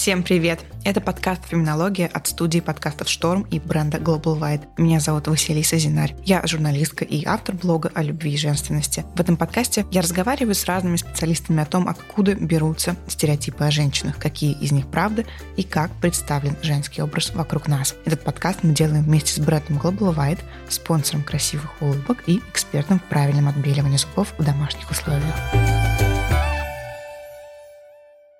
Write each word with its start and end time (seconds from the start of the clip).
Всем 0.00 0.22
привет! 0.22 0.60
Это 0.84 1.00
подкаст 1.00 1.42
«Феминология» 1.48 2.06
от 2.06 2.28
студии 2.28 2.60
подкастов 2.60 3.08
«Шторм» 3.08 3.42
и 3.50 3.58
бренда 3.58 3.98
Global 3.98 4.38
Wide. 4.38 4.62
Меня 4.76 5.00
зовут 5.00 5.26
Василиса 5.26 5.76
Зинарь. 5.76 6.14
Я 6.24 6.46
журналистка 6.46 7.04
и 7.04 7.24
автор 7.24 7.56
блога 7.56 7.90
о 7.94 8.04
любви 8.04 8.34
и 8.34 8.36
женственности. 8.36 9.04
В 9.16 9.20
этом 9.20 9.36
подкасте 9.36 9.86
я 9.90 10.00
разговариваю 10.00 10.54
с 10.54 10.66
разными 10.66 10.94
специалистами 10.94 11.60
о 11.60 11.66
том, 11.66 11.88
откуда 11.88 12.36
берутся 12.36 12.94
стереотипы 13.08 13.64
о 13.64 13.72
женщинах, 13.72 14.18
какие 14.18 14.52
из 14.52 14.70
них 14.70 14.86
правда 14.86 15.24
и 15.56 15.64
как 15.64 15.90
представлен 16.00 16.56
женский 16.62 17.02
образ 17.02 17.34
вокруг 17.34 17.66
нас. 17.66 17.96
Этот 18.04 18.22
подкаст 18.22 18.60
мы 18.62 18.74
делаем 18.74 19.02
вместе 19.02 19.32
с 19.32 19.44
брендом 19.44 19.78
Global 19.78 20.14
Wide, 20.14 20.44
спонсором 20.68 21.24
красивых 21.24 21.82
улыбок 21.82 22.22
и 22.28 22.38
экспертом 22.52 23.00
в 23.00 23.04
правильном 23.10 23.48
отбеливании 23.48 23.96
зубов 23.96 24.32
в 24.38 24.44
домашних 24.44 24.88
условиях. 24.88 25.34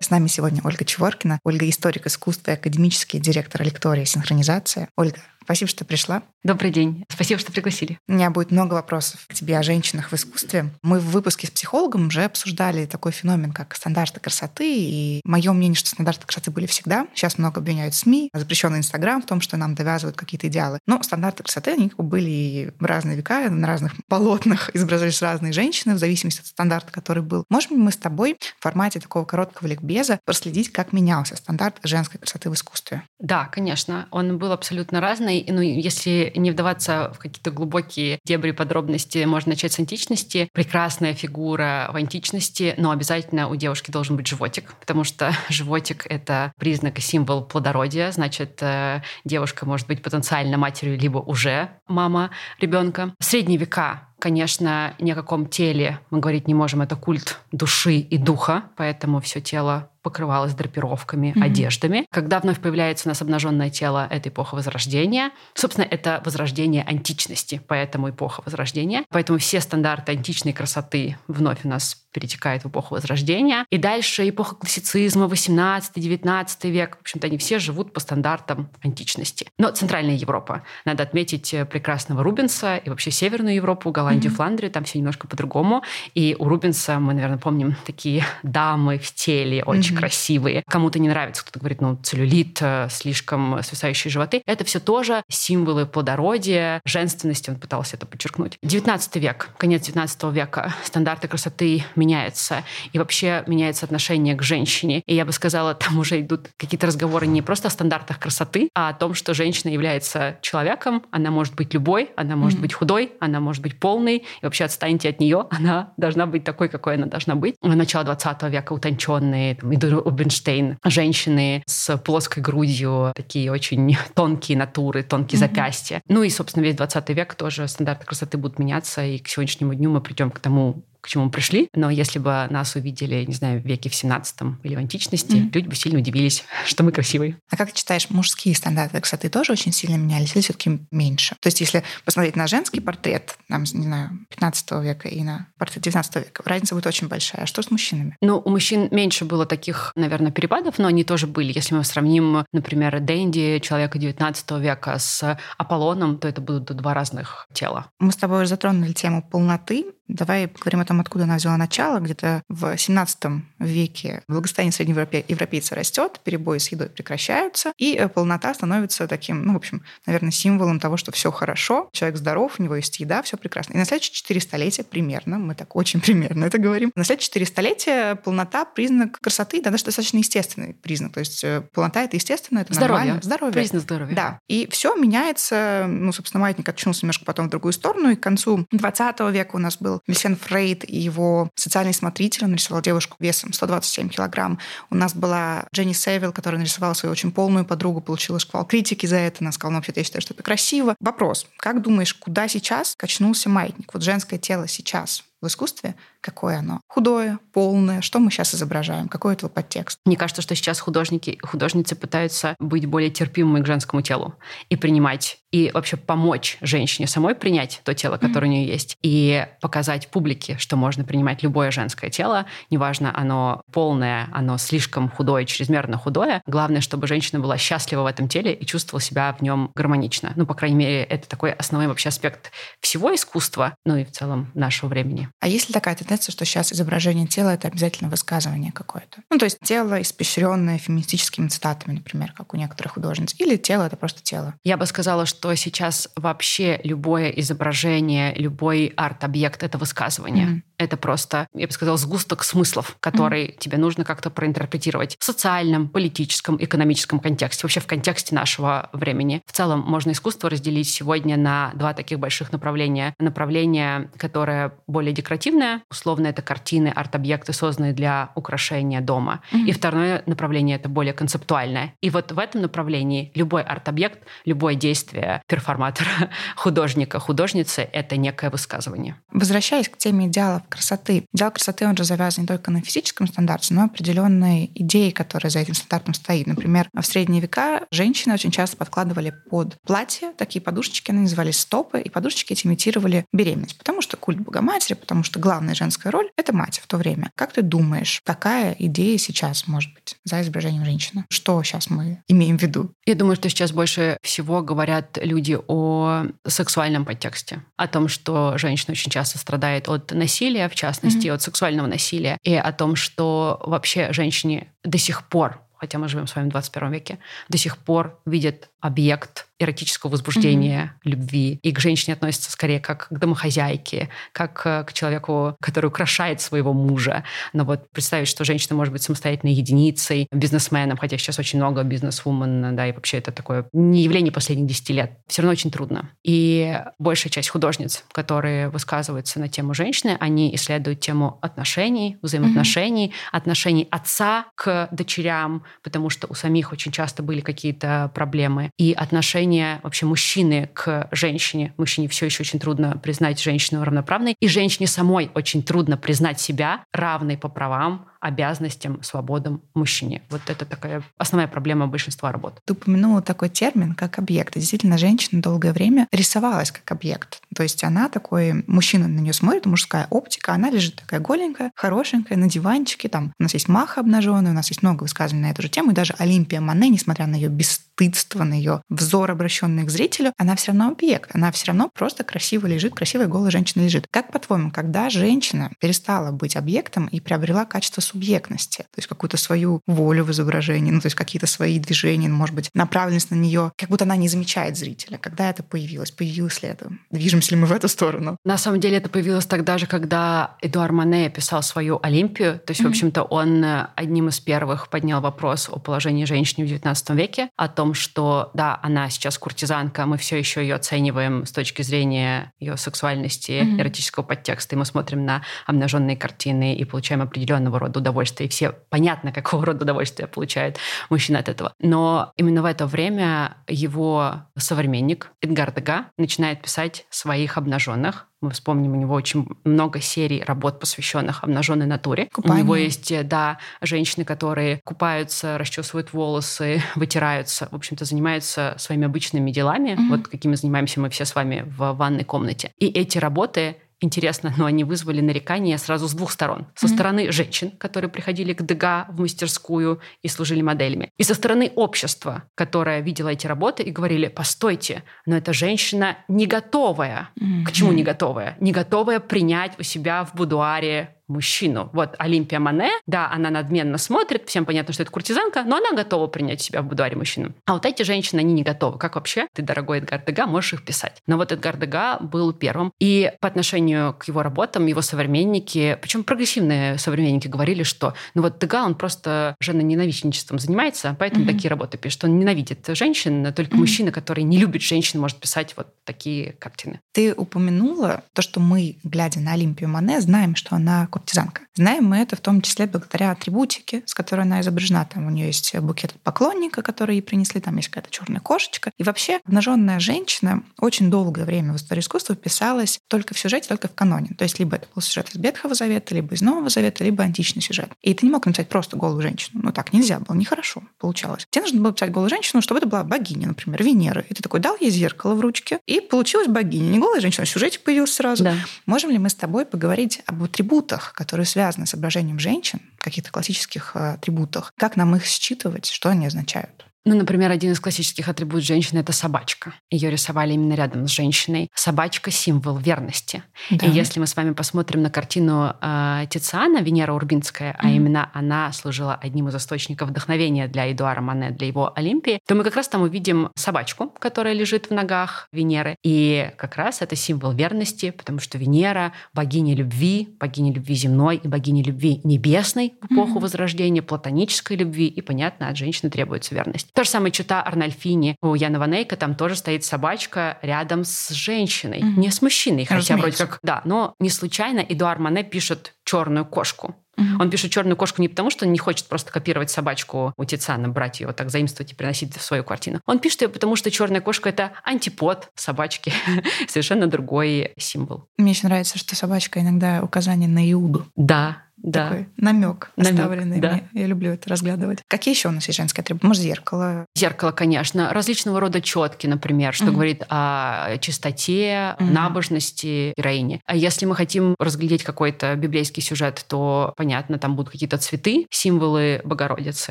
С 0.09 0.11
нами 0.11 0.27
сегодня 0.27 0.63
Ольга 0.65 0.87
Чеворкина. 0.87 1.39
Ольга— 1.45 1.69
историк 1.69 2.07
искусства 2.07 2.53
и 2.53 2.55
академический 2.55 3.21
директор 3.21 3.63
лектории 3.63 4.07
«Синхронизация». 4.07 4.89
Ольга, 4.97 5.19
Спасибо, 5.49 5.71
что 5.71 5.87
пришла. 5.87 6.23
Добрый 6.45 6.71
день. 6.71 7.07
Спасибо, 7.09 7.41
что 7.41 7.51
пригласили. 7.51 7.99
У 8.07 8.13
меня 8.13 8.29
будет 8.29 8.51
много 8.51 8.75
вопросов 8.75 9.25
к 9.27 9.33
тебе 9.33 9.57
о 9.57 9.63
женщинах 9.63 10.13
в 10.13 10.15
искусстве. 10.15 10.69
Мы 10.83 11.01
в 11.01 11.07
выпуске 11.07 11.47
с 11.47 11.51
психологом 11.51 12.09
уже 12.09 12.25
обсуждали 12.25 12.85
такой 12.85 13.13
феномен, 13.13 13.53
как 13.53 13.75
стандарты 13.75 14.21
красоты. 14.21 14.77
И 14.77 15.23
мое 15.25 15.51
мнение, 15.55 15.75
что 15.75 15.89
стандарты 15.89 16.27
красоты 16.27 16.51
были 16.51 16.67
всегда. 16.67 17.07
Сейчас 17.15 17.39
много 17.39 17.61
обвиняют 17.61 17.95
СМИ, 17.95 18.29
запрещенный 18.35 18.81
Инстаграм 18.81 19.23
в 19.23 19.25
том, 19.25 19.41
что 19.41 19.57
нам 19.57 19.75
довязывают 19.75 20.19
какие-то 20.19 20.49
идеалы. 20.49 20.81
Но 20.87 21.03
стандарты 21.03 21.43
красоты, 21.43 21.71
они 21.71 21.91
были 21.97 22.31
и 22.31 22.71
в 22.79 22.85
разные 22.85 23.17
века, 23.17 23.49
на 23.49 23.67
разных 23.67 23.95
полотнах 24.07 24.69
изображались 24.75 25.23
разные 25.23 25.55
женщины, 25.55 25.95
в 25.95 25.99
зависимости 25.99 26.41
от 26.41 26.47
стандарта, 26.47 26.93
который 26.93 27.23
был. 27.23 27.47
Можем 27.49 27.79
ли 27.79 27.83
мы 27.83 27.91
с 27.91 27.97
тобой 27.97 28.37
в 28.59 28.63
формате 28.63 29.01
такого 29.01 29.25
короткого 29.25 29.67
ликбеза 29.67 30.21
проследить, 30.27 30.71
как 30.71 30.93
менялся 30.93 31.37
стандарт 31.37 31.79
женской 31.85 32.21
красоты 32.21 32.51
в 32.51 32.53
искусстве? 32.53 33.05
Да, 33.19 33.47
конечно. 33.47 34.09
Он 34.11 34.37
был 34.37 34.53
абсолютно 34.53 35.01
разный 35.01 35.38
ну, 35.49 35.61
если 35.61 36.33
не 36.37 36.51
вдаваться 36.51 37.13
в 37.15 37.19
какие-то 37.19 37.51
глубокие 37.51 38.19
дебри 38.25 38.53
подробности, 38.53 39.25
можно 39.25 39.51
начать 39.51 39.73
с 39.73 39.79
античности. 39.79 40.49
Прекрасная 40.53 41.15
фигура 41.15 41.89
в 41.93 41.97
античности, 41.97 42.75
но 42.77 42.91
обязательно 42.91 43.49
у 43.49 43.57
девушки 43.57 43.91
должен 43.91 44.17
быть 44.17 44.27
животик, 44.27 44.75
потому 44.81 45.05
что 45.05 45.33
животик— 45.49 46.07
это 46.09 46.53
признак 46.59 46.99
и 46.99 47.03
символ 47.03 47.45
плодородия, 47.45 48.11
значит, 48.13 48.59
э, 48.63 49.03
девушка 49.25 49.67
может 49.67 49.87
быть 49.87 50.03
потенциально 50.03 50.57
матерью, 50.57 50.99
либо 50.99 51.19
уже 51.19 51.71
мама 51.87 52.31
ребенка. 52.61 53.15
Средние 53.21 53.59
века 53.59 54.09
Конечно, 54.19 54.95
ни 54.99 55.13
о 55.13 55.15
каком 55.15 55.47
теле 55.47 56.01
мы 56.11 56.19
говорить 56.19 56.49
не 56.49 56.55
можем. 56.55 56.83
Это 56.83 56.97
культ 56.97 57.39
души 57.53 57.99
и 57.99 58.19
духа, 58.19 58.65
поэтому 58.77 59.21
все 59.21 59.41
тело 59.41 59.91
покрывалось 60.09 60.55
драпировками, 60.55 61.35
mm-hmm. 61.37 61.45
одеждами. 61.45 62.07
Когда 62.11 62.41
вновь 62.41 62.61
появляется 62.61 63.07
у 63.07 63.11
нас 63.11 63.21
обнаженное 63.21 63.69
тело, 63.69 64.09
это 64.11 64.31
эпоха 64.31 64.55
Возрождения. 64.55 65.33
Собственно, 65.53 65.85
это 65.85 66.23
возрождение 66.25 66.83
античности, 66.83 67.61
поэтому 67.69 68.09
эпоха 68.09 68.43
Возрождения. 68.47 69.05
Поэтому 69.11 69.39
все 69.39 69.61
стандарты 69.61 70.13
античной 70.13 70.55
красоты 70.55 71.19
вновь 71.27 71.59
у 71.65 71.69
нас 71.69 72.08
перетекают 72.19 72.65
в 72.65 72.69
эпоху 72.69 72.97
Возрождения. 72.97 73.65
И 73.71 73.79
дальше 73.79 74.29
эпоха 74.29 74.57
классицизма, 74.57 75.27
18-19 75.27 76.71
век. 76.71 76.97
В 76.97 77.01
общем-то, 77.03 77.29
они 77.29 77.39
все 77.39 77.61
живут 77.61 77.93
по 77.93 78.01
стандартам 78.01 78.71
античности. 78.83 79.47
Но 79.57 79.71
Центральная 79.71 80.17
Европа. 80.17 80.65
Надо 80.85 81.05
отметить 81.05 81.55
э, 81.55 81.65
прекрасного 81.65 82.25
Рубенса 82.25 82.77
и 82.77 82.91
вообще 82.91 83.13
Северную 83.13 83.55
Европу, 83.55 83.93
Голландию, 83.93 84.33
mm-hmm. 84.33 84.37
Фландрию. 84.37 84.73
Там 84.73 84.83
все 84.83 84.99
немножко 84.99 85.29
по-другому. 85.29 85.85
И 86.15 86.35
у 86.37 86.49
Рубенса 86.49 86.99
мы, 86.99 87.15
наверное, 87.15 87.39
помним 87.39 87.77
такие 87.87 88.25
дамы 88.43 88.99
в 88.99 89.15
теле, 89.15 89.63
очень 89.63 89.95
mm-hmm. 89.95 89.99
красивые. 89.99 90.65
Кому-то 90.69 90.99
не 90.99 91.09
нравится, 91.09 91.43
кто-то 91.43 91.61
говорит, 91.61 91.81
ну, 91.81 91.97
целлюлит, 92.03 92.59
э, 92.61 92.89
слишком 92.91 93.63
свисающие 93.63 94.11
животы. 94.11 94.43
Это 94.45 94.65
все 94.65 94.81
тоже 94.81 95.23
символы 95.29 95.87
плодородия, 95.87 96.81
женственности. 96.85 97.51
Он 97.51 97.57
пытался 97.57 97.97
это 97.97 98.07
подчеркнуть. 98.07 98.59
19 98.63 99.17
век, 99.17 99.51
конец 99.57 99.83
19 99.83 100.25
века. 100.33 100.75
Стандарты 100.83 101.29
красоты 101.29 101.85
меняется. 102.09 102.65
И 102.93 102.99
вообще 102.99 103.45
меняется 103.47 103.85
отношение 103.85 104.35
к 104.35 104.43
женщине. 104.43 105.03
И 105.07 105.15
я 105.15 105.25
бы 105.25 105.33
сказала, 105.33 105.75
там 105.75 105.99
уже 105.99 106.21
идут 106.21 106.49
какие-то 106.57 106.87
разговоры 106.87 107.27
не 107.27 107.43
просто 107.43 107.69
о 107.69 107.71
стандартах 107.71 108.19
красоты, 108.19 108.71
а 108.75 108.89
о 108.89 108.95
том, 108.95 109.15
что 109.15 109.35
женщина 109.35 109.71
является 109.71 110.39
человеком, 110.41 111.03
она 111.11 111.31
может 111.31 111.55
быть 111.55 111.75
любой, 111.75 112.11
она 112.17 112.37
может 112.37 112.59
mm-hmm. 112.59 112.63
быть 112.63 112.73
худой, 112.73 113.13
она 113.21 113.41
может 113.41 113.63
быть 113.63 113.79
полной, 113.79 114.17
и 114.19 114.25
вообще 114.43 114.65
отстаньте 114.65 115.11
от 115.11 115.21
нее, 115.21 115.47
она 115.51 115.93
должна 115.97 116.27
быть 116.27 116.45
такой, 116.45 116.69
какой 116.69 116.95
она 116.95 117.07
должна 117.07 117.35
быть. 117.35 117.57
Начало 117.63 118.05
20 118.05 118.43
века 118.45 118.73
утонченные, 118.73 119.57
там, 119.57 119.75
Иду 119.75 120.03
Рубинштейн, 120.03 120.79
женщины 120.85 121.63
с 121.67 121.97
плоской 121.99 122.43
грудью, 122.43 123.13
такие 123.15 123.53
очень 123.53 123.97
тонкие 124.15 124.57
натуры, 124.57 125.03
тонкие 125.03 125.37
mm-hmm. 125.37 125.49
запястья. 125.49 126.03
Ну 126.09 126.23
и, 126.23 126.31
собственно, 126.31 126.65
весь 126.65 126.77
20 126.77 127.11
век 127.11 127.35
тоже 127.35 127.69
стандарты 127.69 128.07
красоты 128.07 128.39
будут 128.39 128.59
меняться, 128.59 129.05
и 129.05 129.19
к 129.19 129.29
сегодняшнему 129.29 129.75
дню 129.75 129.91
мы 129.91 130.01
придем 130.01 130.31
к 130.31 130.39
тому, 130.41 130.83
к 131.01 131.09
чему 131.09 131.25
мы 131.25 131.31
пришли. 131.31 131.69
Но 131.75 131.91
если 131.91 132.19
бы 132.19 132.47
нас 132.51 132.75
увидели, 132.77 133.25
не 133.25 133.35
знаю, 133.35 133.61
в 133.61 133.65
веке 133.65 133.89
в 133.89 133.95
17 133.95 134.37
или 134.63 134.75
в 134.75 134.79
античности, 134.79 135.37
mm-hmm. 135.37 135.53
люди 135.53 135.69
бы 135.69 135.75
сильно 135.75 135.99
удивились, 135.99 136.45
что 136.67 136.83
мы 136.83 136.93
красивые. 136.93 137.39
А 137.51 137.57
как 137.57 137.73
ты 137.73 137.79
считаешь, 137.79 138.11
мужские 138.11 138.55
стандарты 138.55 139.01
красоты 139.01 139.29
тоже 139.29 139.53
очень 139.53 139.73
сильно 139.73 139.97
менялись 139.97 140.35
или 140.35 140.43
все-таки 140.43 140.81
меньше? 140.91 141.37
То 141.41 141.49
есть 141.49 141.61
если 141.61 141.83
посмотреть 142.05 142.37
на 142.37 142.47
женский 142.47 142.81
портрет, 142.81 143.37
там, 143.49 143.63
не 143.63 143.85
знаю, 143.85 144.11
15 144.31 144.71
века 144.83 145.09
и 145.09 145.23
на 145.23 145.49
портрет 145.59 145.85
19 145.85 146.17
века, 146.17 146.43
разница 146.45 146.75
будет 146.75 146.87
очень 146.87 147.09
большая. 147.09 147.43
А 147.43 147.47
что 147.47 147.63
с 147.63 147.71
мужчинами? 147.71 148.17
Ну, 148.21 148.43
у 148.45 148.51
мужчин 148.51 148.89
меньше 148.91 149.25
было 149.25 149.47
таких, 149.47 149.93
наверное, 149.97 150.33
перепадов, 150.33 150.79
но 150.79 150.89
они 150.89 151.05
тоже 151.05 151.27
были. 151.27 151.53
Если 151.55 151.75
мы 151.75 151.85
сравним, 151.85 152.45
например, 152.53 153.01
Дэнди, 153.01 153.61
человека 153.61 153.99
19 153.99 154.51
века, 154.53 154.99
с 154.99 155.39
Аполлоном, 155.57 156.19
то 156.19 156.29
это 156.29 156.41
будут 156.41 156.65
два 156.77 156.95
разных 156.95 157.47
тела. 157.53 157.91
Мы 157.99 158.13
с 158.13 158.17
тобой 158.17 158.41
уже 158.41 158.49
затронули 158.49 158.93
тему 158.93 159.23
полноты 159.23 159.87
Давай 160.09 160.49
поговорим 160.49 160.81
о 160.81 160.85
том, 160.85 161.01
откуда 161.01 161.25
она 161.25 161.37
взяла 161.37 161.57
начало. 161.57 162.01
Где-то 162.01 162.43
в 162.49 162.77
17 162.77 163.43
веке 163.59 164.23
благосостояние 164.29 164.73
среднеевропейца 164.73 165.75
растет, 165.75 166.21
перебои 166.23 166.59
с 166.59 166.71
едой 166.71 166.89
прекращаются, 166.89 167.73
и 167.77 167.95
э, 167.95 168.09
полнота 168.09 168.55
становится 168.55 169.07
таким, 169.09 169.43
ну, 169.45 169.55
в 169.55 169.57
общем, 169.57 169.83
наверное, 170.07 170.31
символом 170.31 170.81
того, 170.81 170.97
что 170.97 171.13
все 171.13 171.31
хорошо, 171.31 171.89
человек 171.93 172.19
здоров, 172.19 172.55
у 172.59 172.63
него 172.63 172.77
есть 172.77 173.01
еда, 173.01 173.23
все 173.23 173.37
прекрасно. 173.37 173.75
И 173.75 173.77
на 173.77 173.85
следующие 173.85 174.15
четыре 174.15 174.41
столетия 174.41 174.85
примерно, 174.85 175.39
мы 175.39 175.55
так 175.55 175.75
очень 175.77 176.01
примерно 176.09 176.45
это 176.45 176.59
говорим, 176.59 176.93
на 176.95 177.05
следующие 177.05 177.29
четыре 177.29 177.47
столетия 177.47 178.15
полнота 178.17 178.65
признак 178.65 179.19
красоты, 179.21 179.61
да, 179.61 179.71
даже 179.71 179.85
достаточно 179.85 180.19
естественный 180.19 180.75
признак. 180.75 181.15
То 181.15 181.21
есть 181.21 181.43
э, 181.43 181.63
полнота 181.73 182.05
это 182.05 182.17
естественно, 182.17 182.61
это 182.61 182.73
здоровье. 182.73 182.99
нормально. 182.99 183.23
Здоровье. 183.23 183.53
Признак 183.53 183.83
здоровья. 183.83 184.15
Да. 184.15 184.39
И 184.49 184.69
все 184.71 184.95
меняется, 184.95 185.87
ну, 185.89 186.13
собственно, 186.13 186.43
маятник 186.43 186.69
откинулся 186.69 187.05
немножко 187.05 187.25
потом 187.25 187.47
в 187.47 187.51
другую 187.51 187.73
сторону, 187.73 188.11
и 188.11 188.17
к 188.17 188.21
концу 188.21 188.67
20 188.71 189.21
века 189.33 189.57
у 189.57 189.59
нас 189.59 189.77
был 189.79 189.89
был 189.89 190.37
Фрейд 190.37 190.89
и 190.89 190.99
его 190.99 191.51
социальный 191.55 191.95
смотритель. 191.95 192.45
Он 192.45 192.51
нарисовал 192.51 192.83
девушку 192.83 193.17
весом 193.21 193.48
127 193.53 194.09
килограмм. 194.09 194.59
У 194.91 194.95
нас 194.95 195.15
была 195.15 195.67
Дженни 195.75 195.93
Севил, 195.93 196.33
которая 196.33 196.59
нарисовала 196.59 196.95
свою 196.95 197.13
очень 197.13 197.33
полную 197.33 197.65
подругу, 197.65 198.01
получила 198.01 198.39
шквал 198.39 198.65
критики 198.65 199.07
за 199.07 199.17
это. 199.17 199.39
Она 199.41 199.53
сказала, 199.53 199.73
ну, 199.73 199.79
вообще-то 199.79 200.01
я 200.01 200.05
считаю, 200.05 200.23
что 200.23 200.35
это 200.35 200.43
красиво. 200.43 200.95
Вопрос. 201.01 201.47
Как 201.59 201.83
думаешь, 201.83 202.15
куда 202.15 202.49
сейчас 202.49 202.95
качнулся 202.97 203.49
маятник? 203.49 203.93
Вот 203.93 204.03
женское 204.03 204.39
тело 204.39 204.69
сейчас 204.69 205.25
в 205.41 205.47
искусстве, 205.47 205.95
какое 206.21 206.59
оно? 206.59 206.81
Худое, 206.89 207.39
полное, 207.53 208.01
что 208.01 208.19
мы 208.19 208.31
сейчас 208.31 208.55
изображаем? 208.55 209.09
Какой 209.09 209.35
этого 209.35 209.51
подтекст? 209.51 209.99
Мне 210.05 210.17
кажется, 210.17 210.43
что 210.43 210.55
сейчас 210.55 210.81
художники, 210.81 211.39
художницы 211.43 211.97
пытаются 211.97 212.55
быть 212.59 212.87
более 212.87 213.11
терпимыми 213.11 213.63
к 213.63 213.67
женскому 213.67 214.03
телу 214.03 214.35
и 214.69 214.77
принимать, 214.77 215.41
и 215.51 215.71
вообще 215.73 215.97
помочь 215.97 216.59
женщине 216.61 217.07
самой 217.07 217.35
принять 217.35 217.81
то 217.85 217.95
тело, 217.95 218.19
которое 218.19 218.47
mm-hmm. 218.47 218.49
у 218.49 218.53
нее 218.53 218.67
есть, 218.67 218.97
и 219.03 219.47
показать 219.61 220.09
публике, 220.09 220.59
что 220.59 220.77
можно 220.77 221.05
принимать 221.05 221.43
любое 221.43 221.71
женское 221.71 222.11
тело, 222.11 222.47
неважно, 222.71 223.13
оно 223.17 223.63
полное, 223.73 224.29
оно 224.33 224.59
слишком 224.59 225.09
худое, 225.09 225.45
чрезмерно 225.45 225.97
худое. 225.97 226.43
Главное, 226.47 226.81
чтобы 226.81 227.07
женщина 227.07 227.41
была 227.41 227.57
счастлива 227.57 228.03
в 228.03 228.07
этом 228.07 228.29
теле 228.29 228.53
и 228.53 228.67
чувствовала 228.67 229.01
себя 229.01 229.35
в 229.39 229.43
нем 229.43 229.71
гармонично. 229.75 230.33
Ну, 230.37 230.47
по 230.47 230.55
крайней 230.55 230.77
мере, 230.77 231.05
это 231.05 231.29
такой 231.29 231.53
основной 231.53 231.89
вообще 231.89 232.11
аспект 232.11 232.53
всего 232.81 233.15
искусства, 233.15 233.75
ну 233.85 233.97
и 233.97 234.05
в 234.05 234.13
целом 234.13 234.51
нашего 234.55 234.89
времени. 234.89 235.29
А 235.41 235.49
есть 235.49 235.69
ли 235.69 235.73
такая 235.73 235.95
тенденция, 236.09 236.33
что 236.33 236.45
сейчас 236.45 236.73
изображение 236.73 237.27
тела— 237.27 237.51
это 237.55 237.69
обязательно 237.69 238.09
высказывание 238.09 238.73
какое-то? 238.73 239.19
Ну, 239.31 239.39
то 239.39 239.45
есть 239.45 239.59
тело, 239.63 240.01
испещренное 240.01 240.79
феминистическими 240.79 241.49
цитатами, 241.49 241.95
например, 241.97 242.33
как 242.33 242.55
у 242.55 242.57
некоторых 242.57 242.95
художниц, 242.95 243.35
или 243.39 243.57
тело— 243.57 243.83
это 243.87 243.97
просто 243.97 244.23
тело? 244.23 244.55
Я 244.65 244.77
бы 244.77 244.87
сказала, 244.87 245.27
что 245.27 245.55
сейчас 245.55 246.09
вообще 246.17 246.81
любое 246.83 247.29
изображение, 247.31 248.35
любой 248.35 248.93
арт-объект— 248.97 249.63
это 249.65 249.77
высказывание. 249.79 250.47
Mm-hmm. 250.47 250.63
Это 250.79 250.97
просто, 250.97 251.49
я 251.55 251.67
бы 251.67 251.73
сказала, 251.73 251.97
сгусток 251.97 252.45
смыслов, 252.45 252.97
который 253.01 253.47
mm-hmm. 253.47 253.59
тебе 253.59 253.79
нужно 253.79 254.05
как-то 254.05 254.31
проинтерпретировать 254.31 255.17
в 255.19 255.25
социальном, 255.25 255.89
политическом, 255.89 256.57
экономическом 256.63 257.19
контексте, 257.19 257.65
вообще 257.65 257.81
в 257.81 257.87
контексте 257.87 258.35
нашего 258.35 258.89
времени. 258.93 259.43
В 259.47 259.53
целом 259.53 259.81
можно 259.81 260.13
искусство 260.13 260.49
разделить 260.49 260.89
сегодня 260.89 261.37
на 261.37 261.73
два 261.75 261.95
таких 261.95 262.19
больших 262.19 262.53
направления. 262.53 263.15
Направление, 263.19 264.11
которое 264.17 264.73
более 264.87 265.13
декоративное, 265.13 265.83
условно 265.91 266.29
это 266.29 266.43
картины, 266.43 266.89
арт-объекты, 266.89 267.53
созданные 267.53 267.93
для 267.93 268.31
украшения 268.37 269.01
дома. 269.01 269.41
Mm-hmm. 269.53 269.67
И 269.67 269.73
второе 269.73 270.23
направление 270.27 270.77
это 270.77 270.89
более 270.89 271.13
концептуальное. 271.13 271.95
И 272.01 272.11
вот 272.11 272.31
в 272.31 272.39
этом 272.39 272.63
направлении 272.63 273.33
любой 273.35 273.63
арт-объект, 273.63 274.21
любое 274.45 274.75
действие 274.77 275.43
перформатора, 275.49 276.31
художника, 276.57 277.19
художницы— 277.19 277.83
это 277.93 278.17
некое 278.17 278.51
высказывание. 278.51 279.17
Возвращаясь 279.33 279.89
к 279.89 279.97
теме 279.97 280.27
идеалов 280.27 280.68
красоты. 280.69 281.25
Идеал 281.33 281.51
красоты, 281.51 281.87
он 281.87 281.97
же 281.97 282.05
завязан 282.05 282.43
не 282.43 282.49
только 282.49 282.71
на 282.71 282.81
физическом 282.81 283.27
стандарте, 283.27 283.75
но 283.75 283.83
и 283.83 283.87
определенные 283.87 284.71
идеи, 284.83 285.11
которые 285.11 285.51
за 285.51 285.61
этим 285.61 285.75
стандартом 285.75 286.15
стоит. 286.15 286.47
Например, 286.47 286.89
в 286.95 287.03
средние 287.03 287.41
века 287.41 287.87
женщины 287.91 288.35
очень 288.35 288.51
часто 288.51 288.77
подкладывали 288.77 289.35
под 289.51 289.77
платье 289.83 290.33
такие 290.37 290.61
подушечки, 290.61 291.11
они 291.11 291.21
назывались 291.21 291.61
стопы, 291.61 292.01
и 292.01 292.09
подушечки 292.09 292.53
эти 292.53 292.67
имитировали 292.67 293.25
беременность, 293.33 293.79
потому 293.79 294.03
что 294.03 294.17
культ 294.17 294.39
Богоматери, 294.39 294.95
потому 294.95 295.23
что 295.25 295.39
главная 295.41 295.75
женская 295.75 296.11
роль— 296.11 296.31
это 296.37 296.55
мать 296.55 296.81
в 296.83 296.87
то 296.87 296.97
время. 296.97 297.31
Как 297.35 297.53
ты 297.53 297.63
думаешь, 297.63 298.21
какая 298.25 298.75
идея 298.79 299.19
сейчас 299.19 299.67
может 299.67 299.93
быть 299.95 300.17
за 300.25 300.43
изображением 300.43 300.85
женщины? 300.85 301.25
Что 301.31 301.63
сейчас 301.63 301.91
мы 301.91 302.23
имеем 302.29 302.59
в 302.59 302.63
виду? 302.63 302.93
Я 303.07 303.15
думаю, 303.15 303.37
что 303.37 303.49
сейчас 303.49 303.73
больше 303.73 304.19
всего 304.23 304.63
говорят 304.63 305.19
люди 305.23 305.59
о 305.67 306.27
сексуальном 306.47 307.05
подтексте, 307.05 307.63
о 307.77 307.89
том, 307.89 308.09
что 308.09 308.59
женщина 308.59 308.93
очень 308.93 309.11
часто 309.11 309.39
страдает 309.39 309.89
от 309.89 310.13
насилия, 310.13 310.58
в 310.67 310.75
частности, 310.75 311.29
mm-hmm. 311.29 311.35
от 311.35 311.43
сексуального 311.43 311.87
насилия, 311.87 312.39
и 312.43 312.55
о 312.55 312.73
том, 312.73 312.97
что 312.97 313.61
вообще 313.65 314.13
женщине 314.13 314.73
до 314.83 314.99
сих 314.99 315.29
пор 315.29 315.61
хотя 315.79 315.99
мы 315.99 316.09
живем 316.09 316.27
с 316.27 316.37
вами 316.37 316.49
в 316.49 316.51
21 316.51 316.93
веке, 316.93 317.19
до 317.49 317.59
сих 317.59 317.79
пор 317.79 318.19
видят 318.27 318.69
объект 318.81 319.49
эротического 319.59 320.13
возбуждения, 320.13 320.95
mm-hmm. 320.95 321.11
любви. 321.11 321.61
И 321.63 321.73
к 321.73 321.81
женщине 321.81 322.15
относятся 322.15 322.51
скорее 322.51 322.79
как 322.79 323.09
к 323.09 323.19
домохозяйке, 323.19 324.09
как 324.33 324.63
э, 324.65 324.85
к 324.85 324.93
человеку, 324.93 325.57
который 325.61 325.87
украшает 325.87 326.41
своего 326.41 326.73
мужа. 326.73 327.25
Но 327.53 327.65
вот 327.65 327.91
представить, 327.91 328.29
что 328.29 328.45
женщина 328.45 328.77
может 328.77 328.93
быть 328.93 329.03
самостоятельной 329.03 329.53
единицей, 329.55 330.29
бизнесменом, 330.31 330.97
хотя 330.97 331.19
сейчас 331.19 331.39
очень 331.41 331.59
много 331.59 331.83
бизнес-вумен, 331.83 332.77
да, 332.77 332.87
и 332.87 332.93
вообще 332.93 333.19
это 333.19 333.33
такое 333.33 333.67
не 333.73 334.03
явление 334.03 334.31
последних 334.31 334.67
10 334.67 334.91
лет, 334.91 335.13
все 335.27 335.43
равно 335.43 335.53
очень 335.53 335.73
трудно. 335.73 336.11
И 336.23 336.81
большая 337.01 337.33
часть 337.33 337.49
художниц, 337.49 338.05
которые 338.13 338.69
высказываются 338.69 339.41
на 339.41 339.49
тему 339.49 339.75
женщины, 339.75 340.17
они 340.21 340.55
исследуют 340.55 341.01
тему 341.01 341.39
отношений, 341.43 342.17
взаимоотношений, 342.23 343.09
mm-hmm. 343.09 343.29
отношений 343.33 343.89
отца 343.91 344.47
к 344.55 344.89
дочерям, 344.93 345.65
потому 345.83 346.11
что 346.11 346.27
у 346.29 346.35
самих 346.35 346.73
очень 346.73 346.93
часто 346.93 347.23
были 347.23 347.41
какие-то 347.41 348.11
проблемы, 348.15 348.71
и 348.79 348.93
отношения 348.93 349.81
вообще 349.83 350.07
мужчины 350.07 350.71
к 350.73 351.09
женщине. 351.13 351.75
Мужчине 351.77 352.09
все 352.09 352.27
еще 352.27 352.43
очень 352.43 352.59
трудно 352.59 352.99
признать 353.03 353.41
женщину 353.41 353.85
равноправной, 353.85 354.35
и 354.41 354.49
женщине 354.49 354.87
самой 354.87 355.31
очень 355.35 355.63
трудно 355.63 355.97
признать 355.97 356.41
себя 356.41 356.85
равной 356.93 357.37
по 357.37 357.49
правам, 357.49 358.07
обязанностям, 358.21 359.03
свободам 359.03 359.63
мужчине. 359.75 360.23
Вот 360.31 360.43
это 360.47 360.65
такая 360.65 361.03
основная 361.17 361.49
проблема 361.49 361.87
большинства 361.87 362.33
работ. 362.33 362.61
Ты 362.65 362.73
упомянула 362.73 363.23
такой 363.23 363.49
термин, 363.49 363.95
как 363.95 364.19
объект. 364.19 364.55
Действительно, 364.55 364.99
женщина 364.99 365.41
долгое 365.43 365.73
время 365.73 366.09
рисовалась 366.13 366.71
как 366.71 366.91
объект. 366.91 367.41
То 367.55 367.63
есть 367.63 367.85
она 367.85 368.09
такой, 368.09 368.65
мужчина 368.67 369.09
на 369.09 369.21
нее 369.21 369.33
смотрит, 369.33 369.67
мужская 369.67 370.07
оптика, 370.11 370.53
она 370.53 370.71
лежит 370.71 370.97
такая 370.97 371.21
голенькая, 371.21 371.73
хорошенькая, 371.75 372.39
на 372.39 372.49
диванчике. 372.49 373.09
Там 373.09 373.33
у 373.39 373.43
нас 373.43 373.55
есть 373.55 373.69
маха 373.69 374.01
обнаженная, 374.01 374.53
у 374.53 374.55
нас 374.55 374.69
есть 374.69 374.83
много 374.83 375.03
высказываний 375.03 375.47
на 375.47 375.51
эту 375.51 375.63
же 375.63 375.69
тему. 375.69 375.93
И 375.93 375.95
даже 375.95 376.15
Олимпия 376.19 376.61
Мане, 376.61 376.89
несмотря 376.89 377.27
на 377.27 377.37
ее 377.37 377.49
бесстыдство, 377.49 378.45
на 378.45 378.55
ее 378.55 378.83
взор, 378.89 379.31
обращенный 379.31 379.85
к 379.85 379.91
зрителю, 379.91 380.33
она 380.37 380.57
все 380.57 380.73
равно 380.73 380.89
объект. 380.89 381.31
Она 381.35 381.53
все 381.53 381.67
равно 381.69 381.91
просто 381.93 382.25
красиво 382.25 382.67
лежит, 382.67 382.95
красивая 382.95 383.27
голая 383.27 383.51
женщина 383.51 383.83
лежит. 383.83 384.07
Как 384.11 384.33
по-твоему, 384.33 384.71
когда 384.71 385.11
женщина 385.11 385.71
перестала 385.81 386.33
быть 386.33 386.57
объектом 386.57 387.07
и 387.07 387.21
приобрела 387.21 387.65
качество 387.65 388.01
субъектности, 388.09 388.83
то 388.83 388.99
есть 388.99 389.09
какую-то 389.09 389.37
свою 389.37 389.81
волю 389.87 390.25
в 390.25 390.31
изображении, 390.31 390.91
ну, 390.91 391.01
то 391.01 391.07
есть 391.07 391.17
какие-то 391.17 391.47
свои 391.47 391.79
движения, 391.79 392.29
может 392.29 392.55
быть, 392.55 392.71
направленность 392.75 393.31
на 393.31 393.37
нее, 393.37 393.73
как 393.77 393.89
будто 393.89 394.05
она 394.05 394.17
не 394.17 394.29
замечает 394.29 394.77
зрителя. 394.77 395.19
Когда 395.19 395.51
это 395.51 395.63
появилось? 395.63 396.11
Появилось 396.11 396.63
ли 396.63 396.69
это? 396.69 396.91
Движемся 397.11 397.55
ли 397.55 397.61
мы 397.61 397.67
в 397.67 397.73
эту 397.73 397.89
сторону? 397.89 398.37
На 398.45 398.59
самом 398.59 398.81
деле 398.81 398.97
это 398.97 399.09
появилось 399.09 399.47
тогда 399.47 399.79
же, 399.79 399.87
когда 399.87 400.57
Эдуард 400.63 400.93
Мане 400.93 401.31
писал 401.31 401.63
свою 401.63 401.99
Олимпию. 402.03 402.59
То 402.59 402.71
есть, 402.71 402.81
mm-hmm. 402.81 402.85
в 402.85 402.89
общем-то, 402.89 403.23
он 403.23 403.65
э, 403.65 403.89
одним 403.95 404.29
из 404.29 404.41
первых 404.41 404.89
поднял 404.89 405.21
вопрос 405.21 405.69
о 405.71 405.79
положении 405.79 406.25
женщины 406.25 406.67
в 406.67 406.71
XIX 406.71 407.17
веке, 407.17 407.51
о 407.57 407.69
том, 407.69 407.95
что, 407.95 408.51
да, 408.55 408.79
она 408.83 409.11
сейчас 409.11 409.39
куртизанка, 409.39 410.07
мы 410.07 410.17
все 410.17 410.39
еще 410.39 410.63
ее 410.63 410.77
оцениваем 410.77 411.45
с 411.47 411.53
точки 411.53 411.83
зрения 411.83 412.53
ее 412.61 412.77
сексуальности, 412.77 413.53
mm-hmm. 413.53 413.81
эротического 413.81 414.25
подтекста, 414.25 414.75
и 414.75 414.79
мы 414.79 414.85
смотрим 414.85 415.25
на 415.25 415.43
обнаженные 415.67 416.17
картины 416.17 416.75
и 416.75 416.85
получаем 416.85 417.23
определенного 417.23 417.79
рода 417.79 417.98
удовольствие. 417.99 418.49
И 418.49 418.51
все 418.51 418.73
понятно, 418.89 419.33
какого 419.39 419.67
рода 419.67 419.85
удовольствие 419.85 420.29
получает 420.29 420.79
мужчина 421.11 421.39
от 421.39 421.49
этого. 421.49 421.73
Но 421.81 422.33
именно 422.37 422.63
в 422.63 422.67
это 422.67 422.87
время 422.87 423.57
его 423.67 424.43
современник 424.57 425.31
Эдгар 425.41 425.73
Дега 425.73 426.07
начинает 426.17 426.63
писать 426.63 427.07
своих 427.11 427.57
обнаженных, 427.59 428.29
мы 428.41 428.51
вспомним, 428.51 428.93
у 428.93 428.97
него 428.97 429.15
очень 429.15 429.49
много 429.65 430.01
серий 430.01 430.43
работ, 430.45 430.79
посвященных 430.79 431.43
обнаженной 431.43 431.87
натуре. 431.87 432.29
Купание. 432.33 432.63
У 432.63 432.65
него 432.65 432.77
есть, 432.77 433.11
э, 433.11 433.25
да, 433.25 433.59
женщины, 433.81 434.25
которые 434.25 434.81
купаются, 434.85 435.59
расчесывают 435.59 436.13
волосы, 436.13 436.81
вытираются, 436.95 437.69
в 437.71 437.75
общем-то, 437.75 438.05
занимаются 438.05 438.77
своими 438.79 439.07
обычными 439.07 439.51
делами, 439.51 439.91
mm-hmm. 439.91 440.09
вот 440.09 440.29
какими 440.29 440.55
занимаемся 440.55 441.01
мы 441.01 441.11
все 441.11 441.25
с 441.25 441.35
вами 441.35 441.65
в 441.67 441.93
ванной 441.95 442.25
комнате. 442.25 442.73
И 442.79 442.87
эти 442.87 443.19
работы 443.19 443.77
интересно, 444.01 444.53
но 444.57 444.67
они 444.67 444.85
вызвали 444.85 445.21
нарекания 445.21 445.77
сразу 445.79 446.09
с 446.09 446.15
двух 446.15 446.33
сторон. 446.33 446.67
Со 446.75 446.87
mm-hmm. 446.87 446.89
стороны 446.91 447.33
женщин, 447.33 447.71
которые 447.73 448.11
приходили 448.11 448.53
к 448.53 448.63
ДГА 448.63 449.07
в 449.11 449.21
мастерскую 449.21 450.01
и 450.23 450.29
служили 450.29 450.63
моделями. 450.63 451.11
И 451.17 451.23
со 451.23 451.35
стороны 451.35 451.73
общества, 451.75 452.45
которое 452.55 453.01
видело 453.01 453.29
эти 453.29 453.47
работы 453.47 453.83
и 453.83 453.91
говорили, 453.91 454.29
постойте, 454.29 455.03
но 455.27 455.37
эта 455.37 455.53
женщина 455.53 456.19
не 456.29 456.47
готовая. 456.47 457.31
Mm-hmm. 457.41 457.65
К 457.65 457.73
чему 457.73 457.93
не 457.93 458.03
готовая? 458.03 458.57
Не 458.61 458.73
готовая 458.73 459.21
принять 459.21 459.79
у 459.79 459.83
себя 459.83 460.25
в 460.25 460.35
будуаре 460.35 461.18
мужчину. 461.29 461.91
Вот 461.93 462.15
Олимпия 462.19 462.59
Мане, 462.59 462.91
да, 463.07 463.31
она 463.31 463.51
надменно 463.51 463.99
смотрит, 463.99 464.49
всем 464.49 464.65
понятно, 464.65 464.93
что 464.93 465.03
это 465.03 465.13
куртизанка, 465.13 465.63
но 465.65 465.77
она 465.77 465.93
готова 465.93 466.27
принять 466.27 466.61
себя 466.61 466.83
в 466.83 466.87
будуаре 466.87 467.17
мужчину. 467.17 467.53
А 467.67 467.75
вот 467.75 467.87
эти 467.87 468.03
женщины, 468.03 468.41
они 468.41 468.53
не 468.53 468.63
готовы. 468.63 468.99
Как 468.99 469.15
вообще 469.15 469.47
ты, 469.53 469.63
дорогой 469.63 469.99
Эдгар 469.99 470.23
Дега, 470.25 470.47
можешь 470.47 470.75
их 470.75 470.85
писать? 470.85 471.23
Но 471.27 471.37
вот 471.37 471.53
Эдгар 471.53 471.77
Дега 471.77 472.19
был 472.21 472.53
первым. 472.53 472.93
И 472.99 473.33
по 473.41 473.49
отношению 473.49 474.15
к 474.15 474.25
его 474.25 474.43
работам, 474.43 474.87
его 474.87 475.03
современники, 475.03 475.99
причем 476.01 476.25
прогрессивные 476.25 476.99
современники 476.99 477.49
говорили, 477.49 477.83
что 477.83 478.15
ну 478.35 478.43
вот 478.43 478.59
Дега, 478.59 478.85
он 478.85 478.95
просто 478.95 479.57
женоненавистничеством 479.61 480.59
занимается, 480.59 481.17
поэтому 481.19 481.45
mm-hmm. 481.45 481.53
такие 481.53 481.71
работы 481.71 481.99
пишет. 481.99 482.25
Он 482.25 482.39
ненавидит 482.39 482.87
женщин, 482.89 483.53
только 483.55 483.77
mm-hmm. 483.77 483.81
мужчина, 483.81 484.13
который 484.13 484.45
не 484.45 484.59
любит 484.59 484.83
женщин, 484.83 485.21
может 485.21 485.39
писать 485.39 485.75
вот 485.77 485.89
такие 486.05 486.53
картины. 486.53 487.01
Ты 487.13 487.35
упомянула 487.35 488.23
то, 488.33 488.43
что 488.43 488.61
мы, 488.61 488.97
глядя 489.05 489.41
на 489.41 489.53
Олимпию 489.53 489.89
Мане, 489.89 490.21
знаем, 490.21 490.55
что 490.55 490.75
она 490.77 491.07
куртизанка. 491.19 491.63
Знаем 491.75 492.05
мы 492.05 492.19
это 492.19 492.37
в 492.37 492.41
том 492.41 492.61
числе 492.61 492.87
благодаря 492.87 493.31
атрибутике, 493.31 494.03
с 494.07 494.15
которой 494.15 494.43
она 494.43 494.61
изображена. 494.61 495.09
Там 495.13 495.27
у 495.27 495.31
нее 495.31 495.47
есть 495.47 495.77
букет 495.79 496.13
от 496.13 496.21
поклонника, 496.23 496.83
который 496.83 497.17
ей 497.17 497.23
принесли, 497.23 497.61
там 497.61 497.77
есть 497.77 497.89
какая-то 497.89 498.11
черная 498.11 498.41
кошечка. 498.41 498.91
И 498.99 499.05
вообще 499.05 499.41
обнаженная 499.45 500.01
женщина 500.01 500.63
очень 500.79 501.11
долгое 501.11 501.45
время 501.45 501.73
в 501.73 501.77
истории 501.77 502.01
искусства 502.01 502.35
писалась 502.35 502.99
только 503.09 503.35
в 503.35 503.39
сюжете, 503.39 503.69
только 503.69 503.89
в 503.89 503.95
каноне. 503.95 504.31
То 504.37 504.45
есть 504.45 504.59
либо 504.59 504.77
это 504.77 504.87
был 504.95 505.03
сюжет 505.03 505.29
из 505.31 505.41
Ветхого 505.41 505.75
Завета, 505.75 506.15
либо 506.15 506.35
из 506.35 506.43
Нового 506.43 506.69
Завета, 506.69 507.05
либо 507.05 507.23
античный 507.23 507.63
сюжет. 507.63 507.91
И 508.03 508.15
ты 508.15 508.27
не 508.27 508.33
мог 508.33 508.47
написать 508.47 508.69
просто 508.69 508.97
голую 508.97 509.23
женщину. 509.23 509.61
Ну 509.63 509.73
так 509.73 509.93
нельзя 509.93 510.19
было, 510.19 510.35
нехорошо 510.37 510.83
получалось. 510.99 511.47
Тебе 511.51 511.63
нужно 511.63 511.81
было 511.81 511.93
писать 511.93 512.11
голую 512.11 512.31
женщину, 512.31 512.63
чтобы 512.63 512.79
это 512.79 512.89
была 512.89 513.05
богиня, 513.05 513.49
например, 513.49 513.83
Венера. 513.83 514.25
И 514.29 514.35
ты 514.35 514.43
такой 514.43 514.61
дал 514.61 514.77
ей 514.81 514.91
зеркало 514.91 515.35
в 515.35 515.41
ручке, 515.41 515.79
и 515.87 516.01
получилась 516.01 516.49
богиня. 516.49 516.89
Не 516.89 516.99
голая 516.99 517.21
женщина, 517.21 517.45
а 517.45 517.47
сюжетик 517.47 517.83
появился 517.83 518.15
сразу. 518.15 518.45
Да. 518.45 518.55
Можем 518.87 519.11
ли 519.11 519.19
мы 519.19 519.29
с 519.29 519.35
тобой 519.35 519.65
поговорить 519.65 520.23
об 520.27 520.43
атрибутах 520.43 521.08
которые 521.13 521.47
связаны 521.47 521.87
с 521.87 521.91
изображением 521.91 522.39
женщин, 522.39 522.81
каких-то 522.99 523.31
классических 523.31 523.93
э, 523.95 524.15
атрибутах, 524.15 524.73
как 524.77 524.97
нам 524.97 525.15
их 525.17 525.25
считывать, 525.25 525.87
что 525.87 526.09
они 526.09 526.27
означают? 526.27 526.88
Ну, 527.05 527.17
например, 527.17 527.51
один 527.51 527.73
из 527.73 527.81
классических 527.81 528.29
атрибутов 528.29 528.65
женщины— 528.65 528.99
это 529.01 529.13
собачка. 529.13 529.75
Ее 529.91 530.11
рисовали 530.11 530.53
именно 530.53 530.75
рядом 530.75 531.09
с 531.09 531.11
женщиной. 531.11 531.71
Собачка— 531.75 532.31
символ 532.33 532.77
верности. 532.77 533.43
Да. 533.71 533.87
И 533.87 533.91
если 533.91 534.21
мы 534.21 534.27
с 534.27 534.37
вами 534.37 534.53
посмотрим 534.53 535.03
на 535.03 535.11
картину 535.11 535.75
э, 535.81 536.27
Тициана 536.29 536.79
«Венера 536.79 537.15
Урбинская», 537.15 537.73
mm-hmm. 537.73 537.79
а 537.79 537.89
именно 537.91 538.31
она 538.35 538.73
служила 538.73 539.15
одним 539.15 539.49
из 539.49 539.57
источников 539.57 540.11
вдохновения 540.11 540.69
для 540.69 540.93
Эдуара 540.93 541.21
Мане, 541.21 541.51
для 541.51 541.67
его 541.67 541.93
Олимпии, 541.97 542.41
то 542.47 542.55
мы 542.55 542.65
как 542.65 542.77
раз 542.77 542.89
там 542.89 543.03
увидим 543.03 543.51
собачку, 543.57 544.13
которая 544.19 544.53
лежит 544.53 544.87
в 544.87 544.91
ногах 544.91 545.49
Венеры. 545.53 545.97
И 546.03 546.51
как 546.59 546.77
раз 546.77 547.01
это 547.01 547.17
символ 547.17 547.53
верности, 547.53 548.11
потому 548.11 548.39
что 548.39 548.59
Венера— 548.59 549.13
богиня 549.33 549.75
любви, 549.75 550.37
богиня 550.39 550.75
любви 550.75 550.95
земной 550.95 551.37
и 551.37 551.49
богиня 551.49 551.83
любви 551.83 552.21
небесной 552.25 552.95
в 553.01 553.13
эпоху 553.13 553.39
mm-hmm. 553.39 553.43
Возрождения, 553.43 554.03
платонической 554.03 554.77
любви. 554.77 555.07
И, 555.07 555.23
понятно, 555.23 555.69
от 555.69 555.77
женщины 555.77 556.11
требуется 556.11 556.55
верность. 556.55 556.88
То 556.93 557.05
же 557.05 557.11
самое 557.11 557.33
чита 557.33 557.63
Арнольфини. 557.63 558.37
У 558.43 558.55
Яна 558.55 558.79
Ванейка 558.79 559.17
там 559.17 559.35
тоже 559.35 559.57
стоит 559.57 559.85
собачка 559.85 560.59
рядом 560.63 561.05
с 561.05 561.31
женщиной, 561.31 562.01
mm-hmm. 562.01 562.19
не 562.19 562.31
с 562.31 562.43
мужчиной, 562.43 562.85
хотя 562.85 563.17
вроде 563.17 563.37
как... 563.37 563.59
Да, 563.63 563.83
но 563.85 564.15
не 564.19 564.31
случайно 564.31 564.81
Эдуар 564.81 565.19
Мане 565.19 565.45
пишет 565.45 565.95
черную 566.05 566.45
кошку. 566.45 566.97
Mm-hmm. 567.19 567.37
Он 567.41 567.51
пишет 567.51 567.73
черную 567.73 567.97
кошку 567.97 568.23
не 568.23 568.29
потому, 568.29 568.51
что 568.51 568.65
он 568.65 568.73
не 568.73 568.79
хочет 568.79 569.07
просто 569.07 569.33
копировать 569.33 569.71
собачку 569.71 570.33
у 570.37 570.45
Тициана, 570.45 570.89
брать 570.89 571.21
ее, 571.21 571.33
так 571.33 571.51
заимствовать 571.51 571.93
и 571.93 571.95
приносить 571.95 572.37
в 572.37 572.43
свою 572.43 572.63
картину. 572.63 573.01
Он 573.07 573.19
пишет 573.19 573.43
ее 573.43 573.49
потому, 573.49 573.75
что 573.77 573.91
черная 573.91 574.21
кошка 574.21 574.49
это 574.49 574.73
антипод 574.85 575.51
собачки, 575.57 576.13
совершенно 576.69 577.09
другой 577.09 577.73
символ. 577.77 578.29
Мне 578.37 578.53
еще 578.53 578.69
нравится, 578.69 578.99
что 578.99 579.17
собачка 579.17 579.61
иногда 579.61 580.01
указание 580.03 580.49
на 580.49 580.71
Иуду. 580.71 581.07
Да, 581.17 581.63
да. 581.83 582.09
Такой 582.09 582.29
намек 582.37 582.91
оставленный. 582.97 583.61
Да. 583.61 583.73
Мне. 583.73 583.89
Я 583.93 584.07
люблю 584.07 584.33
это 584.33 584.49
разглядывать. 584.51 585.01
Какие 585.09 585.35
еще 585.35 585.49
у 585.49 585.53
нас 585.53 585.67
есть 585.67 585.77
женские 585.77 586.03
атрибуты? 586.03 586.27
Может, 586.27 586.43
зеркало? 586.43 587.07
Зеркало, 587.15 587.53
конечно. 587.53 588.13
Различного 588.13 588.61
рода 588.61 588.81
четки, 588.81 589.27
например, 589.27 589.75
что 589.75 589.87
угу. 589.87 589.95
говорит 589.95 590.25
о 590.29 590.97
чистоте, 590.99 591.95
угу. 591.99 592.11
набожности 592.11 593.13
героини. 593.17 593.61
А 593.67 593.77
если 593.77 594.07
мы 594.07 594.17
хотим 594.17 594.55
разглядеть 594.59 595.05
какой-то 595.05 595.55
библейский 595.55 596.03
сюжет, 596.03 596.45
то, 596.49 596.95
понятно, 596.97 597.39
там 597.39 597.57
будут 597.57 597.73
какие-то 597.73 597.99
цветы, 597.99 598.47
символы 598.51 599.21
Богородицы. 599.25 599.91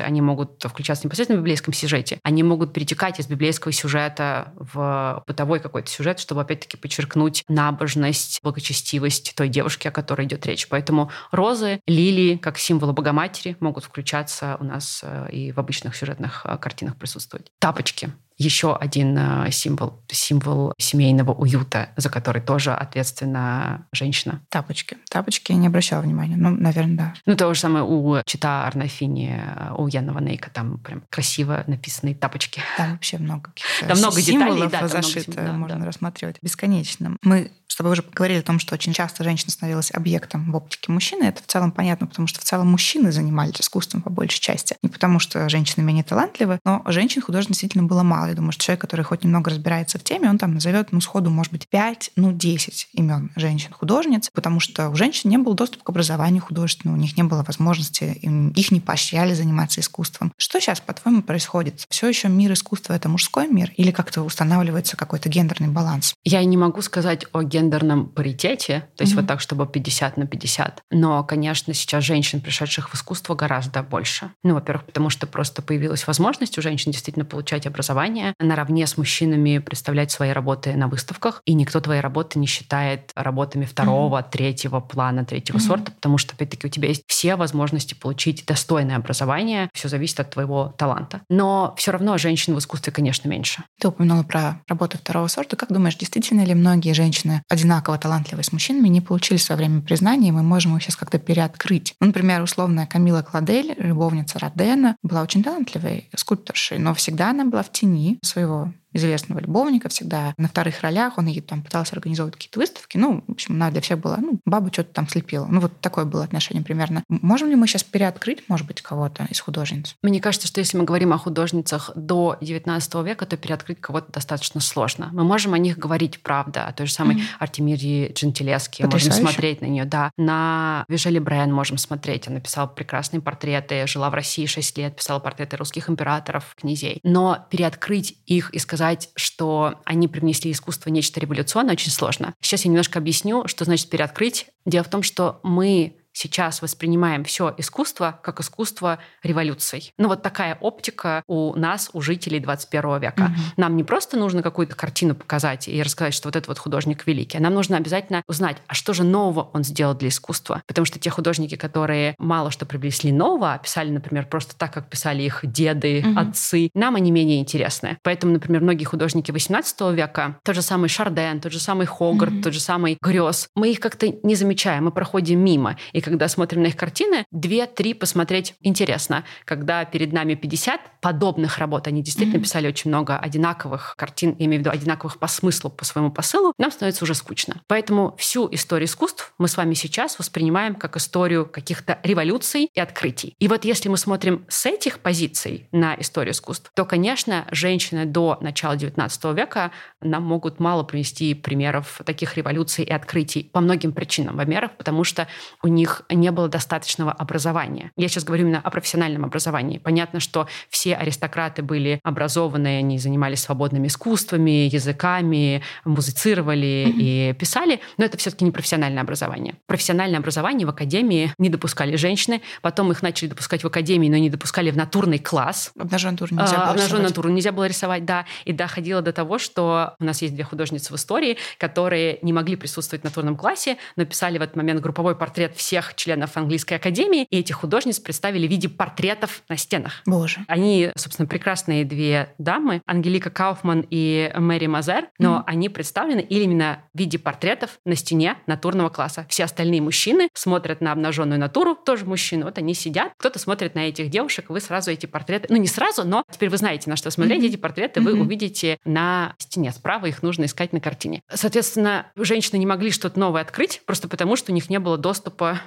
Они 0.00 0.20
могут 0.20 0.62
включаться 0.62 1.06
непосредственно 1.06 1.38
в 1.38 1.42
библейском 1.42 1.72
сюжете. 1.72 2.18
Они 2.22 2.42
могут 2.42 2.72
перетекать 2.72 3.18
из 3.18 3.26
библейского 3.26 3.72
сюжета 3.72 4.52
в 4.56 5.22
бытовой 5.26 5.60
какой-то 5.60 5.90
сюжет, 5.90 6.20
чтобы, 6.20 6.42
опять-таки, 6.42 6.76
подчеркнуть 6.76 7.44
набожность, 7.48 8.40
благочестивость 8.42 9.34
той 9.34 9.48
девушки, 9.48 9.88
о 9.88 9.90
которой 9.90 10.26
идет 10.26 10.44
речь. 10.46 10.68
Поэтому 10.68 11.10
розы 11.30 11.77
лилии, 11.86 12.36
как 12.36 12.58
символы 12.58 12.92
Богоматери, 12.92 13.56
могут 13.60 13.84
включаться 13.84 14.56
у 14.60 14.64
нас 14.64 15.00
э, 15.02 15.28
и 15.30 15.52
в 15.52 15.58
обычных 15.58 15.96
сюжетных 15.96 16.44
э, 16.44 16.56
картинах 16.58 16.96
присутствовать. 16.96 17.52
Тапочки 17.58 18.10
еще 18.38 18.76
один 18.76 19.18
э, 19.18 19.50
символ, 19.50 20.00
символ 20.08 20.72
семейного 20.78 21.32
уюта, 21.32 21.90
за 21.96 22.08
который 22.08 22.40
тоже 22.40 22.72
ответственна 22.72 23.86
женщина. 23.92 24.40
Тапочки. 24.48 24.96
Тапочки 25.10 25.52
я 25.52 25.58
не 25.58 25.66
обращала 25.66 26.02
внимания. 26.02 26.36
Ну, 26.36 26.50
наверное, 26.50 26.96
да. 26.96 27.14
Ну, 27.26 27.36
то 27.36 27.52
же 27.52 27.60
самое 27.60 27.84
у 27.84 28.22
Чита 28.24 28.66
Арнафини, 28.66 29.42
у 29.76 29.88
Яна 29.88 30.12
Ванейка. 30.12 30.50
Там 30.50 30.78
прям 30.78 31.02
красиво 31.10 31.64
написанные 31.66 32.14
тапочки. 32.14 32.62
Там 32.76 32.92
вообще 32.92 33.18
много 33.18 33.50
Там 33.86 33.98
много 33.98 34.22
деталей, 34.22 34.68
да, 34.68 34.86
зашито, 34.86 35.32
да, 35.32 35.52
можно 35.52 35.80
да. 35.80 35.86
рассматривать 35.86 36.36
бесконечно. 36.40 37.16
Мы 37.22 37.50
с 37.66 37.76
тобой 37.76 37.92
уже 37.92 38.02
поговорили 38.02 38.38
о 38.38 38.42
том, 38.42 38.58
что 38.58 38.74
очень 38.74 38.92
часто 38.92 39.24
женщина 39.24 39.50
становилась 39.50 39.92
объектом 39.92 40.50
в 40.50 40.56
оптике 40.56 40.90
мужчины. 40.90 41.24
Это 41.24 41.42
в 41.42 41.46
целом 41.46 41.70
понятно, 41.70 42.06
потому 42.06 42.26
что 42.26 42.40
в 42.40 42.44
целом 42.44 42.68
мужчины 42.68 43.12
занимались 43.12 43.60
искусством 43.60 44.02
по 44.02 44.10
большей 44.10 44.40
части. 44.40 44.76
Не 44.82 44.88
потому 44.88 45.18
что 45.18 45.48
женщины 45.48 45.84
менее 45.84 46.04
талантливы, 46.04 46.60
но 46.64 46.82
женщин 46.86 47.20
художников 47.20 47.54
действительно 47.54 47.84
было 47.84 48.02
мало. 48.02 48.27
Я 48.30 48.36
думаю, 48.36 48.52
что 48.52 48.64
человек, 48.64 48.80
который 48.80 49.02
хоть 49.02 49.24
немного 49.24 49.50
разбирается 49.50 49.98
в 49.98 50.04
теме, 50.04 50.28
он 50.28 50.38
там 50.38 50.54
назовет, 50.54 50.92
ну, 50.92 51.00
сходу, 51.00 51.30
может 51.30 51.52
быть, 51.52 51.68
5, 51.68 52.12
ну, 52.16 52.32
10 52.32 52.88
имен 52.94 53.30
женщин-художниц, 53.36 54.30
потому 54.32 54.60
что 54.60 54.90
у 54.90 54.94
женщин 54.94 55.30
не 55.30 55.38
было 55.38 55.54
доступа 55.54 55.84
к 55.84 55.88
образованию 55.88 56.42
художественному, 56.42 56.98
у 56.98 57.02
них 57.02 57.16
не 57.16 57.22
было 57.22 57.42
возможности, 57.42 58.04
их 58.04 58.70
не 58.70 58.80
поощряли 58.80 59.34
заниматься 59.34 59.80
искусством. 59.80 60.32
Что 60.36 60.60
сейчас, 60.60 60.80
по-твоему, 60.80 61.22
происходит? 61.22 61.84
Все 61.88 62.08
еще 62.08 62.28
мир 62.28 62.52
искусства— 62.52 62.92
это 62.94 63.08
мужской 63.08 63.48
мир? 63.48 63.72
Или 63.76 63.90
как-то 63.90 64.22
устанавливается 64.22 64.96
какой-то 64.96 65.28
гендерный 65.28 65.68
баланс? 65.68 66.14
Я 66.24 66.44
не 66.44 66.56
могу 66.56 66.82
сказать 66.82 67.26
о 67.32 67.42
гендерном 67.42 68.06
паритете, 68.06 68.88
то 68.96 69.02
есть 69.02 69.12
mm-hmm. 69.12 69.16
вот 69.16 69.26
так, 69.26 69.40
чтобы 69.40 69.66
50 69.66 70.16
на 70.16 70.26
50. 70.26 70.82
Но, 70.90 71.22
конечно, 71.24 71.74
сейчас 71.74 72.04
женщин, 72.04 72.40
пришедших 72.40 72.90
в 72.90 72.94
искусство, 72.94 73.34
гораздо 73.34 73.82
больше. 73.82 74.30
Ну, 74.42 74.54
во-первых, 74.54 74.84
потому 74.86 75.10
что 75.10 75.26
просто 75.26 75.62
появилась 75.62 76.06
возможность 76.06 76.58
у 76.58 76.62
женщин 76.62 76.92
действительно 76.92 77.24
получать 77.24 77.66
образование, 77.66 78.17
наравне 78.38 78.86
с 78.86 78.96
мужчинами 78.96 79.58
представлять 79.58 80.10
свои 80.10 80.30
работы 80.30 80.74
на 80.74 80.88
выставках, 80.88 81.42
и 81.44 81.54
никто 81.54 81.80
твои 81.80 82.00
работы 82.00 82.38
не 82.38 82.46
считает 82.46 83.10
работами 83.14 83.64
второго, 83.64 84.18
mm-hmm. 84.18 84.30
третьего 84.30 84.80
плана, 84.80 85.24
третьего 85.24 85.56
mm-hmm. 85.56 85.60
сорта, 85.60 85.92
потому 85.92 86.18
что, 86.18 86.34
опять-таки, 86.34 86.66
у 86.66 86.70
тебя 86.70 86.88
есть 86.88 87.02
все 87.06 87.36
возможности 87.36 87.94
получить 87.94 88.44
достойное 88.46 88.96
образование, 88.96 89.70
все 89.74 89.88
зависит 89.88 90.20
от 90.20 90.30
твоего 90.30 90.74
таланта. 90.76 91.22
Но 91.28 91.74
все 91.76 91.92
равно 91.92 92.18
женщин 92.18 92.54
в 92.54 92.58
искусстве, 92.58 92.92
конечно, 92.92 93.28
меньше. 93.28 93.64
Ты 93.80 93.88
упомянула 93.88 94.22
про 94.22 94.60
работы 94.68 94.98
второго 94.98 95.28
сорта. 95.28 95.56
Как 95.56 95.72
думаешь, 95.72 95.96
действительно 95.96 96.44
ли 96.44 96.54
многие 96.54 96.92
женщины 96.92 97.42
одинаково 97.48 97.98
талантливые 97.98 98.44
с 98.44 98.52
мужчинами 98.52 98.88
не 98.88 99.00
получили 99.00 99.38
в 99.38 99.42
свое 99.42 99.58
время 99.58 99.80
признания, 99.80 100.28
и 100.28 100.32
мы 100.32 100.42
можем 100.42 100.76
их 100.76 100.82
сейчас 100.82 100.96
как-то 100.96 101.18
переоткрыть? 101.18 101.94
Ну, 102.00 102.08
например, 102.08 102.42
условная 102.42 102.86
Камила 102.86 103.22
Кладель, 103.22 103.74
любовница 103.78 104.38
Родена, 104.38 104.96
была 105.02 105.22
очень 105.22 105.42
талантливой 105.42 106.08
скульпторшей, 106.14 106.78
но 106.78 106.94
всегда 106.94 107.30
она 107.30 107.44
была 107.44 107.62
в 107.62 107.72
тени 107.72 108.07
своего 108.22 108.72
известного 108.92 109.40
любовника 109.40 109.88
всегда 109.88 110.34
на 110.36 110.48
вторых 110.48 110.80
ролях. 110.82 111.18
Он 111.18 111.26
ей 111.26 111.40
там 111.40 111.62
пытался 111.62 111.94
организовывать 111.94 112.36
какие-то 112.36 112.58
выставки. 112.58 112.96
Ну, 112.96 113.24
в 113.26 113.32
общем, 113.32 113.54
она 113.54 113.70
для 113.70 113.80
всех 113.80 113.98
была, 113.98 114.16
ну, 114.18 114.40
баба 114.44 114.72
что-то 114.72 114.92
там 114.92 115.08
слепила. 115.08 115.46
Ну, 115.46 115.60
вот 115.60 115.80
такое 115.80 116.04
было 116.04 116.24
отношение 116.24 116.62
примерно. 116.64 117.04
Можем 117.08 117.48
ли 117.48 117.56
мы 117.56 117.66
сейчас 117.66 117.84
переоткрыть, 117.84 118.48
может 118.48 118.66
быть, 118.66 118.82
кого-то 118.82 119.26
из 119.30 119.40
художниц? 119.40 119.96
Мне 120.02 120.20
кажется, 120.20 120.48
что 120.48 120.60
если 120.60 120.76
мы 120.78 120.84
говорим 120.84 121.12
о 121.12 121.18
художницах 121.18 121.90
до 121.94 122.36
19 122.40 122.94
века, 123.04 123.26
то 123.26 123.36
переоткрыть 123.36 123.80
кого-то 123.80 124.12
достаточно 124.12 124.60
сложно. 124.60 125.10
Мы 125.12 125.24
можем 125.24 125.54
о 125.54 125.58
них 125.58 125.78
говорить, 125.78 126.22
правда, 126.22 126.66
о 126.66 126.72
той 126.72 126.86
же 126.86 126.92
самой 126.92 127.16
mm-hmm. 127.16 127.38
Артемире 127.38 128.12
Джентилески. 128.12 128.82
Можем 128.82 129.12
смотреть 129.12 129.60
на 129.60 129.66
нее, 129.66 129.84
да. 129.84 130.10
На 130.16 130.84
Вижели 130.88 131.18
Брен 131.18 131.52
можем 131.52 131.78
смотреть. 131.78 132.28
Она 132.28 132.40
писала 132.40 132.66
прекрасные 132.66 133.20
портреты, 133.20 133.86
жила 133.86 134.10
в 134.10 134.14
России 134.14 134.46
6 134.46 134.78
лет, 134.78 134.96
писала 134.96 135.18
портреты 135.18 135.56
русских 135.56 135.88
императоров, 135.90 136.54
князей. 136.58 137.00
Но 137.02 137.46
переоткрыть 137.50 138.16
их 138.26 138.50
и 138.50 138.58
сказать, 138.58 138.77
сказать, 138.78 139.10
что 139.16 139.80
они 139.84 140.06
привнесли 140.06 140.52
искусство 140.52 140.90
нечто 140.90 141.18
революционное, 141.18 141.72
очень 141.72 141.90
сложно. 141.90 142.34
Сейчас 142.40 142.64
я 142.64 142.70
немножко 142.70 143.00
объясню, 143.00 143.48
что 143.48 143.64
значит 143.64 143.90
переоткрыть. 143.90 144.46
Дело 144.64 144.84
в 144.84 144.88
том, 144.88 145.02
что 145.02 145.40
мы 145.42 145.97
сейчас 146.18 146.62
воспринимаем 146.62 147.22
все 147.22 147.54
искусство 147.58 148.18
как 148.22 148.40
искусство 148.40 148.98
революций. 149.22 149.92
Ну 149.98 150.08
вот 150.08 150.22
такая 150.22 150.58
оптика 150.60 151.22
у 151.28 151.54
нас, 151.54 151.90
у 151.92 152.00
жителей 152.00 152.40
21 152.40 153.00
века. 153.00 153.22
Угу. 153.22 153.42
Нам 153.56 153.76
не 153.76 153.84
просто 153.84 154.16
нужно 154.16 154.42
какую-то 154.42 154.74
картину 154.74 155.14
показать 155.14 155.68
и 155.68 155.80
рассказать, 155.80 156.14
что 156.14 156.26
вот 156.26 156.34
этот 156.34 156.48
вот 156.48 156.58
художник 156.58 157.06
великий, 157.06 157.38
а 157.38 157.40
нам 157.40 157.54
нужно 157.54 157.76
обязательно 157.76 158.24
узнать, 158.26 158.56
а 158.66 158.74
что 158.74 158.94
же 158.94 159.04
нового 159.04 159.48
он 159.52 159.62
сделал 159.62 159.94
для 159.94 160.08
искусства. 160.08 160.60
Потому 160.66 160.86
что 160.86 160.98
те 160.98 161.08
художники, 161.08 161.54
которые 161.54 162.16
мало 162.18 162.50
что 162.50 162.66
привнесли 162.66 163.12
нового, 163.12 163.54
а 163.54 163.58
писали, 163.58 163.90
например, 163.90 164.26
просто 164.26 164.56
так, 164.56 164.72
как 164.72 164.90
писали 164.90 165.22
их 165.22 165.40
деды, 165.44 166.04
угу. 166.04 166.18
отцы, 166.18 166.70
нам 166.74 166.96
они 166.96 167.12
менее 167.12 167.38
интересны. 167.38 167.98
Поэтому, 168.02 168.32
например, 168.32 168.62
многие 168.62 168.84
художники 168.84 169.30
18 169.30 169.80
века, 169.92 170.38
тот 170.42 170.56
же 170.56 170.62
самый 170.62 170.88
Шарден, 170.88 171.40
тот 171.40 171.52
же 171.52 171.60
самый 171.60 171.86
Хогарт, 171.86 172.32
угу. 172.32 172.42
тот 172.42 172.54
же 172.54 172.60
самый 172.60 172.98
Грёз, 173.00 173.48
мы 173.54 173.70
их 173.70 173.78
как-то 173.78 174.08
не 174.24 174.34
замечаем, 174.34 174.86
мы 174.86 174.90
проходим 174.90 175.38
мимо. 175.38 175.76
И 175.92 176.00
когда 176.08 176.28
смотрим 176.28 176.62
на 176.62 176.66
их 176.66 176.76
картины, 176.76 177.24
две-три 177.30 177.94
посмотреть 177.94 178.54
интересно. 178.60 179.24
Когда 179.44 179.84
перед 179.84 180.12
нами 180.12 180.34
50 180.34 181.00
подобных 181.00 181.58
работ, 181.58 181.86
они 181.86 182.02
действительно 182.02 182.38
mm-hmm. 182.38 182.42
писали 182.42 182.68
очень 182.68 182.90
много 182.90 183.16
одинаковых 183.16 183.94
картин, 183.96 184.36
я 184.38 184.46
имею 184.46 184.62
в 184.62 184.66
виду 184.66 184.70
одинаковых 184.70 185.18
по 185.18 185.26
смыслу, 185.26 185.70
по 185.70 185.84
своему 185.84 186.10
посылу, 186.10 186.52
нам 186.58 186.70
становится 186.70 187.04
уже 187.04 187.14
скучно. 187.14 187.60
Поэтому 187.66 188.14
всю 188.18 188.48
историю 188.52 188.86
искусств 188.86 189.32
мы 189.38 189.48
с 189.48 189.56
вами 189.56 189.74
сейчас 189.74 190.18
воспринимаем 190.18 190.74
как 190.74 190.96
историю 190.96 191.46
каких-то 191.46 191.98
революций 192.02 192.70
и 192.74 192.80
открытий. 192.80 193.34
И 193.38 193.48
вот 193.48 193.64
если 193.64 193.88
мы 193.88 193.96
смотрим 193.96 194.44
с 194.48 194.66
этих 194.66 195.00
позиций 195.00 195.68
на 195.72 195.94
историю 195.98 196.32
искусств, 196.32 196.70
то, 196.74 196.84
конечно, 196.84 197.46
женщины 197.50 198.04
до 198.04 198.38
начала 198.40 198.74
XIX 198.74 199.34
века 199.34 199.70
нам 200.00 200.22
могут 200.22 200.60
мало 200.60 200.82
привести 200.82 201.34
примеров 201.34 202.00
таких 202.04 202.36
революций 202.36 202.84
и 202.84 202.92
открытий 202.92 203.50
по 203.52 203.60
многим 203.60 203.92
причинам. 203.92 204.36
Во-первых, 204.36 204.76
потому 204.76 205.04
что 205.04 205.28
у 205.62 205.68
них 205.68 205.97
них 205.98 206.18
не 206.18 206.30
было 206.30 206.48
достаточного 206.48 207.12
образования. 207.12 207.92
Я 207.96 208.08
сейчас 208.08 208.24
говорю 208.24 208.44
именно 208.44 208.60
о 208.60 208.70
профессиональном 208.70 209.24
образовании. 209.24 209.78
Понятно, 209.78 210.20
что 210.20 210.46
все 210.68 210.94
аристократы 210.94 211.62
были 211.62 212.00
образованные, 212.02 212.78
они 212.78 212.98
занимались 212.98 213.40
свободными 213.40 213.86
искусствами, 213.86 214.68
языками, 214.68 215.62
музицировали 215.84 216.86
mm-hmm. 216.88 217.32
и 217.32 217.32
писали, 217.34 217.80
но 217.96 218.04
это 218.04 218.16
все-таки 218.18 218.44
не 218.44 218.50
профессиональное 218.50 219.02
образование. 219.02 219.54
Профессиональное 219.66 220.18
образование 220.18 220.66
в 220.66 220.70
академии 220.70 221.32
не 221.38 221.48
допускали 221.48 221.96
женщины, 221.96 222.42
потом 222.62 222.90
их 222.92 223.02
начали 223.02 223.28
допускать 223.28 223.64
в 223.64 223.66
академии, 223.66 224.08
но 224.08 224.16
не 224.16 224.30
допускали 224.30 224.70
в 224.70 224.76
натурный 224.76 225.18
класс. 225.18 225.72
Обнаженную 225.78 226.12
натуру 226.12 226.34
нельзя 226.34 226.56
а, 226.56 226.60
было 226.60 226.70
Обнаженную 226.70 227.08
натуру 227.08 227.30
нельзя 227.30 227.52
было 227.52 227.66
рисовать, 227.66 228.04
да. 228.04 228.26
И 228.44 228.52
доходило 228.52 229.02
до 229.02 229.12
того, 229.12 229.38
что 229.38 229.94
у 229.98 230.04
нас 230.04 230.22
есть 230.22 230.34
две 230.34 230.44
художницы 230.44 230.92
в 230.92 230.96
истории, 230.96 231.38
которые 231.58 232.18
не 232.22 232.32
могли 232.32 232.56
присутствовать 232.56 233.02
в 233.02 233.04
натурном 233.04 233.36
классе, 233.36 233.76
но 233.96 234.04
писали 234.04 234.38
в 234.38 234.42
этот 234.42 234.56
момент 234.56 234.80
групповой 234.80 235.14
портрет 235.16 235.56
всех 235.56 235.87
членов 235.94 236.36
английской 236.36 236.74
академии, 236.74 237.26
и 237.30 237.38
этих 237.38 237.56
художниц 237.56 237.98
представили 237.98 238.46
в 238.46 238.50
виде 238.50 238.68
портретов 238.68 239.42
на 239.48 239.56
стенах. 239.56 240.02
Боже. 240.06 240.40
Они, 240.48 240.90
собственно, 240.96 241.26
прекрасные 241.26 241.84
две 241.84 242.34
дамы, 242.38 242.82
Ангелика 242.86 243.30
Кауфман 243.30 243.86
и 243.90 244.32
Мэри 244.36 244.66
Мазер, 244.66 245.08
но 245.18 245.36
mm-hmm. 245.36 245.44
они 245.46 245.68
представлены 245.68 246.20
именно 246.20 246.82
в 246.94 246.98
виде 246.98 247.18
портретов 247.18 247.78
на 247.84 247.94
стене 247.94 248.36
натурного 248.46 248.88
класса. 248.88 249.26
Все 249.28 249.44
остальные 249.44 249.82
мужчины 249.82 250.28
смотрят 250.34 250.80
на 250.80 250.92
обнаженную 250.92 251.38
натуру, 251.38 251.74
тоже 251.74 252.04
мужчины, 252.04 252.44
вот 252.44 252.58
они 252.58 252.74
сидят, 252.74 253.12
кто-то 253.18 253.38
смотрит 253.38 253.74
на 253.74 253.88
этих 253.88 254.10
девушек, 254.10 254.50
вы 254.50 254.60
сразу 254.60 254.90
эти 254.90 255.06
портреты, 255.06 255.48
ну 255.50 255.56
не 255.56 255.66
сразу, 255.66 256.04
но 256.04 256.24
теперь 256.30 256.50
вы 256.50 256.56
знаете, 256.56 256.90
на 256.90 256.96
что 256.96 257.10
смотреть, 257.10 257.42
mm-hmm. 257.42 257.48
эти 257.48 257.56
портреты 257.56 258.00
mm-hmm. 258.00 258.04
вы 258.04 258.20
увидите 258.20 258.78
на 258.84 259.34
стене. 259.38 259.72
Справа 259.72 260.06
их 260.06 260.22
нужно 260.22 260.44
искать 260.44 260.72
на 260.72 260.80
картине. 260.80 261.22
Соответственно, 261.32 262.06
женщины 262.16 262.58
не 262.58 262.66
могли 262.66 262.90
что-то 262.90 263.18
новое 263.18 263.42
открыть, 263.42 263.82
просто 263.86 264.08
потому 264.08 264.36
что 264.36 264.52
у 264.52 264.54
них 264.54 264.70
не 264.70 264.78
было 264.78 264.98
доступа 264.98 265.60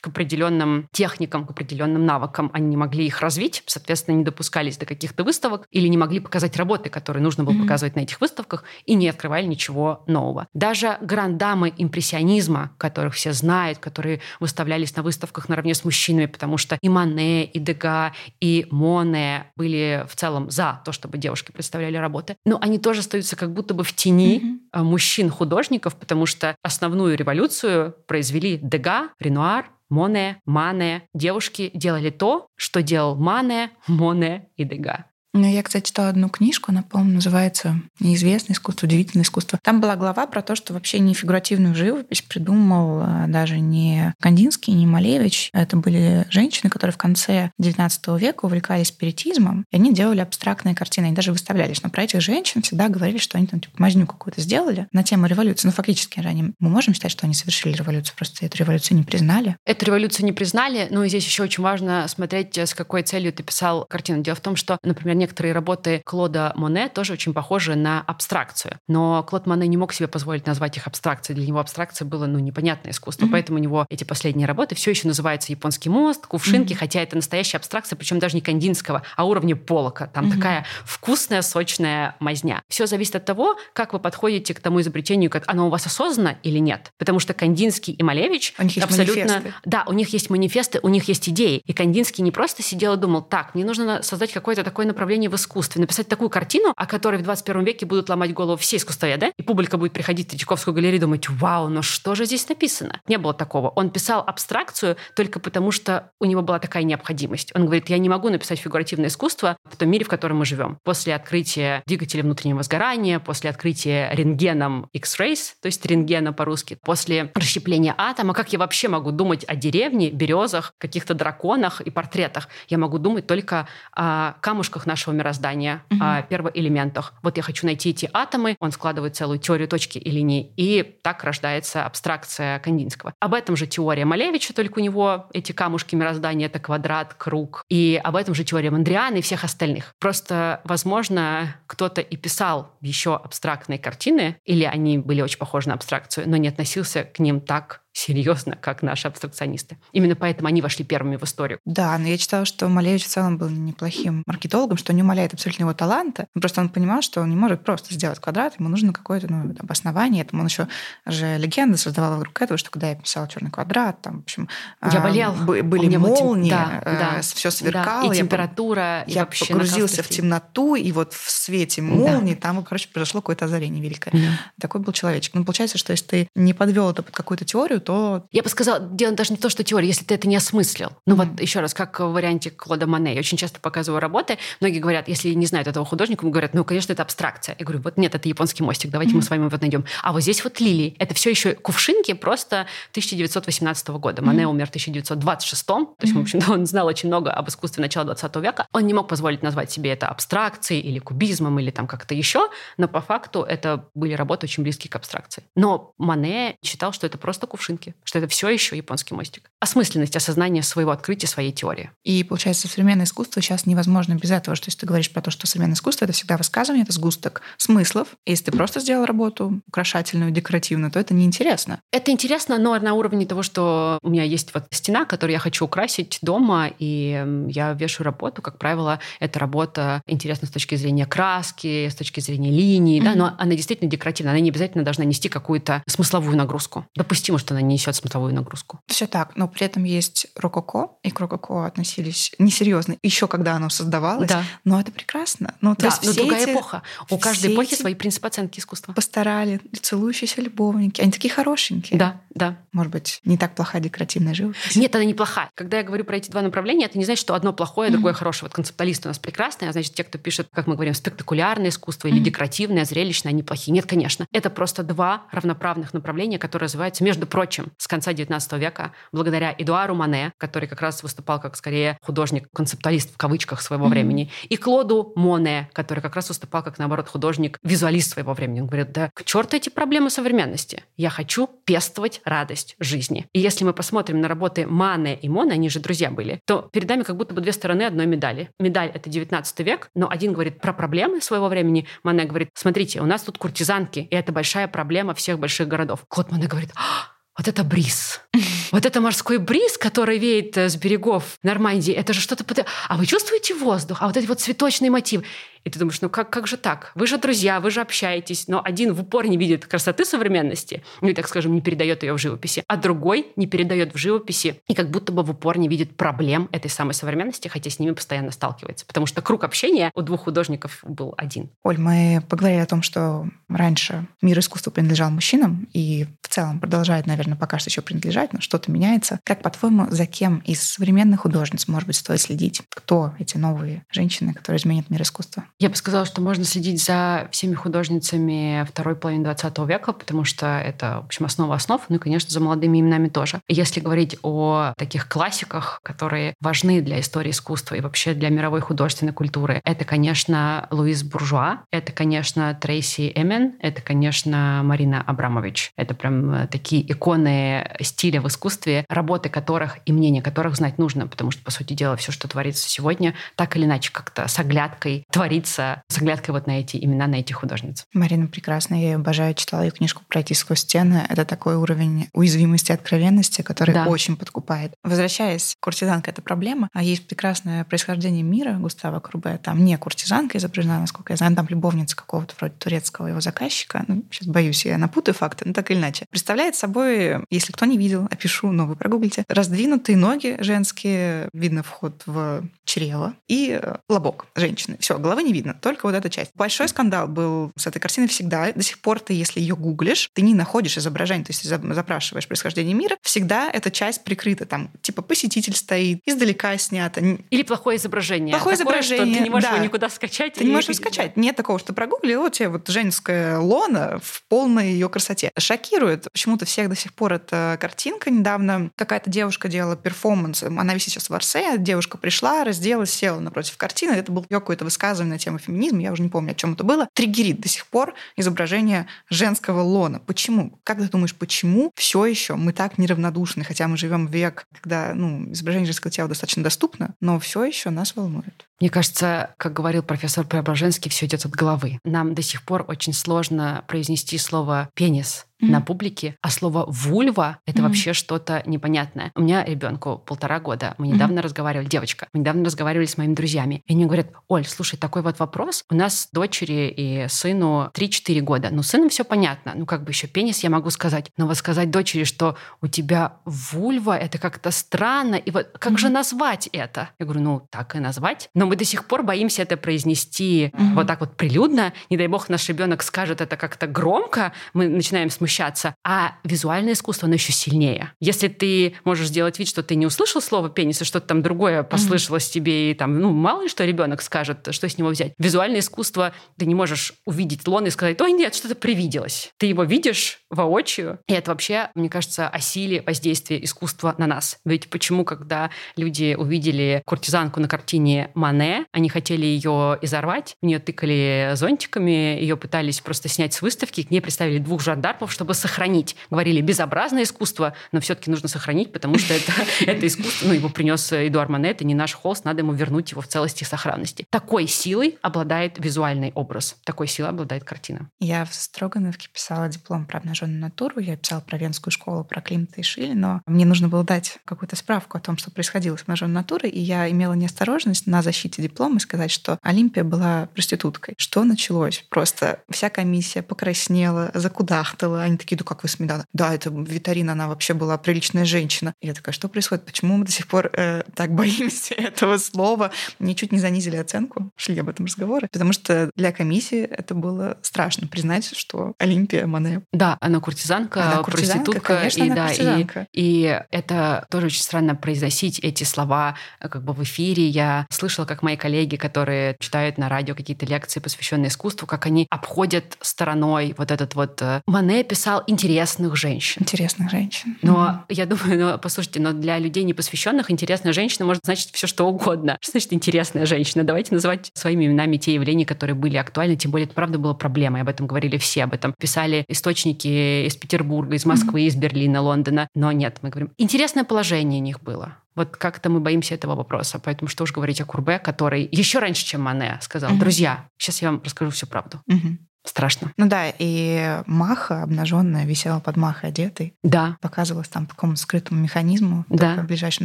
к 0.00 0.08
определенным 0.08 0.88
техникам, 0.92 1.46
к 1.46 1.50
определенным 1.50 2.06
навыкам. 2.06 2.50
Они 2.52 2.68
не 2.68 2.76
могли 2.76 3.06
их 3.06 3.20
развить, 3.20 3.62
соответственно, 3.66 4.16
не 4.16 4.24
допускались 4.24 4.76
до 4.76 4.86
каких-то 4.86 5.24
выставок 5.24 5.66
или 5.70 5.88
не 5.88 5.96
могли 5.96 6.20
показать 6.20 6.56
работы, 6.56 6.90
которые 6.90 7.22
нужно 7.22 7.44
было 7.44 7.54
mm-hmm. 7.54 7.62
показывать 7.62 7.96
на 7.96 8.00
этих 8.00 8.20
выставках, 8.20 8.64
и 8.84 8.94
не 8.94 9.08
открывали 9.08 9.46
ничего 9.46 10.02
нового. 10.06 10.46
Даже 10.54 10.98
грандамы 11.00 11.72
импрессионизма, 11.76 12.72
которых 12.78 13.14
все 13.14 13.32
знают, 13.32 13.78
которые 13.78 14.20
выставлялись 14.40 14.94
на 14.96 15.02
выставках 15.02 15.48
наравне 15.48 15.74
с 15.74 15.84
мужчинами, 15.84 16.26
потому 16.26 16.58
что 16.58 16.78
и 16.80 16.88
Мане, 16.88 17.44
и 17.44 17.58
Дега, 17.58 18.12
и 18.40 18.66
Моне 18.70 19.50
были 19.56 20.04
в 20.08 20.16
целом 20.16 20.50
за 20.50 20.80
то, 20.84 20.92
чтобы 20.92 21.18
девушки 21.18 21.52
представляли 21.52 21.96
работы. 21.96 22.36
Но 22.44 22.58
они 22.60 22.78
тоже 22.78 23.00
остаются 23.00 23.36
как 23.36 23.52
будто 23.52 23.74
бы 23.74 23.84
в 23.84 23.94
тени 23.94 24.60
mm-hmm. 24.72 24.82
мужчин-художников, 24.82 25.96
потому 25.96 26.26
что 26.26 26.54
основную 26.62 27.16
революцию 27.16 27.94
произвели 28.06 28.58
Дега, 28.62 29.10
Ренуар, 29.18 29.70
Моне, 29.88 30.40
Мане. 30.44 31.08
Девушки 31.14 31.70
делали 31.74 32.10
то, 32.10 32.48
что 32.56 32.82
делал 32.82 33.16
Мане, 33.16 33.70
Моне 33.86 34.48
и 34.56 34.64
Дега. 34.64 35.06
Ну, 35.38 35.46
я, 35.46 35.62
кстати, 35.62 35.86
читала 35.86 36.08
одну 36.08 36.28
книжку, 36.28 36.72
она, 36.72 36.82
по-моему, 36.82 37.14
называется 37.14 37.80
«Неизвестное 38.00 38.56
искусство, 38.56 38.86
удивительное 38.88 39.22
искусство». 39.22 39.60
Там 39.62 39.80
была 39.80 39.94
глава 39.94 40.26
про 40.26 40.42
то, 40.42 40.56
что 40.56 40.74
вообще 40.74 40.98
не 40.98 41.14
фигуративную 41.14 41.76
живопись 41.76 42.22
придумал 42.22 43.02
а, 43.04 43.26
даже 43.28 43.60
не 43.60 44.14
Кандинский, 44.20 44.72
не 44.72 44.84
Малевич. 44.84 45.50
Это 45.52 45.76
были 45.76 46.26
женщины, 46.28 46.70
которые 46.70 46.92
в 46.92 46.96
конце 46.96 47.52
XIX 47.60 48.18
века 48.18 48.46
увлекались 48.46 48.88
спиритизмом, 48.88 49.64
и 49.70 49.76
они 49.76 49.94
делали 49.94 50.18
абстрактные 50.18 50.74
картины, 50.74 51.06
они 51.06 51.14
даже 51.14 51.30
выставлялись. 51.30 51.84
Но 51.84 51.90
про 51.90 52.02
этих 52.02 52.20
женщин 52.20 52.62
всегда 52.62 52.88
говорили, 52.88 53.18
что 53.18 53.38
они 53.38 53.46
там 53.46 53.60
типа 53.60 53.80
мазню 53.80 54.08
какую-то 54.08 54.40
сделали 54.40 54.88
на 54.90 55.04
тему 55.04 55.26
революции. 55.26 55.68
Ну, 55.68 55.72
фактически 55.72 56.18
они, 56.18 56.52
мы 56.58 56.68
можем 56.68 56.94
считать, 56.94 57.12
что 57.12 57.26
они 57.26 57.34
совершили 57.34 57.74
революцию, 57.74 58.16
просто 58.16 58.44
эту 58.44 58.58
революцию 58.58 58.98
не 58.98 59.04
признали. 59.04 59.56
Эту 59.64 59.86
революцию 59.86 60.26
не 60.26 60.32
признали, 60.32 60.88
но 60.90 61.06
здесь 61.06 61.24
еще 61.24 61.44
очень 61.44 61.62
важно 61.62 62.08
смотреть, 62.08 62.58
с 62.58 62.74
какой 62.74 63.04
целью 63.04 63.32
ты 63.32 63.44
писал 63.44 63.86
картину. 63.88 64.24
Дело 64.24 64.34
в 64.34 64.40
том, 64.40 64.56
что, 64.56 64.78
например, 64.82 65.27
некоторые 65.28 65.52
работы 65.52 66.00
Клода 66.06 66.52
Моне 66.56 66.88
тоже 66.88 67.12
очень 67.12 67.34
похожи 67.34 67.74
на 67.74 68.00
абстракцию. 68.00 68.78
Но 68.88 69.22
Клод 69.22 69.46
Моне 69.46 69.68
не 69.68 69.76
мог 69.76 69.92
себе 69.92 70.08
позволить 70.08 70.46
назвать 70.46 70.76
их 70.78 70.86
абстракцией. 70.86 71.36
Для 71.36 71.46
него 71.46 71.60
абстракция 71.60 72.06
было, 72.06 72.26
ну, 72.26 72.38
непонятное 72.38 72.92
искусство. 72.92 73.26
Mm-hmm. 73.26 73.30
Поэтому 73.30 73.58
у 73.58 73.62
него 73.62 73.86
эти 73.90 74.04
последние 74.04 74.46
работы 74.46 74.74
все 74.74 74.90
еще 74.90 75.06
называются 75.06 75.52
«Японский 75.52 75.90
мост», 75.90 76.26
«Кувшинки», 76.26 76.72
mm-hmm. 76.72 76.76
хотя 76.76 77.02
это 77.02 77.16
настоящая 77.16 77.58
абстракция, 77.58 77.96
причем 77.96 78.18
даже 78.18 78.36
не 78.36 78.40
кандинского, 78.40 79.02
а 79.16 79.24
уровня 79.24 79.54
полока. 79.54 80.06
Там 80.06 80.26
mm-hmm. 80.26 80.34
такая 80.34 80.66
вкусная, 80.86 81.42
сочная 81.42 82.16
мазня. 82.20 82.62
Все 82.68 82.86
зависит 82.86 83.16
от 83.16 83.26
того, 83.26 83.56
как 83.74 83.92
вы 83.92 83.98
подходите 83.98 84.54
к 84.54 84.60
тому 84.60 84.80
изобретению, 84.80 85.30
как 85.30 85.44
оно 85.46 85.66
у 85.66 85.70
вас 85.70 85.84
осознанно 85.84 86.38
или 86.42 86.58
нет. 86.58 86.92
Потому 86.96 87.18
что 87.18 87.34
Кандинский 87.34 87.92
и 87.92 88.02
Малевич 88.02 88.54
у 88.58 88.62
них 88.62 88.76
есть 88.76 88.86
абсолютно... 88.86 89.34
Манифесты. 89.34 89.54
Да, 89.66 89.84
у 89.86 89.92
них 89.92 90.08
есть 90.08 90.30
манифесты, 90.30 90.80
у 90.82 90.88
них 90.88 91.04
есть 91.08 91.28
идеи. 91.28 91.60
И 91.66 91.74
Кандинский 91.74 92.24
не 92.24 92.30
просто 92.30 92.62
сидел 92.62 92.94
и 92.94 92.96
думал, 92.96 93.22
так, 93.22 93.54
мне 93.54 93.64
нужно 93.64 94.02
создать 94.02 94.32
какое-то 94.32 94.64
такое 94.64 94.86
направление 94.86 95.07
в 95.08 95.34
искусстве, 95.34 95.80
написать 95.80 96.08
такую 96.08 96.30
картину, 96.30 96.72
о 96.76 96.86
которой 96.86 97.16
в 97.16 97.22
21 97.22 97.64
веке 97.64 97.86
будут 97.86 98.08
ломать 98.08 98.34
голову 98.34 98.56
все 98.56 98.76
искусствоведы, 98.76 99.32
и 99.36 99.42
публика 99.42 99.78
будет 99.78 99.92
приходить 99.92 100.26
в 100.26 100.30
Третьяковскую 100.30 100.74
галерею 100.74 100.96
и 100.96 101.00
думать, 101.00 101.28
вау, 101.28 101.68
ну 101.68 101.82
что 101.82 102.14
же 102.14 102.26
здесь 102.26 102.48
написано? 102.48 103.00
Не 103.08 103.18
было 103.18 103.32
такого. 103.32 103.70
Он 103.70 103.90
писал 103.90 104.22
абстракцию 104.26 104.96
только 105.14 105.40
потому, 105.40 105.70
что 105.70 106.10
у 106.20 106.24
него 106.24 106.42
была 106.42 106.58
такая 106.58 106.82
необходимость. 106.82 107.52
Он 107.54 107.64
говорит, 107.64 107.88
я 107.88 107.98
не 107.98 108.08
могу 108.08 108.28
написать 108.28 108.58
фигуративное 108.58 109.08
искусство 109.08 109.56
в 109.64 109.76
том 109.76 109.88
мире, 109.88 110.04
в 110.04 110.08
котором 110.08 110.38
мы 110.38 110.44
живем. 110.44 110.78
После 110.84 111.14
открытия 111.14 111.82
двигателя 111.86 112.22
внутреннего 112.22 112.62
сгорания, 112.62 113.18
после 113.20 113.50
открытия 113.50 114.10
рентгеном 114.12 114.88
X-rays, 114.92 115.54
то 115.62 115.66
есть 115.66 115.84
рентгена 115.86 116.32
по-русски, 116.32 116.78
после 116.82 117.30
расщепления 117.34 117.94
атома, 117.96 118.34
как 118.34 118.52
я 118.52 118.58
вообще 118.58 118.88
могу 118.88 119.12
думать 119.12 119.44
о 119.46 119.54
деревне, 119.56 120.10
березах, 120.10 120.74
каких-то 120.78 121.14
драконах 121.14 121.80
и 121.80 121.90
портретах? 121.90 122.48
Я 122.68 122.78
могу 122.78 122.98
думать 122.98 123.26
только 123.26 123.68
о 123.92 124.34
камушках 124.40 124.86
нашего 124.86 124.97
мироздания 125.12 125.28
мироздания, 125.38 125.82
угу. 125.90 126.00
о 126.02 126.22
первоэлементах. 126.22 127.14
Вот 127.22 127.36
я 127.36 127.42
хочу 127.42 127.66
найти 127.66 127.90
эти 127.90 128.08
атомы, 128.12 128.56
он 128.60 128.72
складывает 128.72 129.16
целую 129.16 129.38
теорию 129.38 129.68
точки 129.68 129.98
и 129.98 130.10
линий, 130.10 130.52
и 130.56 130.82
так 131.02 131.24
рождается 131.24 131.84
абстракция 131.84 132.58
Кандинского. 132.60 133.14
Об 133.20 133.34
этом 133.34 133.56
же 133.56 133.66
теория 133.66 134.04
Малевича, 134.04 134.54
только 134.54 134.78
у 134.78 134.82
него 134.82 135.26
эти 135.32 135.52
камушки 135.52 135.94
мироздания— 135.94 136.46
это 136.48 136.58
квадрат, 136.58 137.14
круг. 137.14 137.64
И 137.68 138.00
об 138.02 138.16
этом 138.16 138.34
же 138.34 138.44
теория 138.44 138.70
Мандриана 138.70 139.16
и 139.16 139.22
всех 139.22 139.44
остальных. 139.44 139.94
Просто, 140.00 140.60
возможно, 140.64 141.56
кто-то 141.66 142.00
и 142.00 142.16
писал 142.16 142.76
еще 142.80 143.14
абстрактные 143.14 143.78
картины, 143.78 144.36
или 144.44 144.64
они 144.64 144.98
были 144.98 145.20
очень 145.20 145.38
похожи 145.38 145.68
на 145.68 145.74
абстракцию, 145.74 146.28
но 146.28 146.36
не 146.36 146.48
относился 146.48 147.04
к 147.04 147.18
ним 147.18 147.40
так 147.40 147.82
серьезно, 147.98 148.56
как 148.60 148.82
наши 148.82 149.08
абстракционисты. 149.08 149.76
Именно 149.92 150.14
поэтому 150.14 150.48
они 150.48 150.62
вошли 150.62 150.84
первыми 150.84 151.16
в 151.16 151.24
историю. 151.24 151.58
Да, 151.64 151.98
но 151.98 152.06
я 152.06 152.16
читала, 152.16 152.44
что 152.44 152.68
Малевич 152.68 153.04
в 153.04 153.08
целом 153.08 153.38
был 153.38 153.48
неплохим 153.48 154.22
маркетологом, 154.26 154.76
что 154.76 154.92
не 154.92 155.02
умаляет 155.02 155.34
абсолютно 155.34 155.64
его 155.64 155.74
таланта. 155.74 156.26
Просто 156.32 156.60
он 156.60 156.68
понимал, 156.68 157.02
что 157.02 157.20
он 157.20 157.30
не 157.30 157.36
может 157.36 157.64
просто 157.64 157.92
сделать 157.92 158.20
квадрат, 158.20 158.54
ему 158.58 158.68
нужно 158.68 158.92
какое-то 158.92 159.26
ну, 159.32 159.52
обоснование. 159.58 160.22
Этому 160.22 160.42
он 160.42 160.46
еще 160.46 160.68
же 161.06 161.38
легенды 161.38 161.76
создавал 161.76 162.18
вокруг 162.18 162.40
этого, 162.40 162.56
что 162.56 162.70
когда 162.70 162.90
я 162.90 162.94
писал 162.94 163.26
черный 163.26 163.50
квадрат, 163.50 164.00
там, 164.00 164.20
в 164.20 164.22
общем, 164.22 164.48
я 164.92 165.00
болел. 165.00 165.32
были 165.32 165.96
молнии, 165.96 166.50
да, 166.50 166.80
э, 166.84 166.98
да, 166.98 167.20
все 167.22 167.50
сверкало. 167.50 168.08
Да, 168.08 168.14
и 168.14 168.16
температура, 168.16 169.04
я, 169.08 169.22
и 169.22 169.24
вообще 169.24 169.46
погрузился 169.46 170.04
в 170.04 170.08
темноту, 170.08 170.76
и 170.76 170.92
вот 170.92 171.14
в 171.14 171.30
свете 171.30 171.82
молнии 171.82 172.34
да. 172.34 172.40
там, 172.40 172.64
короче, 172.64 172.88
произошло 172.88 173.20
какое-то 173.20 173.46
озарение 173.46 173.82
великое. 173.82 174.12
Да. 174.12 174.40
Такой 174.60 174.80
был 174.82 174.92
человечек. 174.92 175.34
Ну, 175.34 175.44
получается, 175.44 175.78
что 175.78 175.92
если 175.92 176.06
ты 176.06 176.28
не 176.36 176.54
подвел 176.54 176.90
это 176.90 177.02
под 177.02 177.14
какую-то 177.14 177.44
теорию, 177.44 177.80
то... 177.88 178.26
Я 178.32 178.42
бы 178.42 178.50
сказала, 178.50 178.80
дело 178.80 179.14
даже 179.14 179.32
не 179.32 179.38
то, 179.38 179.48
что 179.48 179.64
теория, 179.64 179.88
если 179.88 180.04
ты 180.04 180.14
это 180.14 180.28
не 180.28 180.36
осмыслил. 180.36 180.90
Ну 181.06 181.14
mm-hmm. 181.14 181.30
вот 181.30 181.40
еще 181.40 181.60
раз, 181.60 181.72
как 181.72 182.00
в 182.00 182.12
варианте 182.12 182.50
Клода 182.50 182.86
Мане. 182.86 183.14
Я 183.14 183.20
очень 183.20 183.38
часто 183.38 183.60
показываю 183.60 183.98
работы. 183.98 184.36
Многие 184.60 184.78
говорят, 184.78 185.08
если 185.08 185.30
не 185.30 185.46
знают 185.46 185.68
этого 185.68 185.86
художника, 185.86 186.26
говорят, 186.26 186.52
ну, 186.52 186.64
конечно, 186.64 186.92
это 186.92 187.02
абстракция. 187.02 187.56
Я 187.58 187.64
говорю, 187.64 187.80
вот 187.82 187.96
нет, 187.96 188.14
это 188.14 188.28
японский 188.28 188.62
мостик, 188.62 188.90
давайте 188.90 189.14
mm-hmm. 189.14 189.16
мы 189.16 189.22
с 189.22 189.30
вами 189.30 189.48
вот 189.48 189.58
найдем. 189.62 189.86
А 190.02 190.12
вот 190.12 190.20
здесь 190.20 190.44
вот 190.44 190.60
лилии. 190.60 190.96
Это 190.98 191.14
все 191.14 191.30
еще 191.30 191.54
кувшинки 191.54 192.12
просто 192.12 192.66
1918 192.90 193.88
года. 193.88 194.20
Mm-hmm. 194.20 194.26
Мане 194.26 194.48
умер 194.48 194.66
в 194.66 194.68
1926. 194.68 195.66
То 195.66 195.96
есть, 196.02 196.14
в 196.14 196.20
общем-то, 196.20 196.52
он 196.52 196.66
знал 196.66 196.86
очень 196.88 197.08
много 197.08 197.32
об 197.32 197.48
искусстве 197.48 197.80
начала 197.80 198.04
20 198.04 198.36
века. 198.36 198.66
Он 198.74 198.86
не 198.86 198.92
мог 198.92 199.08
позволить 199.08 199.42
назвать 199.42 199.70
себе 199.70 199.92
это 199.92 200.08
абстракцией 200.08 200.82
или 200.82 200.98
кубизмом 200.98 201.58
или 201.58 201.70
там 201.70 201.86
как-то 201.86 202.14
еще, 202.14 202.50
но 202.76 202.86
по 202.86 203.00
факту 203.00 203.44
это 203.44 203.86
были 203.94 204.12
работы 204.12 204.44
очень 204.44 204.62
близкие 204.62 204.90
к 204.90 204.96
абстракции. 204.96 205.42
Но 205.56 205.94
Мане 205.96 206.56
считал, 206.62 206.92
что 206.92 207.06
это 207.06 207.16
просто 207.16 207.46
кувшинки, 207.68 207.94
что 208.04 208.18
это 208.18 208.28
все 208.28 208.48
еще 208.48 208.76
японский 208.76 209.14
мостик. 209.14 209.50
Осмысленность 209.60 210.16
осознания 210.16 210.62
своего 210.62 210.90
открытия, 210.90 211.26
своей 211.26 211.52
теории. 211.52 211.90
И 212.04 212.24
получается, 212.24 212.68
современное 212.68 213.04
искусство 213.04 213.42
сейчас 213.42 213.66
невозможно 213.66 214.14
без 214.14 214.30
этого. 214.30 214.56
Что 214.56 214.68
если 214.68 214.80
ты 214.80 214.86
говоришь 214.86 215.10
про 215.10 215.20
то, 215.20 215.30
что 215.30 215.46
современное 215.46 215.74
искусство 215.74 216.04
это 216.04 216.14
всегда 216.14 216.36
высказывание, 216.36 216.84
это 216.84 216.92
сгусток 216.92 217.42
смыслов. 217.56 218.08
Если 218.26 218.44
ты 218.44 218.52
просто 218.52 218.80
сделал 218.80 219.04
работу 219.04 219.60
украшательную, 219.66 220.30
декоративную, 220.30 220.90
то 220.90 220.98
это 220.98 221.14
неинтересно. 221.14 221.80
Это 221.92 222.10
интересно, 222.10 222.58
но 222.58 222.78
на 222.78 222.94
уровне 222.94 223.26
того, 223.26 223.42
что 223.42 223.98
у 224.02 224.08
меня 224.08 224.22
есть 224.22 224.54
вот 224.54 224.64
стена, 224.70 225.04
которую 225.04 225.32
я 225.32 225.38
хочу 225.38 225.64
украсить 225.64 226.18
дома, 226.22 226.70
и 226.78 227.24
я 227.48 227.72
вешаю 227.72 228.04
работу. 228.04 228.42
Как 228.42 228.58
правило, 228.58 229.00
эта 229.20 229.38
работа 229.38 230.02
интересна 230.06 230.48
с 230.48 230.50
точки 230.50 230.76
зрения 230.76 231.06
краски, 231.06 231.88
с 231.88 231.94
точки 231.94 232.20
зрения 232.20 232.50
линии, 232.50 233.00
mm-hmm. 233.00 233.04
да, 233.04 233.14
но 233.14 233.34
она 233.38 233.54
действительно 233.54 233.90
декоративна. 233.90 234.32
Она 234.32 234.40
не 234.40 234.50
обязательно 234.50 234.84
должна 234.84 235.04
нести 235.04 235.28
какую-то 235.28 235.82
смысловую 235.86 236.36
нагрузку. 236.36 236.86
Допустимо, 236.94 237.38
что 237.38 237.54
она 237.58 237.66
не 237.66 237.74
несет 237.74 237.94
смысловую 237.94 238.34
нагрузку. 238.34 238.80
Все 238.86 239.06
так, 239.06 239.36
но 239.36 239.48
при 239.48 239.66
этом 239.66 239.84
есть 239.84 240.26
рококо, 240.36 240.90
и 241.02 241.10
к 241.10 241.20
рококо 241.20 241.66
относились 241.66 242.32
несерьезно, 242.38 242.96
еще 243.02 243.28
когда 243.28 243.54
оно 243.54 243.68
создавалось, 243.68 244.28
да. 244.28 244.44
но 244.64 244.80
это 244.80 244.92
прекрасно. 244.92 245.54
Ну, 245.60 245.74
то 245.74 245.82
да, 245.82 245.86
есть 245.88 246.04
но 246.04 246.12
другая 246.12 246.42
эти, 246.42 246.50
эпоха. 246.50 246.82
У 247.10 247.18
каждой 247.18 247.52
эпохи 247.54 247.74
свои 247.74 247.94
принципы 247.94 248.28
оценки 248.28 248.60
искусства. 248.60 248.92
Постарали, 248.92 249.60
целующиеся 249.80 250.40
любовники, 250.40 251.00
они 251.00 251.10
такие 251.10 251.32
хорошенькие. 251.32 251.98
Да, 251.98 252.20
да. 252.30 252.58
Может 252.72 252.92
быть, 252.92 253.20
не 253.24 253.36
так 253.36 253.54
плоха 253.54 253.80
декоративная 253.80 254.34
живопись? 254.34 254.76
Нет, 254.76 254.94
она 254.94 255.04
неплохая. 255.04 255.50
Когда 255.54 255.78
я 255.78 255.82
говорю 255.82 256.04
про 256.04 256.16
эти 256.16 256.30
два 256.30 256.42
направления, 256.42 256.86
это 256.86 256.98
не 256.98 257.04
значит, 257.04 257.20
что 257.20 257.34
одно 257.34 257.52
плохое, 257.52 257.88
а 257.88 257.92
другое 257.92 258.12
mm-hmm. 258.12 258.16
хорошее. 258.16 258.48
Вот 258.48 258.54
концептуалисты 258.54 259.08
у 259.08 259.10
нас 259.10 259.18
прекрасные, 259.18 259.70
а 259.70 259.72
значит, 259.72 259.94
те, 259.94 260.04
кто 260.04 260.18
пишет, 260.18 260.48
как 260.52 260.66
мы 260.66 260.74
говорим, 260.74 260.94
спектакулярное 260.94 261.70
искусство 261.70 262.08
mm-hmm. 262.08 262.10
или 262.12 262.20
декоративное, 262.20 262.84
зрелищное, 262.84 263.32
они 263.32 263.42
плохие. 263.42 263.72
Нет, 263.72 263.86
конечно. 263.86 264.26
Это 264.32 264.50
просто 264.50 264.82
два 264.82 265.24
равноправных 265.32 265.92
направления, 265.92 266.38
которые 266.38 266.66
развиваются, 266.66 267.02
между 267.02 267.26
прочим, 267.26 267.47
с 267.76 267.86
конца 267.86 268.12
XIX 268.12 268.58
века, 268.58 268.92
благодаря 269.12 269.54
Эдуару 269.56 269.94
Мане, 269.94 270.32
который 270.38 270.68
как 270.68 270.80
раз 270.80 271.02
выступал 271.02 271.40
как 271.40 271.56
скорее 271.56 271.98
художник-концептуалист 272.02 273.14
в 273.14 273.16
кавычках 273.16 273.62
своего 273.62 273.86
mm-hmm. 273.86 273.90
времени, 273.90 274.30
и 274.48 274.56
Клоду 274.56 275.12
Моне, 275.16 275.68
который 275.72 276.00
как 276.00 276.14
раз 276.14 276.28
выступал 276.28 276.62
как, 276.62 276.78
наоборот, 276.78 277.08
художник-визуалист 277.08 278.12
своего 278.12 278.32
времени. 278.32 278.60
Он 278.60 278.66
говорит, 278.66 278.92
да 278.92 279.10
к 279.14 279.24
черту 279.24 279.56
эти 279.56 279.68
проблемы 279.68 280.10
современности. 280.10 280.84
Я 280.96 281.10
хочу 281.10 281.48
пестовать 281.64 282.20
радость 282.24 282.76
жизни. 282.78 283.26
И 283.32 283.40
если 283.40 283.64
мы 283.64 283.72
посмотрим 283.72 284.20
на 284.20 284.28
работы 284.28 284.66
Мане 284.66 285.16
и 285.16 285.28
Мона, 285.28 285.54
они 285.54 285.68
же 285.68 285.80
друзья 285.80 286.10
были, 286.10 286.40
то 286.44 286.68
перед 286.72 286.88
нами 286.88 287.02
как 287.02 287.16
будто 287.16 287.34
бы 287.34 287.40
две 287.40 287.52
стороны 287.52 287.82
одной 287.82 288.06
медали. 288.06 288.50
Медаль— 288.58 288.90
это 288.94 289.10
19 289.10 289.60
век, 289.60 289.90
но 289.94 290.08
один 290.08 290.32
говорит 290.32 290.60
про 290.60 290.72
проблемы 290.72 291.20
своего 291.20 291.48
времени, 291.48 291.86
Мане 292.02 292.24
говорит, 292.24 292.50
смотрите, 292.54 293.00
у 293.00 293.06
нас 293.06 293.22
тут 293.22 293.38
куртизанки, 293.38 294.00
и 294.00 294.14
это 294.14 294.32
большая 294.32 294.68
проблема 294.68 295.14
всех 295.14 295.38
больших 295.38 295.68
городов. 295.68 296.04
Клод 296.08 296.30
Мане 296.30 296.46
говорит, 296.46 296.70
а, 296.76 297.17
вот 297.38 297.48
это 297.48 297.64
бриз. 297.64 298.20
Вот 298.70 298.84
это 298.84 299.00
морской 299.00 299.38
бриз, 299.38 299.78
который 299.78 300.18
веет 300.18 300.58
э, 300.58 300.68
с 300.68 300.76
берегов 300.76 301.38
Нормандии, 301.42 301.94
это 301.94 302.12
же 302.12 302.20
что-то... 302.20 302.44
А 302.86 302.96
вы 302.98 303.06
чувствуете 303.06 303.54
воздух? 303.54 304.02
А 304.02 304.06
вот 304.06 304.16
эти 304.18 304.26
вот 304.26 304.40
цветочные 304.40 304.90
мотивы. 304.90 305.24
И 305.68 305.70
ты 305.70 305.78
думаешь, 305.78 306.00
ну 306.00 306.08
как, 306.08 306.30
как 306.30 306.46
же 306.46 306.56
так? 306.56 306.92
Вы 306.94 307.06
же 307.06 307.18
друзья, 307.18 307.60
вы 307.60 307.70
же 307.70 307.82
общаетесь, 307.82 308.48
но 308.48 308.62
один 308.64 308.94
в 308.94 309.02
упор 309.02 309.26
не 309.26 309.36
видит 309.36 309.66
красоты 309.66 310.06
современности, 310.06 310.82
ну 311.02 311.08
и, 311.08 311.12
так 311.12 311.28
скажем, 311.28 311.54
не 311.54 311.60
передает 311.60 312.02
ее 312.02 312.14
в 312.14 312.18
живописи, 312.18 312.64
а 312.66 312.78
другой 312.78 313.26
не 313.36 313.46
передает 313.46 313.92
в 313.92 313.98
живописи 313.98 314.62
и 314.66 314.74
как 314.74 314.90
будто 314.90 315.12
бы 315.12 315.22
в 315.22 315.30
упор 315.30 315.58
не 315.58 315.68
видит 315.68 315.94
проблем 315.94 316.48
этой 316.52 316.70
самой 316.70 316.94
современности, 316.94 317.48
хотя 317.48 317.68
с 317.68 317.78
ними 317.78 317.92
постоянно 317.92 318.30
сталкивается. 318.30 318.86
Потому 318.86 319.04
что 319.04 319.20
круг 319.20 319.44
общения 319.44 319.90
у 319.94 320.00
двух 320.00 320.22
художников 320.22 320.78
был 320.84 321.12
один. 321.18 321.50
Оль, 321.62 321.76
мы 321.76 322.22
поговорили 322.26 322.60
о 322.60 322.66
том, 322.66 322.80
что 322.80 323.28
раньше 323.50 324.06
мир 324.22 324.38
искусства 324.38 324.70
принадлежал 324.70 325.10
мужчинам 325.10 325.68
и 325.74 326.06
в 326.22 326.28
целом 326.28 326.60
продолжает, 326.60 327.06
наверное, 327.06 327.36
пока 327.36 327.58
что 327.58 327.68
еще 327.68 327.82
принадлежать, 327.82 328.32
но 328.32 328.40
что-то 328.40 328.70
меняется. 328.70 329.20
Как, 329.22 329.42
по-твоему, 329.42 329.90
за 329.90 330.06
кем 330.06 330.38
из 330.46 330.62
современных 330.62 331.20
художниц, 331.20 331.68
может 331.68 331.86
быть, 331.86 331.96
стоит 331.96 332.22
следить? 332.22 332.62
Кто 332.70 333.12
эти 333.18 333.36
новые 333.36 333.84
женщины, 333.90 334.32
которые 334.32 334.60
изменят 334.60 334.88
мир 334.88 335.02
искусства? 335.02 335.44
Я 335.60 335.70
бы 335.70 335.74
сказала, 335.74 336.04
что 336.04 336.20
можно 336.20 336.44
следить 336.44 336.80
за 336.80 337.28
всеми 337.32 337.54
художницами 337.54 338.64
второй 338.68 338.94
половины 338.94 339.24
20 339.24 339.58
века, 339.66 339.92
потому 339.92 340.22
что 340.22 340.46
это, 340.46 341.00
в 341.02 341.06
общем, 341.06 341.24
основа 341.24 341.56
основ, 341.56 341.82
ну 341.88 341.96
и, 341.96 341.98
конечно, 341.98 342.30
за 342.30 342.38
молодыми 342.38 342.78
именами 342.78 343.08
тоже. 343.08 343.40
Если 343.48 343.80
говорить 343.80 344.16
о 344.22 344.72
таких 344.76 345.08
классиках, 345.08 345.80
которые 345.82 346.34
важны 346.40 346.80
для 346.80 347.00
истории 347.00 347.30
искусства 347.30 347.74
и 347.74 347.80
вообще 347.80 348.14
для 348.14 348.28
мировой 348.28 348.60
художественной 348.60 349.12
культуры, 349.12 349.60
это, 349.64 349.84
конечно, 349.84 350.68
Луис 350.70 351.02
Буржуа, 351.02 351.62
это, 351.72 351.90
конечно, 351.90 352.54
Трейси 352.54 353.10
Эмен, 353.16 353.54
это, 353.58 353.82
конечно, 353.82 354.60
Марина 354.62 355.02
Абрамович. 355.02 355.72
Это 355.76 355.92
прям 355.94 356.30
э, 356.34 356.46
такие 356.46 356.88
иконы 356.88 357.76
стиля 357.80 358.20
в 358.20 358.28
искусстве, 358.28 358.84
работы 358.88 359.28
которых 359.28 359.78
и 359.86 359.92
мнения 359.92 360.22
которых 360.22 360.54
знать 360.54 360.78
нужно, 360.78 361.08
потому 361.08 361.32
что, 361.32 361.42
по 361.42 361.50
сути 361.50 361.72
дела, 361.72 361.96
все, 361.96 362.12
что 362.12 362.28
творится 362.28 362.70
сегодня, 362.70 363.14
так 363.34 363.56
или 363.56 363.64
иначе 363.64 363.90
как-то 363.90 364.28
с 364.28 364.38
оглядкой 364.38 365.04
творится 365.10 365.47
учиться 365.48 365.82
с 365.88 365.98
оглядкой 365.98 366.34
вот 366.34 366.46
на 366.46 366.60
эти 366.60 366.76
имена, 366.76 367.06
на 367.06 367.16
этих 367.16 367.36
художниц. 367.36 367.86
Марина 367.92 368.26
прекрасная, 368.26 368.78
я 368.80 368.90
ее 368.90 368.96
обожаю, 368.96 369.34
читала 369.34 369.62
ее 369.62 369.70
книжку 369.70 370.02
«Пройти 370.08 370.34
сквозь 370.34 370.60
стены». 370.60 371.06
Это 371.08 371.24
такой 371.24 371.56
уровень 371.56 372.08
уязвимости 372.12 372.70
и 372.70 372.74
откровенности, 372.74 373.42
который 373.42 373.74
да. 373.74 373.86
очень 373.86 374.16
подкупает. 374.16 374.74
Возвращаясь, 374.84 375.56
куртизанка— 375.60 376.10
это 376.12 376.22
проблема, 376.22 376.68
а 376.72 376.82
есть 376.82 377.06
прекрасное 377.06 377.64
происхождение 377.64 378.22
мира 378.22 378.54
Густава 378.54 379.00
Крубе. 379.00 379.38
Там 379.42 379.64
не 379.64 379.76
куртизанка 379.78 380.38
изображена, 380.38 380.80
насколько 380.80 381.12
я 381.12 381.16
знаю, 381.16 381.34
там 381.34 381.46
любовница 381.48 381.96
какого-то 381.96 382.34
вроде 382.38 382.54
турецкого 382.54 383.08
его 383.08 383.20
заказчика. 383.20 383.84
Ну, 383.88 384.04
сейчас 384.10 384.28
боюсь, 384.28 384.64
я 384.66 384.78
напутаю 384.78 385.14
факты, 385.14 385.44
но 385.46 385.52
так 385.52 385.70
или 385.70 385.78
иначе. 385.78 386.04
Представляет 386.10 386.56
собой, 386.56 387.24
если 387.30 387.52
кто 387.52 387.64
не 387.64 387.78
видел, 387.78 388.06
опишу, 388.10 388.52
но 388.52 388.66
вы 388.66 388.76
прогуглите, 388.76 389.24
раздвинутые 389.28 389.96
ноги 389.96 390.36
женские, 390.40 391.28
видно 391.32 391.62
вход 391.62 392.02
в 392.06 392.42
чрево 392.64 393.14
и 393.28 393.60
лобок 393.88 394.26
женщины. 394.34 394.76
Все, 394.80 394.98
головы 394.98 395.22
не 395.22 395.32
видно, 395.32 395.37
только 395.60 395.86
вот 395.86 395.94
эта 395.94 396.10
часть. 396.10 396.30
Большой 396.34 396.68
скандал 396.68 397.08
был 397.08 397.52
с 397.56 397.66
этой 397.66 397.78
картиной 397.78 398.08
всегда. 398.08 398.52
До 398.52 398.62
сих 398.62 398.78
пор 398.80 399.00
ты, 399.00 399.12
если 399.12 399.40
ее 399.40 399.56
гуглишь, 399.56 400.10
ты 400.12 400.22
не 400.22 400.34
находишь 400.34 400.78
изображение, 400.78 401.24
то 401.24 401.32
есть 401.32 401.44
запрашиваешь 401.44 402.26
происхождение 402.26 402.74
мира, 402.74 402.96
всегда 403.02 403.50
эта 403.50 403.70
часть 403.70 404.04
прикрыта. 404.04 404.46
Там 404.46 404.70
типа 404.82 405.02
посетитель 405.02 405.54
стоит, 405.54 406.00
издалека 406.06 406.56
снято. 406.58 407.00
Или 407.00 407.42
плохое 407.42 407.78
изображение. 407.78 408.34
Плохое 408.34 408.56
Такое, 408.56 408.80
изображение. 408.80 409.14
Что 409.14 409.18
ты 409.18 409.24
не 409.24 409.30
можешь 409.30 409.48
да. 409.48 409.54
его 409.56 409.64
никуда 409.64 409.88
скачать. 409.88 410.34
Ты 410.34 410.44
не 410.44 410.50
можешь 410.50 410.68
его 410.68 410.74
скачать. 410.74 411.16
Нет 411.16 411.36
такого, 411.36 411.58
что 411.58 411.72
прогуглил, 411.72 412.22
вот 412.22 412.32
тебе 412.32 412.48
вот 412.48 412.68
женская 412.68 413.38
лона 413.38 413.98
в 414.02 414.22
полной 414.28 414.72
ее 414.72 414.88
красоте. 414.88 415.30
Шокирует 415.38 416.10
почему-то 416.12 416.44
всех 416.44 416.68
до 416.68 416.76
сих 416.76 416.94
пор 416.94 417.14
эта 417.14 417.56
картинка. 417.60 418.10
Недавно 418.10 418.70
какая-то 418.76 419.10
девушка 419.10 419.48
делала 419.48 419.76
перформанс. 419.76 420.42
Она 420.42 420.74
висит 420.74 420.94
сейчас 420.94 421.10
в 421.10 421.14
Арсе. 421.14 421.58
Девушка 421.58 421.98
пришла, 421.98 422.44
разделась, 422.44 422.90
села 422.90 423.20
напротив 423.20 423.56
картины. 423.56 423.92
Это 423.92 424.12
было 424.12 424.24
какое-то 424.28 424.64
высказывание 424.64 425.14
на 425.14 425.18
тему 425.28 425.38
феминизма, 425.38 425.82
я 425.82 425.92
уже 425.92 426.02
не 426.02 426.08
помню, 426.08 426.32
о 426.32 426.34
чем 426.34 426.54
это 426.54 426.64
было, 426.64 426.88
триггерит 426.94 427.40
до 427.40 427.48
сих 427.48 427.66
пор 427.66 427.94
изображение 428.16 428.86
женского 429.10 429.60
лона. 429.60 430.00
Почему? 430.00 430.58
Как 430.64 430.78
ты 430.78 430.88
думаешь, 430.88 431.14
почему 431.14 431.70
все 431.74 432.06
еще 432.06 432.36
мы 432.36 432.52
так 432.52 432.78
неравнодушны, 432.78 433.44
хотя 433.44 433.68
мы 433.68 433.76
живем 433.76 434.06
век, 434.06 434.46
когда 434.52 434.94
ну, 434.94 435.30
изображение 435.32 435.66
женского 435.66 435.90
тела 435.90 436.08
достаточно 436.08 436.42
доступно, 436.42 436.94
но 437.00 437.18
все 437.20 437.44
еще 437.44 437.68
нас 437.68 437.94
волнует? 437.94 438.48
Мне 438.60 438.70
кажется, 438.70 439.34
как 439.36 439.52
говорил 439.52 439.82
профессор 439.82 440.26
Преображенский, 440.26 440.90
все 440.90 441.06
идет 441.06 441.24
от 441.26 441.32
головы. 441.32 441.78
Нам 441.84 442.14
до 442.14 442.22
сих 442.22 442.42
пор 442.42 442.64
очень 442.66 442.92
сложно 442.92 443.64
произнести 443.68 444.16
слово 444.18 444.70
«пенис», 444.74 445.27
mm-hmm. 445.40 445.50
на 445.50 445.60
публике, 445.60 446.16
а 446.22 446.30
слово 446.30 446.64
вульва 446.68 447.38
это 447.46 447.58
mm-hmm. 447.58 447.62
вообще 447.62 447.92
что-то 447.92 448.42
непонятное. 448.46 449.12
У 449.14 449.22
меня 449.22 449.44
ребенку 449.44 450.02
полтора 450.04 450.40
года. 450.40 450.74
Мы 450.78 450.88
недавно 450.88 451.20
mm-hmm. 451.20 451.22
разговаривали, 451.22 451.66
девочка, 451.66 452.08
мы 452.12 452.20
недавно 452.20 452.44
разговаривали 452.44 452.86
с 452.86 452.98
моими 452.98 453.14
друзьями. 453.14 453.62
И 453.66 453.72
они 453.72 453.86
говорят: 453.86 454.08
Оль, 454.28 454.46
слушай, 454.46 454.76
такой 454.76 455.02
вот 455.02 455.18
вопрос. 455.18 455.64
У 455.70 455.74
нас 455.74 456.08
дочери 456.12 456.72
и 456.74 457.06
сыну 457.08 457.70
3-4 457.74 458.20
года. 458.20 458.48
Ну, 458.50 458.62
сыном 458.62 458.88
все 458.88 459.04
понятно. 459.04 459.52
Ну, 459.54 459.66
как 459.66 459.84
бы 459.84 459.90
еще 459.90 460.06
пенис 460.06 460.42
я 460.42 460.50
могу 460.50 460.70
сказать. 460.70 461.10
Но 461.16 461.26
вот 461.26 461.36
сказать 461.36 461.70
дочери, 461.70 462.04
что 462.04 462.36
у 462.60 462.66
тебя 462.66 463.14
вульва, 463.24 463.96
это 463.96 464.18
как-то 464.18 464.50
странно. 464.50 465.16
И 465.16 465.30
вот 465.30 465.48
как 465.58 465.74
mm-hmm. 465.74 465.78
же 465.78 465.88
назвать 465.88 466.48
это? 466.52 466.90
Я 466.98 467.06
говорю, 467.06 467.22
ну, 467.22 467.48
так 467.50 467.76
и 467.76 467.80
назвать. 467.80 468.30
Но 468.34 468.46
мы 468.46 468.56
до 468.56 468.64
сих 468.64 468.86
пор 468.86 469.02
боимся 469.02 469.42
это 469.42 469.56
произнести 469.56 470.46
mm-hmm. 470.46 470.74
вот 470.74 470.86
так 470.86 471.00
вот 471.00 471.16
прилюдно. 471.16 471.72
Не 471.90 471.96
дай 471.96 472.08
бог 472.08 472.28
наш 472.28 472.48
ребенок 472.48 472.82
скажет 472.82 473.20
это 473.20 473.36
как-то 473.36 473.66
громко. 473.66 474.32
Мы 474.54 474.68
начинаем 474.68 475.10
смущаться 475.10 475.27
возмущаться. 475.28 475.74
А 475.84 476.16
визуальное 476.24 476.72
искусство, 476.72 477.06
оно 477.06 477.14
еще 477.14 477.32
сильнее. 477.32 477.92
Если 478.00 478.28
ты 478.28 478.74
можешь 478.84 479.08
сделать 479.08 479.38
вид, 479.38 479.48
что 479.48 479.62
ты 479.62 479.74
не 479.74 479.86
услышал 479.86 480.22
слово 480.22 480.48
пенис, 480.48 480.80
и 480.80 480.84
что-то 480.84 481.06
там 481.06 481.22
другое 481.22 481.62
послышалось 481.62 482.28
mm-hmm. 482.28 482.32
тебе, 482.32 482.70
и 482.70 482.74
там, 482.74 482.98
ну, 482.98 483.10
мало 483.10 483.42
ли 483.42 483.48
что 483.48 483.64
ребенок 483.64 484.00
скажет, 484.02 484.48
что 484.50 484.68
с 484.68 484.78
него 484.78 484.88
взять. 484.88 485.12
Визуальное 485.18 485.60
искусство, 485.60 486.12
ты 486.38 486.46
не 486.46 486.54
можешь 486.54 486.94
увидеть 487.04 487.46
лон 487.46 487.66
и 487.66 487.70
сказать, 487.70 488.00
ой, 488.00 488.12
нет, 488.12 488.34
что-то 488.34 488.54
привиделось. 488.54 489.30
Ты 489.38 489.46
его 489.46 489.64
видишь 489.64 490.20
воочию, 490.30 490.98
и 491.06 491.12
это 491.12 491.30
вообще, 491.30 491.70
мне 491.74 491.90
кажется, 491.90 492.28
о 492.28 492.40
силе 492.40 492.82
воздействия 492.82 493.42
искусства 493.42 493.94
на 493.98 494.06
нас. 494.06 494.38
Ведь 494.44 494.70
почему, 494.70 495.04
когда 495.04 495.50
люди 495.76 496.14
увидели 496.18 496.82
куртизанку 496.86 497.40
на 497.40 497.48
картине 497.48 498.10
Мане, 498.14 498.64
они 498.72 498.88
хотели 498.88 499.26
ее 499.26 499.78
изорвать, 499.82 500.36
в 500.40 500.46
нее 500.46 500.58
тыкали 500.58 501.32
зонтиками, 501.34 502.18
ее 502.20 502.36
пытались 502.36 502.80
просто 502.80 503.08
снять 503.08 503.34
с 503.34 503.42
выставки, 503.42 503.82
к 503.82 503.90
ней 503.90 504.00
представили 504.00 504.38
двух 504.38 504.62
жандармов, 504.62 505.12
чтобы 505.18 505.34
сохранить. 505.34 505.96
Говорили, 506.10 506.40
безобразное 506.40 507.02
искусство, 507.02 507.52
но 507.72 507.80
все-таки 507.80 508.08
нужно 508.08 508.28
сохранить, 508.28 508.72
потому 508.72 508.98
что 508.98 509.14
это, 509.14 509.32
это 509.66 509.84
искусство, 509.84 510.28
ну, 510.28 510.32
его 510.32 510.48
принес 510.48 510.92
Эдуард 510.92 511.28
Мане, 511.28 511.50
это 511.50 511.64
не 511.64 511.74
наш 511.74 511.92
холст, 511.92 512.24
надо 512.24 512.42
ему 512.42 512.52
вернуть 512.52 512.92
его 512.92 513.00
в 513.00 513.08
целости 513.08 513.42
и 513.42 513.46
сохранности. 513.46 514.06
Такой 514.10 514.46
силой 514.46 514.96
обладает 515.02 515.58
визуальный 515.58 516.12
образ, 516.14 516.56
такой 516.62 516.86
силой 516.86 517.10
обладает 517.10 517.42
картина. 517.42 517.90
Я 517.98 518.24
в 518.26 518.32
Строгановке 518.32 519.08
писала 519.12 519.48
диплом 519.48 519.86
про 519.86 519.98
обнаженную 519.98 520.40
натуру, 520.40 520.78
я 520.78 520.96
писала 520.96 521.20
про 521.20 521.36
венскую 521.36 521.72
школу, 521.72 522.04
про 522.04 522.20
Климта 522.20 522.60
и 522.60 522.62
Шили, 522.62 522.92
но 522.92 523.20
мне 523.26 523.44
нужно 523.44 523.66
было 523.66 523.82
дать 523.82 524.18
какую-то 524.24 524.54
справку 524.54 524.98
о 524.98 525.00
том, 525.00 525.16
что 525.16 525.32
происходило 525.32 525.76
с 525.76 525.82
обнаженной 525.82 526.14
натурой, 526.14 526.50
и 526.50 526.60
я 526.60 526.88
имела 526.88 527.14
неосторожность 527.14 527.88
на 527.88 528.02
защите 528.02 528.40
диплома 528.40 528.78
сказать, 528.78 529.10
что 529.10 529.40
Олимпия 529.42 529.82
была 529.82 530.28
проституткой. 530.32 530.94
Что 530.96 531.24
началось? 531.24 531.84
Просто 531.88 532.38
вся 532.50 532.70
комиссия 532.70 533.22
покраснела, 533.22 534.12
закудахтала. 534.14 535.07
Они 535.08 535.16
такие, 535.16 535.36
да 535.36 535.44
как 535.44 535.62
вы 535.62 535.68
смеяли? 535.68 536.04
Да, 536.12 536.34
это 536.34 536.50
Витарина, 536.50 537.12
она 537.12 537.28
вообще 537.28 537.54
была 537.54 537.78
приличная 537.78 538.24
женщина. 538.24 538.74
И 538.80 538.86
я 538.86 538.94
такая, 538.94 539.12
что 539.12 539.28
происходит? 539.28 539.64
Почему 539.64 539.96
мы 539.96 540.04
до 540.04 540.12
сих 540.12 540.26
пор 540.26 540.50
э, 540.52 540.82
так 540.94 541.14
боимся 541.14 541.74
этого 541.76 542.18
слова? 542.18 542.70
Мне 542.98 543.14
чуть 543.14 543.32
не 543.32 543.38
занизили 543.38 543.76
оценку, 543.76 544.30
шли 544.36 544.58
об 544.58 544.68
этом 544.68 544.86
разговоры, 544.86 545.28
потому 545.32 545.52
что 545.52 545.90
для 545.96 546.12
комиссии 546.12 546.62
это 546.62 546.94
было 546.94 547.38
страшно 547.42 547.88
признать, 547.88 548.36
что 548.36 548.74
Олимпия 548.78 549.26
Мане. 549.26 549.62
Да, 549.72 549.96
она 550.00 550.20
куртизанка, 550.20 550.84
она 550.84 551.02
куртизанка 551.02 551.38
проститутка. 551.44 551.76
Конечно, 551.78 552.02
и, 552.02 552.06
она 552.06 552.14
да, 552.14 552.26
куртизанка. 552.28 552.86
И, 552.92 553.02
и 553.02 553.40
это 553.50 554.06
тоже 554.10 554.26
очень 554.26 554.42
странно 554.42 554.74
произносить 554.74 555.38
эти 555.40 555.64
слова 555.64 556.16
э, 556.40 556.48
как 556.48 556.64
бы 556.64 556.72
в 556.72 556.82
эфире. 556.82 557.26
Я 557.28 557.66
слышала, 557.70 558.04
как 558.04 558.22
мои 558.22 558.36
коллеги, 558.36 558.76
которые 558.76 559.36
читают 559.40 559.78
на 559.78 559.88
радио 559.88 560.14
какие-то 560.14 560.46
лекции, 560.46 560.80
посвященные 560.80 561.28
искусству, 561.28 561.66
как 561.66 561.86
они 561.86 562.06
обходят 562.10 562.76
стороной 562.80 563.54
вот 563.56 563.70
этот 563.70 563.94
вот... 563.94 564.20
Э, 564.22 564.42
Мане 564.46 564.84
писал 564.84 564.97
интересных 565.26 565.96
женщин. 565.96 566.42
Интересных 566.42 566.90
женщин. 566.90 567.36
Но 567.42 567.84
mm-hmm. 567.88 567.94
я 567.94 568.06
думаю, 568.06 568.38
ну, 568.38 568.58
послушайте, 568.58 569.00
но 569.00 569.12
для 569.12 569.38
людей 569.38 569.64
непосвященных 569.64 570.30
интересная 570.30 570.72
женщина 570.72 571.06
может 571.06 571.24
значить 571.24 571.50
все 571.52 571.66
что 571.66 571.86
угодно. 571.86 572.38
Что 572.40 572.52
значит 572.52 572.72
интересная 572.72 573.26
женщина? 573.26 573.64
Давайте 573.64 573.94
называть 573.94 574.30
своими 574.34 574.66
именами 574.66 574.96
те 574.96 575.14
явления, 575.14 575.46
которые 575.46 575.74
были 575.74 575.96
актуальны. 575.96 576.36
Тем 576.36 576.50
более, 576.50 576.66
это 576.66 576.74
правда 576.74 576.98
была 576.98 577.14
проблема. 577.14 577.60
Об 577.60 577.68
этом 577.68 577.86
говорили 577.86 578.18
все. 578.18 578.44
Об 578.44 578.54
этом 578.54 578.74
писали 578.78 579.24
источники 579.28 580.26
из 580.26 580.36
Петербурга, 580.36 580.96
из 580.96 581.04
Москвы, 581.04 581.42
mm-hmm. 581.42 581.48
из 581.48 581.56
Берлина, 581.56 582.02
Лондона. 582.02 582.48
Но 582.54 582.72
нет, 582.72 582.98
мы 583.02 583.10
говорим, 583.10 583.32
интересное 583.38 583.84
положение 583.84 584.40
у 584.40 584.44
них 584.44 584.60
было. 584.60 584.96
Вот 585.14 585.36
как-то 585.36 585.68
мы 585.68 585.80
боимся 585.80 586.14
этого 586.14 586.36
вопроса. 586.36 586.80
Поэтому 586.82 587.08
что 587.08 587.24
уж 587.24 587.32
говорить 587.32 587.60
о 587.60 587.64
Курбе, 587.64 587.98
который 587.98 588.48
еще 588.52 588.78
раньше, 588.78 589.04
чем 589.04 589.22
Мане, 589.22 589.58
сказал, 589.60 589.90
mm-hmm. 589.90 589.98
друзья, 589.98 590.48
сейчас 590.56 590.80
я 590.80 590.90
вам 590.92 591.02
расскажу 591.04 591.32
всю 591.32 591.48
правду. 591.48 591.80
Mm-hmm. 591.90 592.27
Страшно. 592.48 592.92
Ну 592.96 593.06
да, 593.06 593.26
и 593.38 594.02
Маха 594.06 594.62
обнаженная 594.62 595.26
висела 595.26 595.60
под 595.60 595.76
Махой 595.76 596.08
одетой. 596.08 596.54
Да. 596.62 596.96
Показывалась 597.02 597.48
там 597.48 597.66
по 597.66 597.74
какому-то 597.74 598.00
скрытому 598.00 598.40
механизму 598.40 599.04
да. 599.10 599.42
ближайшим 599.42 599.84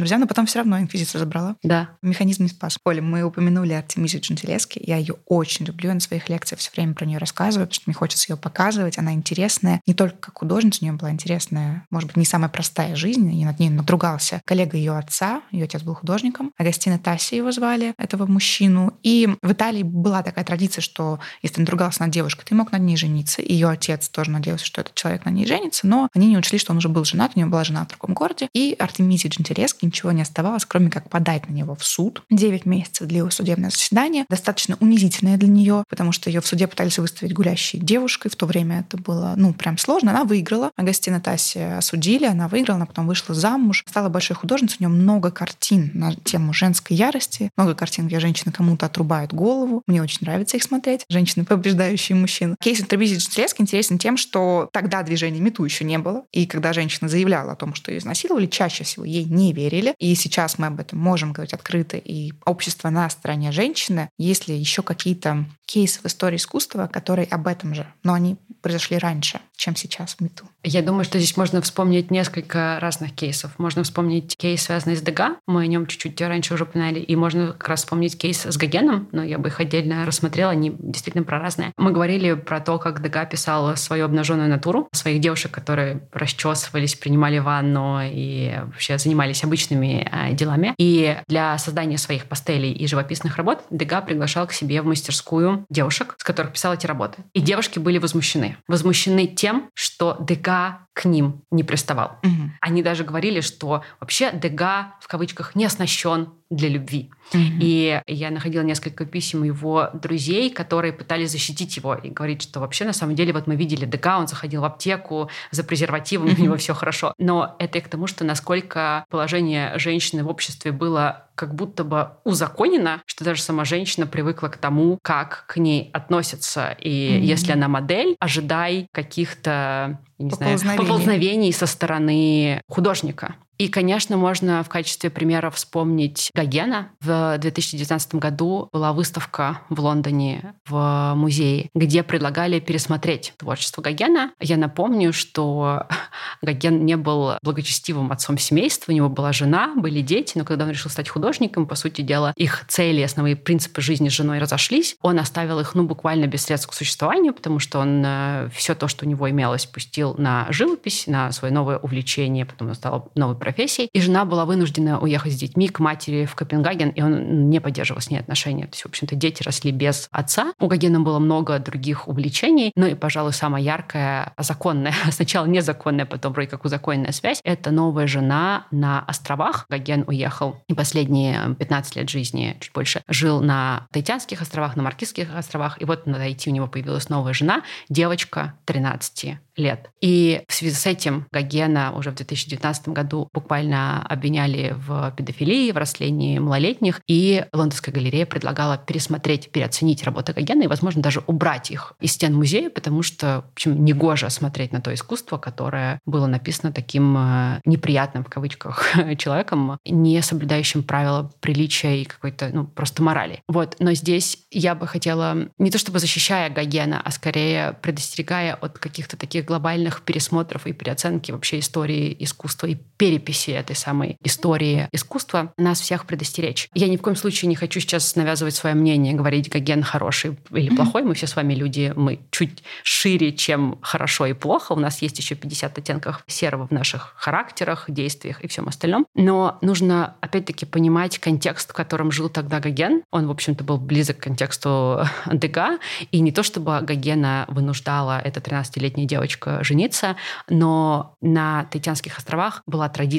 друзьям, 0.00 0.20
но 0.20 0.26
потом 0.26 0.46
все 0.46 0.60
равно 0.60 0.78
инквизиция 0.78 1.18
забрала. 1.18 1.56
Да. 1.62 1.90
Механизм 2.00 2.44
не 2.44 2.48
спас. 2.48 2.78
Оля, 2.84 3.02
мы 3.02 3.22
упомянули 3.22 3.74
Артемизию 3.74 4.22
Джентилески. 4.22 4.82
Я 4.82 4.96
ее 4.96 5.16
очень 5.26 5.66
люблю, 5.66 5.88
я 5.88 5.94
на 5.94 6.00
своих 6.00 6.28
лекциях 6.30 6.58
все 6.58 6.70
время 6.74 6.94
про 6.94 7.04
нее 7.04 7.18
рассказываю, 7.18 7.66
потому 7.66 7.74
что 7.74 7.84
мне 7.86 7.94
хочется 7.94 8.32
ее 8.32 8.38
показывать. 8.38 8.98
Она 8.98 9.12
интересная. 9.12 9.82
Не 9.86 9.92
только 9.92 10.16
как 10.16 10.38
художница, 10.38 10.78
у 10.80 10.84
нее 10.86 10.94
была 10.94 11.10
интересная, 11.10 11.86
может 11.90 12.08
быть, 12.08 12.16
не 12.16 12.24
самая 12.24 12.48
простая 12.48 12.96
жизнь, 12.96 13.30
и 13.34 13.44
над 13.44 13.58
ней 13.58 13.68
надругался 13.68 14.40
коллега 14.46 14.78
ее 14.78 14.96
отца, 14.96 15.42
ее 15.50 15.64
отец 15.64 15.82
был 15.82 15.94
художником, 15.94 16.52
Агастина 16.56 16.98
Тасси 16.98 17.36
его 17.36 17.52
звали, 17.52 17.94
этого 17.98 18.26
мужчину. 18.26 18.98
И 19.02 19.28
в 19.42 19.52
Италии 19.52 19.82
была 19.82 20.22
такая 20.22 20.44
традиция, 20.44 20.80
что 20.80 21.20
если 21.42 21.56
ты 21.56 21.60
надругался 21.60 22.02
над 22.02 22.10
девушкой, 22.10 22.44
ты 22.46 22.53
мог 22.54 22.72
над 22.72 22.82
ней 22.82 22.96
жениться. 22.96 23.42
Ее 23.42 23.68
отец 23.68 24.08
тоже 24.08 24.30
надеялся, 24.30 24.64
что 24.64 24.80
этот 24.80 24.94
человек 24.94 25.24
на 25.24 25.30
ней 25.30 25.46
женится, 25.46 25.86
но 25.86 26.08
они 26.14 26.28
не 26.28 26.38
учли, 26.38 26.58
что 26.58 26.72
он 26.72 26.78
уже 26.78 26.88
был 26.88 27.04
женат, 27.04 27.32
у 27.34 27.38
него 27.38 27.50
была 27.50 27.64
жена 27.64 27.84
в 27.84 27.88
другом 27.88 28.14
городе. 28.14 28.48
И 28.54 28.74
Артемизии 28.78 29.28
Джентилески 29.28 29.84
ничего 29.84 30.12
не 30.12 30.22
оставалось, 30.22 30.64
кроме 30.64 30.90
как 30.90 31.10
подать 31.10 31.48
на 31.48 31.52
него 31.52 31.74
в 31.74 31.84
суд. 31.84 32.22
Девять 32.30 32.66
месяцев 32.66 33.06
длилось 33.06 33.34
судебное 33.34 33.70
заседание, 33.70 34.24
достаточно 34.28 34.76
унизительное 34.80 35.36
для 35.36 35.48
нее, 35.48 35.84
потому 35.88 36.12
что 36.12 36.30
ее 36.30 36.40
в 36.40 36.46
суде 36.46 36.66
пытались 36.66 36.98
выставить 36.98 37.32
гулящей 37.32 37.78
девушкой. 37.78 38.30
В 38.30 38.36
то 38.36 38.46
время 38.46 38.80
это 38.80 38.96
было, 38.96 39.34
ну, 39.36 39.52
прям 39.52 39.78
сложно. 39.78 40.10
Она 40.10 40.24
выиграла. 40.24 40.70
Агастина 40.76 41.20
Таси 41.20 41.60
осудили, 41.60 42.26
она 42.26 42.48
выиграла, 42.48 42.76
она 42.76 42.86
потом 42.86 43.06
вышла 43.06 43.34
замуж, 43.34 43.84
стала 43.88 44.08
большой 44.08 44.36
художницей. 44.36 44.76
У 44.80 44.84
нее 44.84 44.88
много 44.88 45.30
картин 45.30 45.90
на 45.94 46.14
тему 46.14 46.52
женской 46.52 46.96
ярости, 46.96 47.50
много 47.56 47.74
картин, 47.74 48.06
где 48.06 48.20
женщины 48.20 48.52
кому-то 48.52 48.86
отрубают 48.86 49.32
голову. 49.32 49.82
Мне 49.86 50.02
очень 50.02 50.18
нравится 50.22 50.56
их 50.56 50.62
смотреть. 50.62 51.04
Женщины, 51.08 51.44
побеждающие 51.44 52.16
мужчин. 52.16 52.43
Кейс 52.60 52.80
Интербизи 52.80 53.16
Джентлеск 53.16 53.60
интересен 53.60 53.98
тем, 53.98 54.16
что 54.16 54.68
тогда 54.72 55.02
движения 55.02 55.40
Мету 55.40 55.64
еще 55.64 55.84
не 55.84 55.98
было. 55.98 56.24
И 56.32 56.46
когда 56.46 56.72
женщина 56.72 57.08
заявляла 57.08 57.52
о 57.52 57.56
том, 57.56 57.74
что 57.74 57.90
ее 57.90 57.98
изнасиловали, 57.98 58.46
чаще 58.46 58.84
всего 58.84 59.04
ей 59.04 59.24
не 59.24 59.52
верили. 59.52 59.94
И 59.98 60.14
сейчас 60.14 60.58
мы 60.58 60.66
об 60.66 60.80
этом 60.80 60.98
можем 60.98 61.32
говорить 61.32 61.54
открыто. 61.54 61.96
И 61.96 62.32
общество 62.44 62.90
на 62.90 63.08
стороне 63.10 63.52
женщины. 63.52 64.08
Есть 64.18 64.48
ли 64.48 64.56
еще 64.56 64.82
какие-то 64.82 65.44
кейсы 65.66 66.00
в 66.00 66.06
истории 66.06 66.36
искусства, 66.36 66.86
которые 66.86 67.26
об 67.26 67.46
этом 67.46 67.74
же, 67.74 67.86
но 68.02 68.12
они 68.12 68.36
произошли 68.60 68.98
раньше, 68.98 69.40
чем 69.56 69.76
сейчас 69.76 70.14
в 70.14 70.20
Мету? 70.20 70.48
Я 70.62 70.82
думаю, 70.82 71.04
что 71.04 71.18
здесь 71.18 71.36
можно 71.36 71.60
вспомнить 71.62 72.10
несколько 72.10 72.78
разных 72.80 73.12
кейсов. 73.14 73.58
Можно 73.58 73.82
вспомнить 73.82 74.36
кейс, 74.36 74.62
связанный 74.62 74.96
с 74.96 75.02
Дега. 75.02 75.36
Мы 75.46 75.62
о 75.62 75.66
нем 75.66 75.86
чуть-чуть 75.86 76.20
раньше 76.20 76.54
уже 76.54 76.64
упоминали. 76.64 77.00
И 77.00 77.16
можно 77.16 77.48
как 77.52 77.68
раз 77.68 77.80
вспомнить 77.80 78.16
кейс 78.16 78.44
с 78.44 78.56
Гогеном, 78.56 79.08
но 79.12 79.22
я 79.22 79.38
бы 79.38 79.48
их 79.48 79.60
отдельно 79.60 80.06
рассмотрела. 80.06 80.52
Они 80.52 80.74
действительно 80.78 81.24
про 81.24 81.38
разные. 81.38 81.72
Мы 81.76 81.92
говорили 81.92 82.23
про 82.32 82.60
то, 82.60 82.78
как 82.78 83.02
Дега 83.02 83.24
писал 83.26 83.76
свою 83.76 84.06
обнаженную 84.06 84.48
натуру, 84.48 84.88
своих 84.92 85.20
девушек, 85.20 85.50
которые 85.50 86.08
расчесывались, 86.12 86.94
принимали 86.94 87.38
ванну 87.38 88.00
и 88.02 88.54
вообще 88.64 88.98
занимались 88.98 89.44
обычными 89.44 90.08
э, 90.10 90.34
делами. 90.34 90.74
И 90.78 91.16
для 91.28 91.56
создания 91.58 91.98
своих 91.98 92.26
пастелей 92.26 92.72
и 92.72 92.86
живописных 92.86 93.36
работ 93.36 93.64
Дега 93.70 94.00
приглашал 94.00 94.46
к 94.46 94.52
себе 94.52 94.82
в 94.82 94.86
мастерскую 94.86 95.66
девушек, 95.70 96.14
с 96.18 96.24
которых 96.24 96.52
писал 96.52 96.74
эти 96.74 96.86
работы. 96.86 97.22
И 97.32 97.40
девушки 97.40 97.78
были 97.78 97.98
возмущены. 97.98 98.56
Возмущены 98.68 99.26
тем, 99.26 99.70
что 99.74 100.16
Дега 100.20 100.86
к 100.94 101.04
ним 101.06 101.42
не 101.50 101.64
приставал. 101.64 102.18
Угу. 102.22 102.50
Они 102.60 102.82
даже 102.82 103.04
говорили, 103.04 103.40
что 103.40 103.82
вообще 104.00 104.30
Дега 104.32 104.94
в 105.00 105.08
кавычках 105.08 105.54
не 105.54 105.64
оснащен 105.64 106.28
для 106.54 106.68
любви. 106.68 107.10
Mm-hmm. 107.32 107.58
И 107.60 108.02
я 108.06 108.30
находила 108.30 108.62
несколько 108.62 109.04
писем 109.06 109.44
его 109.44 109.90
друзей, 109.94 110.50
которые 110.50 110.92
пытались 110.92 111.30
защитить 111.30 111.76
его 111.76 111.94
и 111.94 112.10
говорить, 112.10 112.42
что 112.42 112.60
вообще 112.60 112.84
на 112.84 112.92
самом 112.92 113.14
деле 113.14 113.32
вот 113.32 113.46
мы 113.46 113.56
видели 113.56 113.84
ДК, 113.86 114.08
он 114.18 114.28
заходил 114.28 114.60
в 114.60 114.64
аптеку 114.64 115.30
за 115.50 115.64
презервативом, 115.64 116.28
mm-hmm. 116.28 116.40
у 116.40 116.42
него 116.42 116.56
все 116.56 116.74
хорошо. 116.74 117.14
Но 117.18 117.56
это 117.58 117.78
и 117.78 117.80
к 117.80 117.88
тому, 117.88 118.06
что 118.06 118.24
насколько 118.24 119.04
положение 119.08 119.78
женщины 119.78 120.22
в 120.22 120.28
обществе 120.28 120.70
было 120.72 121.26
как 121.34 121.54
будто 121.54 121.82
бы 121.82 122.10
узаконено, 122.22 123.02
что 123.06 123.24
даже 123.24 123.42
сама 123.42 123.64
женщина 123.64 124.06
привыкла 124.06 124.48
к 124.48 124.56
тому, 124.56 124.98
как 125.02 125.46
к 125.48 125.56
ней 125.56 125.90
относятся. 125.92 126.76
И 126.80 126.88
mm-hmm. 126.88 127.20
если 127.20 127.52
она 127.52 127.68
модель, 127.68 128.16
ожидай 128.20 128.86
каких-то 128.92 129.98
не 130.18 130.30
знаю, 130.30 130.58
поползновений 130.76 131.52
со 131.52 131.66
стороны 131.66 132.62
художника. 132.68 133.34
И, 133.58 133.68
конечно, 133.68 134.16
можно 134.16 134.62
в 134.64 134.68
качестве 134.68 135.10
примера 135.10 135.50
вспомнить 135.50 136.30
Гогена. 136.34 136.90
В 137.00 137.38
2019 137.38 138.16
году 138.16 138.68
была 138.72 138.92
выставка 138.92 139.60
в 139.68 139.80
Лондоне 139.80 140.54
в 140.66 141.14
музее, 141.14 141.70
где 141.74 142.02
предлагали 142.02 142.58
пересмотреть 142.58 143.34
творчество 143.36 143.80
Гогена. 143.80 144.32
Я 144.40 144.56
напомню, 144.56 145.12
что 145.12 145.86
Гоген 146.42 146.84
не 146.84 146.96
был 146.96 147.34
благочестивым 147.42 148.10
отцом 148.10 148.38
семейства, 148.38 148.90
у 148.90 148.94
него 148.94 149.08
была 149.08 149.32
жена, 149.32 149.72
были 149.76 150.00
дети, 150.00 150.36
но 150.36 150.44
когда 150.44 150.64
он 150.64 150.70
решил 150.70 150.90
стать 150.90 151.08
художником, 151.08 151.66
по 151.66 151.76
сути 151.76 152.02
дела, 152.02 152.32
их 152.36 152.64
цели, 152.68 153.02
основные 153.02 153.36
принципы 153.36 153.80
жизни 153.80 154.08
с 154.08 154.12
женой 154.12 154.38
разошлись. 154.38 154.96
Он 155.00 155.18
оставил 155.18 155.60
их, 155.60 155.74
ну, 155.74 155.84
буквально 155.84 156.26
без 156.26 156.42
средств 156.42 156.68
к 156.68 156.74
существованию, 156.74 157.32
потому 157.32 157.58
что 157.60 157.78
он 157.78 158.02
э, 158.04 158.48
все 158.52 158.74
то, 158.74 158.88
что 158.88 159.04
у 159.04 159.08
него 159.08 159.30
имелось, 159.30 159.66
пустил 159.66 160.14
на 160.18 160.46
живопись, 160.50 161.06
на 161.06 161.30
свое 161.32 161.52
новое 161.54 161.78
увлечение, 161.78 162.44
потом 162.44 162.68
он 162.68 162.74
стал 162.74 163.10
новый 163.14 163.36
профессией. 163.44 163.88
И 163.92 164.00
жена 164.00 164.24
была 164.24 164.46
вынуждена 164.46 164.98
уехать 164.98 165.34
с 165.34 165.36
детьми 165.36 165.68
к 165.68 165.78
матери 165.78 166.24
в 166.24 166.34
Копенгаген, 166.34 166.88
и 166.90 167.02
он 167.02 167.50
не 167.50 167.60
поддерживал 167.60 168.00
с 168.00 168.10
ней 168.10 168.18
отношения. 168.18 168.64
То 168.64 168.72
есть, 168.72 168.82
в 168.82 168.86
общем-то, 168.86 169.14
дети 169.14 169.42
росли 169.42 169.70
без 169.70 170.08
отца. 170.10 170.52
У 170.58 170.66
Гогена 170.66 171.00
было 171.00 171.18
много 171.18 171.58
других 171.58 172.08
увлечений, 172.08 172.72
ну 172.74 172.86
и, 172.86 172.94
пожалуй, 172.94 173.32
самая 173.32 173.62
яркая, 173.62 174.32
законная, 174.38 174.94
сначала 175.10 175.46
незаконная, 175.46 176.06
потом 176.06 176.32
вроде 176.32 176.48
как 176.48 176.64
узаконенная 176.64 177.12
связь, 177.12 177.40
это 177.44 177.70
новая 177.70 178.06
жена 178.06 178.66
на 178.70 179.00
островах. 179.00 179.66
Гоген 179.68 180.04
уехал 180.06 180.56
и 180.68 180.74
последние 180.74 181.54
15 181.58 181.96
лет 181.96 182.08
жизни, 182.08 182.56
чуть 182.60 182.72
больше, 182.72 183.02
жил 183.08 183.40
на 183.40 183.86
Таитянских 183.92 184.40
островах, 184.40 184.76
на 184.76 184.82
Маркизских 184.82 185.34
островах, 185.36 185.80
и 185.80 185.84
вот 185.84 186.06
на 186.06 186.14
Таити 186.14 186.48
у 186.48 186.52
него 186.52 186.66
появилась 186.66 187.08
новая 187.10 187.34
жена, 187.34 187.62
девочка 187.88 188.54
13 188.64 189.36
лет. 189.56 189.90
И 190.00 190.42
в 190.48 190.54
связи 190.54 190.74
с 190.74 190.86
этим 190.86 191.26
Гогена 191.30 191.92
уже 191.94 192.10
в 192.10 192.14
2019 192.14 192.88
году 192.88 193.28
буквально 193.34 194.06
обвиняли 194.06 194.74
в 194.76 195.12
педофилии, 195.16 195.72
в 195.72 195.76
растлении 195.76 196.38
малолетних, 196.38 197.00
и 197.08 197.44
Лондонская 197.52 197.94
галерея 197.94 198.26
предлагала 198.26 198.78
пересмотреть, 198.78 199.50
переоценить 199.50 200.04
работы 200.04 200.32
Гогена 200.32 200.62
и, 200.62 200.68
возможно, 200.68 201.02
даже 201.02 201.22
убрать 201.26 201.70
их 201.70 201.94
из 202.00 202.12
стен 202.12 202.34
музея, 202.34 202.70
потому 202.70 203.02
что, 203.02 203.44
в 203.50 203.52
общем, 203.54 203.84
негоже 203.84 204.30
смотреть 204.30 204.72
на 204.72 204.80
то 204.80 204.94
искусство, 204.94 205.36
которое 205.36 205.98
было 206.06 206.26
написано 206.26 206.72
таким 206.72 207.16
э, 207.18 207.60
неприятным, 207.64 208.24
в 208.24 208.28
кавычках, 208.28 208.94
человеком, 209.18 209.78
не 209.84 210.22
соблюдающим 210.22 210.82
правила 210.84 211.30
приличия 211.40 212.02
и 212.02 212.04
какой-то, 212.04 212.50
ну, 212.52 212.64
просто 212.64 213.02
морали. 213.02 213.40
Вот. 213.48 213.76
Но 213.80 213.92
здесь 213.94 214.38
я 214.50 214.74
бы 214.74 214.86
хотела, 214.86 215.48
не 215.58 215.70
то 215.70 215.78
чтобы 215.78 215.98
защищая 215.98 216.50
Гогена, 216.50 217.00
а 217.04 217.10
скорее 217.10 217.72
предостерегая 217.82 218.54
от 218.54 218.78
каких-то 218.78 219.16
таких 219.16 219.44
глобальных 219.44 220.02
пересмотров 220.02 220.66
и 220.66 220.72
переоценки 220.72 221.32
вообще 221.32 221.58
истории 221.58 222.16
искусства 222.20 222.68
и 222.68 222.76
переписи 222.96 223.23
этой 223.32 223.76
самой 223.76 224.16
истории 224.22 224.88
искусства, 224.92 225.52
нас 225.56 225.80
всех 225.80 226.06
предостеречь. 226.06 226.68
Я 226.74 226.88
ни 226.88 226.96
в 226.96 227.02
коем 227.02 227.16
случае 227.16 227.48
не 227.48 227.56
хочу 227.56 227.80
сейчас 227.80 228.16
навязывать 228.16 228.54
свое 228.54 228.74
мнение, 228.74 229.14
говорить, 229.14 229.50
Гоген 229.50 229.82
хороший 229.82 230.36
или 230.50 230.74
плохой. 230.74 231.02
Мы 231.02 231.14
все 231.14 231.26
с 231.26 231.36
вами 231.36 231.54
люди, 231.54 231.92
мы 231.96 232.20
чуть 232.30 232.62
шире, 232.82 233.32
чем 233.32 233.78
хорошо 233.82 234.26
и 234.26 234.32
плохо. 234.32 234.72
У 234.72 234.78
нас 234.78 235.02
есть 235.02 235.18
еще 235.18 235.34
50 235.34 235.78
оттенков 235.78 236.24
серого 236.26 236.66
в 236.66 236.70
наших 236.70 237.14
характерах, 237.16 237.84
действиях 237.88 238.42
и 238.42 238.48
всем 238.48 238.68
остальном. 238.68 239.06
Но 239.14 239.58
нужно, 239.60 240.16
опять-таки, 240.20 240.66
понимать 240.66 241.18
контекст, 241.18 241.70
в 241.70 241.74
котором 241.74 242.10
жил 242.10 242.28
тогда 242.28 242.60
Гоген. 242.60 243.02
Он, 243.10 243.26
в 243.26 243.30
общем-то, 243.30 243.64
был 243.64 243.78
близок 243.78 244.18
к 244.18 244.22
контексту 244.24 245.06
Дега. 245.26 245.78
И 246.10 246.20
не 246.20 246.32
то, 246.32 246.42
чтобы 246.42 246.80
Гогена 246.80 247.44
вынуждала 247.48 248.20
эта 248.20 248.40
13-летняя 248.40 249.06
девочка 249.06 249.62
жениться, 249.62 250.16
но 250.48 251.16
на 251.20 251.64
Таитянских 251.64 252.18
островах 252.18 252.62
была 252.66 252.88
традиция 252.88 253.13